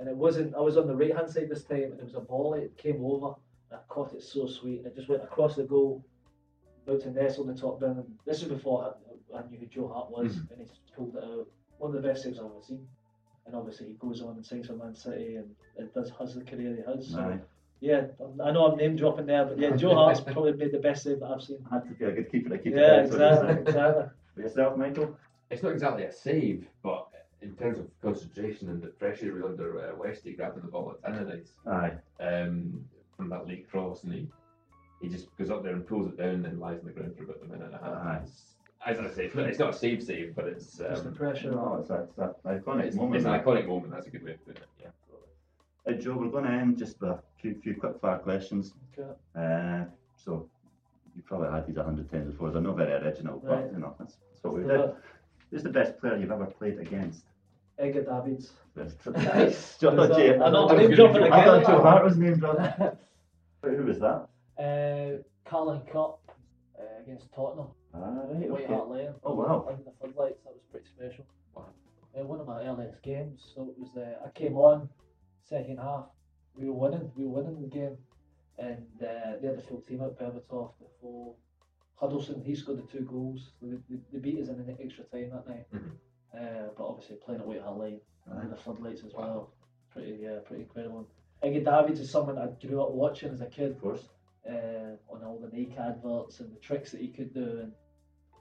[0.00, 0.54] and it wasn't.
[0.56, 2.62] I was on the right hand side this time, and it was a volley.
[2.62, 3.36] It came over, and
[3.74, 6.04] I caught it so sweet, it just went across the goal,
[6.86, 7.90] about to nestle on the top bin.
[7.90, 8.94] And this is before
[9.32, 10.50] I, I knew who Joe Hart was, Mhm.
[10.50, 11.46] and he just pulled it out.
[11.78, 12.86] One of the best saves I've ever seen.
[13.46, 16.44] And obviously he goes on and signs for Man City, and it does has the
[16.44, 17.08] career he has.
[17.08, 17.40] So Aye.
[17.80, 18.06] yeah,
[18.42, 21.20] I know I'm name dropping there, but yeah, Joe Hart's probably made the best save
[21.20, 21.58] that I've seen.
[21.70, 23.10] Had to be a good keeper to keep Yeah, it.
[23.10, 23.60] down, so exactly, say.
[23.62, 24.04] exactly.
[24.34, 25.16] For yourself, Michael.
[25.50, 27.08] it's not exactly a save, but
[27.42, 30.94] in terms of concentration and the pressure he was under, uh, Westy grabbing the ball
[31.04, 31.98] at Tannadice Aye.
[32.20, 32.84] um,
[33.16, 34.28] from that late cross, and he
[35.00, 37.16] he just goes up there and pulls it down and then lies on the ground
[37.16, 38.06] for about a minute and a half.
[38.06, 38.16] Aye.
[38.22, 38.48] It's-
[38.84, 41.50] As I say, it's not, a save save, but it's Just the um, pressure.
[41.50, 43.16] No, it's a, it's a iconic it's, moment.
[43.16, 43.92] it's an iconic moment.
[43.92, 44.68] That's a good way of putting it.
[44.80, 44.88] Yeah.
[45.86, 48.74] Hey, Joe, we're going to end just with a few, few quick fire questions.
[48.96, 49.10] Okay.
[49.36, 49.84] Uh,
[50.16, 50.48] so
[51.16, 52.50] you probably had these a hundred times before.
[52.50, 53.64] They're not very original, Right.
[53.64, 54.92] but you know that's, that's what we do did.
[55.50, 57.24] Who's the best player you've ever played against?
[57.82, 58.52] Edgar Davids.
[59.14, 59.76] Nice.
[59.80, 60.34] Joe, Was Jay.
[60.38, 61.66] I know, I name was dropping gonna- thought.
[61.66, 64.28] Joe Hart was named Wait, Who was that?
[64.58, 66.20] Uh, Carling Cup
[66.78, 67.68] uh, against Tottenham.
[67.94, 68.72] Ah, right, White okay.
[68.72, 69.14] Hart Lane.
[69.24, 69.66] Oh, wow.
[69.68, 71.26] Under the floodlights, that was pretty special.
[71.54, 71.66] Wow.
[72.18, 73.40] Uh, one of my earliest games.
[73.54, 74.88] So it was uh, I came on
[75.48, 76.06] second half.
[76.54, 77.10] We were winning.
[77.16, 77.96] We were winning the game,
[78.58, 80.18] and uh, they had the full team out.
[80.18, 81.34] Berbatov before
[81.96, 82.42] Huddlestone.
[82.44, 83.50] He scored the two goals.
[83.60, 85.66] So they, they, they beat us in the extra time that night.
[85.74, 85.90] Mhm.
[86.34, 89.20] Uh, but obviously playing away at Hart Lane and the floodlights as Wow.
[89.20, 89.52] well.
[89.90, 91.06] Pretty yeah, pretty incredible.
[91.42, 94.08] Iggy Davids is someone I grew up watching as a kid Of course.
[94.48, 97.58] uh, on all the Nike adverts and the tricks that he could do.
[97.62, 97.72] And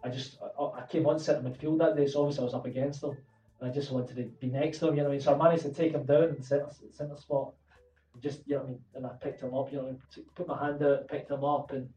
[0.04, 2.66] I just, I, I came on centre midfield that day, so obviously I was up
[2.66, 3.18] against him.
[3.60, 5.22] And I just wanted to be next to him, you know what I mean?
[5.22, 7.54] So I managed to take him down in centre, centre spot.
[8.22, 8.80] Just, you know what I mean?
[8.96, 10.26] And I picked him up, you know, what I mean?
[10.36, 11.90] Put my hand out, picked him up, and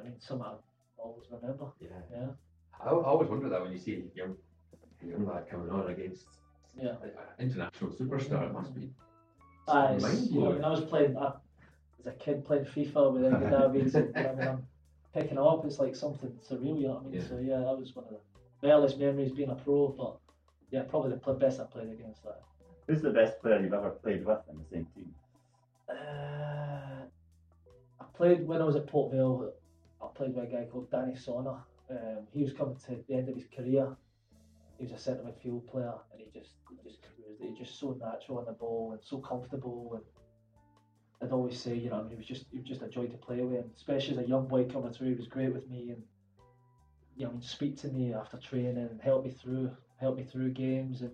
[0.00, 0.54] I mean, something I
[0.98, 1.66] always remember.
[1.80, 1.88] Yeah.
[2.10, 2.26] Yeah.
[2.80, 4.36] I, I always wonder that when you see young,
[5.02, 6.26] a young lad coming on against
[6.76, 6.96] Yeah.
[7.02, 8.46] an international superstar.
[8.46, 8.90] It must be
[9.68, 10.64] I, mind you know, when.
[10.64, 11.32] I was playing, I,
[12.00, 14.66] as a kid playing FIFA with Iggy Davids, and, you know, what I mean, I'm
[15.14, 17.14] picking him up, it's like something surreal, you know what I mean?
[17.14, 17.28] Yeah.
[17.28, 18.14] So yeah, that was one of
[18.60, 20.18] the earliest memories being a pro, but
[20.70, 22.42] yeah, probably the pl- best I played against that.
[22.88, 25.14] Who's the best player you've ever played with in the same team?
[25.88, 27.04] Uh,
[28.00, 29.52] I played when I was at Port Vale.
[30.02, 31.60] I played with a guy called Danny Sonner.
[31.90, 33.96] Um, he was coming to the end of his career.
[34.82, 37.40] He was a centre midfield player, and he just he just cruised.
[37.40, 39.92] He was just so natural on the ball and so comfortable.
[39.94, 40.02] And
[41.22, 43.06] I'd always say, you know, I mean, he was just he was just a joy
[43.06, 45.70] to play with, and especially as a young boy coming through, he was great with
[45.70, 45.90] me.
[45.90, 46.02] And
[47.14, 49.70] you know, mean, speak to me after training and help me through,
[50.00, 51.12] help me through games, and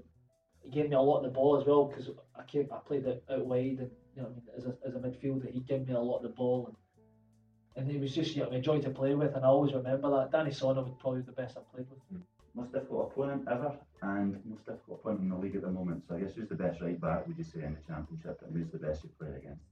[0.62, 2.08] he gave me a lot of the ball as well because
[2.38, 4.94] I came, I played it out wide, and you know, I mean, as a, as
[4.94, 6.76] a midfielder, he gave me a lot of the ball, and
[7.76, 10.08] and he was just you know, a joy to play with, and I always remember
[10.16, 10.32] that.
[10.32, 12.22] Danny Sonner was probably the best I played with.
[12.58, 16.02] Most difficult opponent ever, and most difficult opponent in the league at the moment.
[16.08, 17.26] So I guess who's the best right back?
[17.26, 19.62] Would you say in the championship, and who's the best you've played against?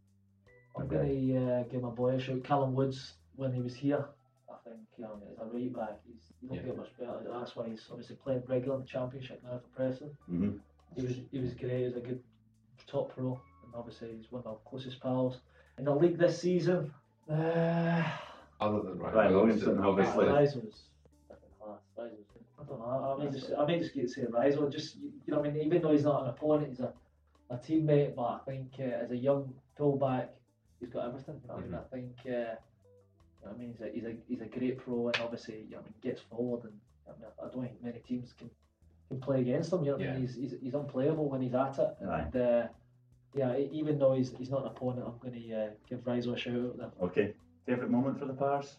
[0.78, 2.44] I'm going to uh, give my boy a shout.
[2.44, 4.04] Callum Woods, when he was here,
[4.48, 6.62] I think um, as a right back, he's, he don't Yeah.
[6.62, 7.20] get much better.
[7.32, 10.10] That's why he's obviously playing regular in the championship now for Preston.
[10.30, 10.56] Mm-hmm.
[10.94, 11.78] He was he was great.
[11.78, 12.22] He was a good
[12.86, 15.40] top pro, and obviously he's one of our closest pals
[15.78, 16.92] in the league this season.
[17.28, 18.02] Uh,
[18.60, 20.26] Other than Ryan, Ryan Williamson, Williamson, obviously.
[20.26, 20.82] Rise was
[22.68, 23.16] don't know.
[23.18, 24.56] I, may just I may just get to say Rise.
[24.70, 26.92] Just you know, I mean, even though he's not an opponent, he's a,
[27.50, 28.14] a teammate.
[28.14, 30.34] But I think uh, as a young fullback,
[30.80, 31.40] he's got everything.
[31.42, 32.16] You know what I mean, I think.
[32.26, 32.54] Uh,
[33.40, 35.76] you know I mean, he's a, he's a he's a great pro, and obviously, you
[35.76, 36.72] know, I mean, gets forward, and
[37.06, 38.50] I, mean, I don't think many teams can
[39.08, 39.84] can play against him.
[39.84, 41.96] You know, what I mean, he's, he's he's unplayable when he's at it.
[42.08, 42.20] Aye.
[42.20, 42.66] And, uh,
[43.34, 46.36] yeah, even though he's he's not an opponent, I'm going to uh, give Rise a
[46.36, 46.90] shout out there.
[47.02, 47.34] Okay.
[47.66, 48.76] Favourite moment for the Pars?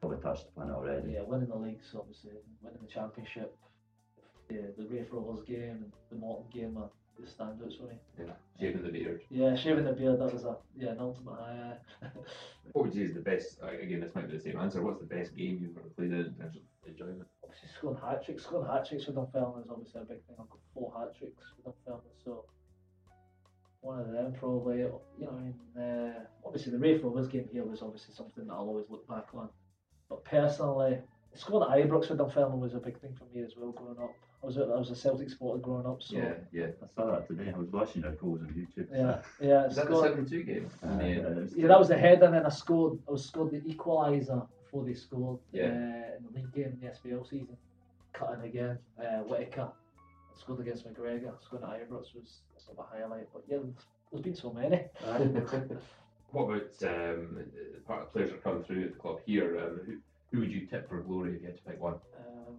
[0.00, 1.12] Probably touched upon already.
[1.12, 2.32] Yeah, winning the leagues, obviously,
[2.62, 3.56] winning the championship,
[4.48, 7.96] the the Raith Rovers game, and the Morton game are the standouts for me.
[8.18, 9.22] Yeah, shaving the beard.
[9.30, 11.76] Yeah, shaving the beard, that was a yeah an ultimate high.
[12.72, 13.58] What would you say is the best?
[13.62, 14.80] uh, Again, this might be the same answer.
[14.80, 17.26] What's the best game you've ever played in in terms of enjoyment?
[17.42, 20.36] obviously scoring hat tricks, scoring hat tricks with Dunfermline is obviously a big thing.
[20.38, 22.44] I've got four hat tricks with Dunfermline, so
[23.80, 24.78] one of them probably.
[24.78, 28.52] You know, I mean, uh, obviously the Raith Rovers game here was obviously something that
[28.52, 29.48] I'll always look back on.
[30.10, 30.98] But personally,
[31.34, 34.12] scoring at Ibrox with Dunfermline was a big thing for me as well growing up.
[34.42, 36.66] I was a, I was a Celtic supporter growing up, so Yeah, yeah.
[36.82, 37.52] I saw that today.
[37.54, 38.88] I was watching your goals on YouTube.
[38.92, 39.66] yeah, yeah.
[39.66, 40.68] Is that the scored- seven two game?
[40.82, 41.28] Uh, yeah.
[41.54, 42.98] Yeah, that was the header, and then I scored.
[43.06, 45.66] I was scored the equaliser before they scored Yeah.
[45.66, 47.56] uh, in the league game in the SPL season.
[48.14, 51.32] Cutting again, uh, Whittaker I scored against McGregor.
[51.44, 53.28] Scoring at Ibrox was sort of a highlight.
[53.32, 54.86] But yeah, there's- there's been so many.
[56.32, 57.38] What about um,
[57.74, 59.58] the part of players that are coming through at the club here?
[59.58, 59.96] Um, who,
[60.30, 61.94] who would you tip for glory if you had to pick one?
[61.94, 62.54] Um,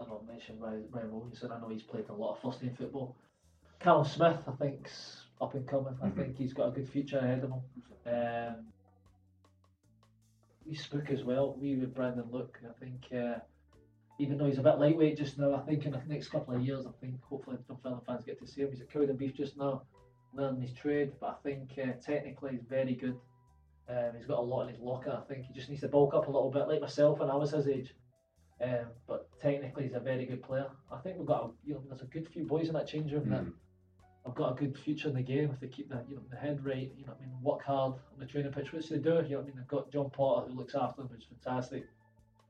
[0.00, 1.52] I don't mention Ryan, Ryan Williamson.
[1.52, 3.14] I know he's played a lot of first team football.
[3.78, 5.96] Callum Smith, I think's up and coming.
[6.02, 6.16] I Mhm.
[6.16, 7.62] think he's got a good future ahead of him.
[8.12, 8.66] Um,
[10.66, 11.54] we spook as well.
[11.54, 12.60] We with Brandon Look.
[12.68, 13.40] I think uh,
[14.18, 16.64] even though he's a bit lightweight just now, I think in the next couple of
[16.64, 18.70] years, I think hopefully Dunfermline fans get to see him.
[18.70, 19.82] He's at Cowdenbeath just now,
[20.34, 21.12] learning his trade.
[21.20, 23.16] But I think uh, technically he's very good.
[23.88, 25.10] Um, he's got a lot in his locker.
[25.10, 27.36] I think he just needs to bulk up a little bit, like myself when I
[27.36, 27.94] was his age.
[28.60, 30.66] Um, but technically, he's a very good player.
[30.90, 33.12] I think we've got a, you know there's a good few boys in that change
[33.12, 33.52] room that Mm.
[34.24, 36.36] have got a good future in the game if they keep the you know the
[36.36, 36.92] head right.
[36.96, 39.10] You know what I mean, work hard on the training pitch, which they do.
[39.10, 39.54] You know what I mean.
[39.56, 41.86] They've got John Potter who looks after them, which is fantastic,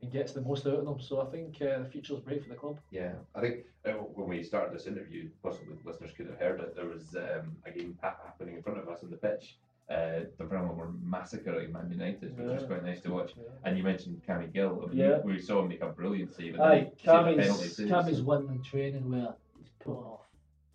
[0.03, 0.99] and gets the most out of them.
[0.99, 2.79] So I think uh, the future's bright for the club.
[2.91, 6.75] Yeah, I think uh, when we started this interview, possibly listeners could have heard it.
[6.75, 9.57] There was um, a game ha- happening in front of us on the pitch.
[9.89, 13.31] Uh, Dunfermline were massacring Man United, which was quite nice to watch.
[13.65, 14.81] And you mentioned Cammy Gill.
[14.83, 15.19] I mean, Yeah.
[15.19, 16.59] we, saw him make a brilliant save.
[16.59, 20.21] Aye, then he saved a penalty Cammy's, Cammy's one in training where he's pulling off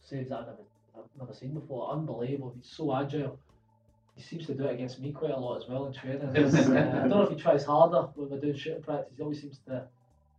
[0.03, 0.59] saves that I've never,
[0.97, 1.91] I've never seen before.
[1.91, 2.55] Unbelievable.
[2.57, 3.39] He's so agile.
[4.19, 6.29] He seems to do it against me quite a lot as well in training.
[6.37, 9.15] Uh, I don't know if he tries harder when we're doing shooting practice.
[9.17, 9.85] He always seems to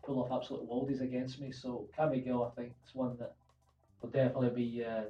[0.06, 1.54] pull off absolute worldies against me.
[1.54, 3.36] So Cammy Gill, I think, is one that
[4.02, 5.04] will definitely be uh,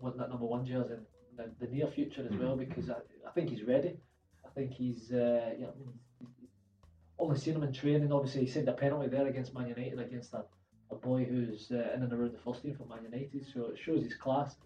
[0.00, 2.94] winning that number one jersey in the, the near future as well because I,
[3.28, 3.98] I think he's ready.
[4.46, 5.92] I think he's, uh, you know, I mean,
[7.18, 8.12] only seen him in training.
[8.12, 10.44] Obviously, he saved a penalty there against Man United against a,
[10.90, 13.44] a boy who's uh, in and around the first team for Man United.
[13.52, 14.56] So it shows his class,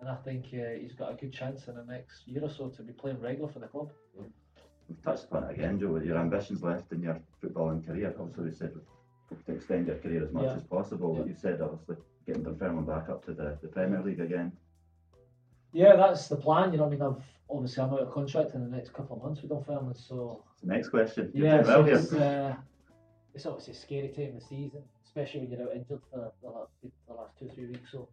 [0.00, 2.68] and I think uh, he's got a good chance in the next year or so
[2.68, 3.90] to be playing regular for the club.
[4.88, 8.14] We've touched upon it again, Joe, with your ambitions left in your footballing career.
[8.18, 8.72] Obviously, we said
[9.46, 10.54] to extend your career as much Yeah.
[10.54, 11.16] as possible.
[11.18, 11.26] Yeah.
[11.26, 11.96] You said, obviously,
[12.26, 14.52] getting Dunfermline back up to the, the Premier League again.
[15.72, 16.72] Yeah, that's the plan.
[16.72, 19.22] You know, I mean, I've obviously I'm out of contract in the next couple of
[19.22, 21.30] months with Dunfermline, so next question.
[21.34, 22.56] You're yeah, doing so well it's, here.
[22.56, 22.62] uh,
[23.34, 26.48] it's obviously a scary time of the season, especially when you're out injured for the
[26.48, 26.70] last,
[27.06, 27.92] the last two three weeks.
[27.92, 28.08] So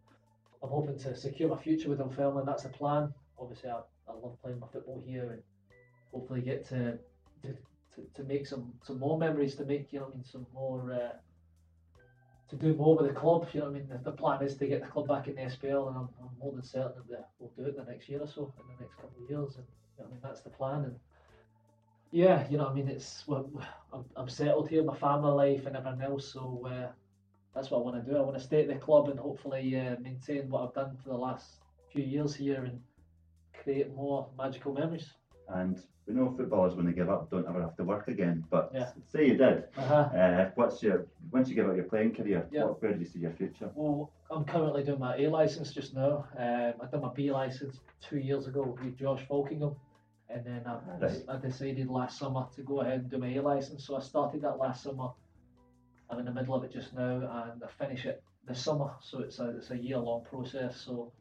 [0.62, 2.46] I'm hoping to secure my future with Dunfermline.
[2.46, 3.12] That's the plan.
[3.38, 5.42] Obviously, I, I love playing my football here, and
[6.12, 6.98] hopefully get to
[7.42, 7.48] to,
[7.94, 10.92] to, to make some, some more memories, to make you know I mean some more.
[10.92, 11.16] Uh,
[12.48, 13.88] to do more with the club, you know I mean.
[13.88, 16.30] The, the plan is to get the club back in the SPL, and I'm, I'm
[16.38, 18.84] more than certain that we'll do it in the next year or so, in the
[18.84, 19.66] next couple of years, and
[19.98, 20.84] you know I mean that's the plan.
[20.84, 20.96] And
[22.12, 23.50] yeah, you know, I mean, it's well,
[23.92, 26.32] I'm, I'm settled here, my family life and everything else.
[26.32, 26.92] So uh,
[27.56, 28.16] that's what I want to do.
[28.18, 31.08] I want to stay at the club and hopefully uh, maintain what I've done for
[31.08, 31.46] the last
[31.92, 32.78] few years here and
[33.62, 35.10] create more magical memories.
[35.48, 38.44] and we know footballers when they give up don't ever have to work again.
[38.50, 38.90] But Yeah.
[39.12, 39.64] say you did.
[39.76, 39.94] Uh-huh.
[40.16, 42.46] Uh, what's your once you give up your playing career?
[42.52, 42.64] Yeah.
[42.64, 43.70] What, where do you see your future?
[43.74, 46.26] Well, I'm currently doing my A license just now.
[46.38, 49.74] Um, I did my B license two years ago with Josh Falkingham,
[50.28, 51.22] and then I, Right.
[51.28, 53.84] I decided last summer to go ahead and do my A license.
[53.86, 55.08] So I started that last summer.
[56.10, 58.92] I'm in the middle of it just now, and I finish it this summer.
[59.00, 60.80] So it's a it's a year long process.
[60.80, 61.12] So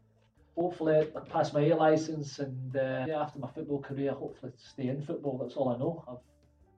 [0.56, 5.02] hopefully I pass my A license, and uh, after my football career, hopefully stay in
[5.02, 5.38] football.
[5.38, 6.03] That's all I know.
[6.07, 6.24] I've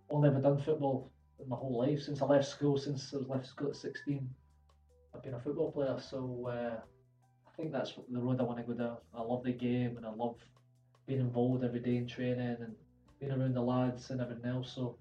[0.09, 1.11] only ever done football
[1.41, 2.77] in my whole life since I left school.
[2.77, 4.29] Since I left school at 16.
[5.13, 6.79] I've been a football player, so uh,
[7.47, 8.97] I think that's the road I want to go down.
[9.15, 10.35] I love the game and I love
[11.07, 12.75] being involved every day in training and
[13.19, 14.73] being around the lads and everything else.
[14.75, 14.97] So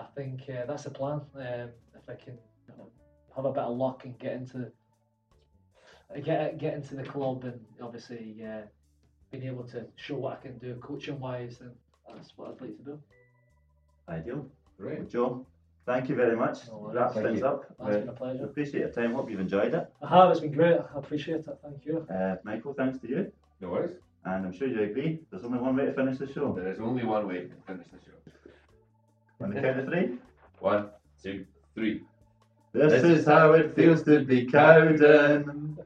[0.00, 1.20] I think uh, that's the plan.
[1.36, 1.68] Um,
[2.12, 2.34] I can
[2.68, 2.88] you know,
[3.34, 4.70] have a bit of luck and get into
[6.24, 8.62] get get into the club and obviously uh,
[9.30, 11.70] being able to show what I can do coaching wise, then
[12.14, 12.98] that's what I'd like to do.
[14.08, 14.46] Ideal.
[14.78, 14.98] Great.
[14.98, 15.46] Well, Joe,
[15.86, 16.66] thank you very much.
[16.68, 16.96] No worries.
[16.96, 17.46] Wrap Thank things you.
[17.46, 17.64] up.
[17.78, 18.44] That's We been a pleasure.
[18.44, 19.14] appreciate your time.
[19.14, 19.90] Hope you've enjoyed it.
[20.02, 20.30] I have.
[20.32, 20.78] It's been great.
[20.78, 21.58] I appreciate it.
[21.62, 22.06] Thank you.
[22.14, 23.32] Uh, Michael, thanks to you.
[23.60, 23.96] No worries.
[24.24, 25.20] And I'm sure you agree.
[25.30, 26.52] There's only one way to finish the show.
[26.52, 28.16] There is only one way to finish the show.
[29.40, 30.18] On the count of three.
[30.60, 30.90] One,
[31.22, 32.02] two, three.
[32.72, 35.78] This is how it feels to be Cowden.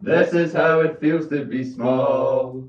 [0.00, 2.68] This is how it feels to be small.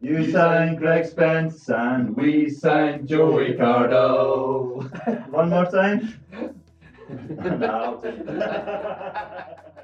[0.00, 4.84] You signed Greg Spence and we signed Joey Cardle.
[5.30, 6.18] One more time.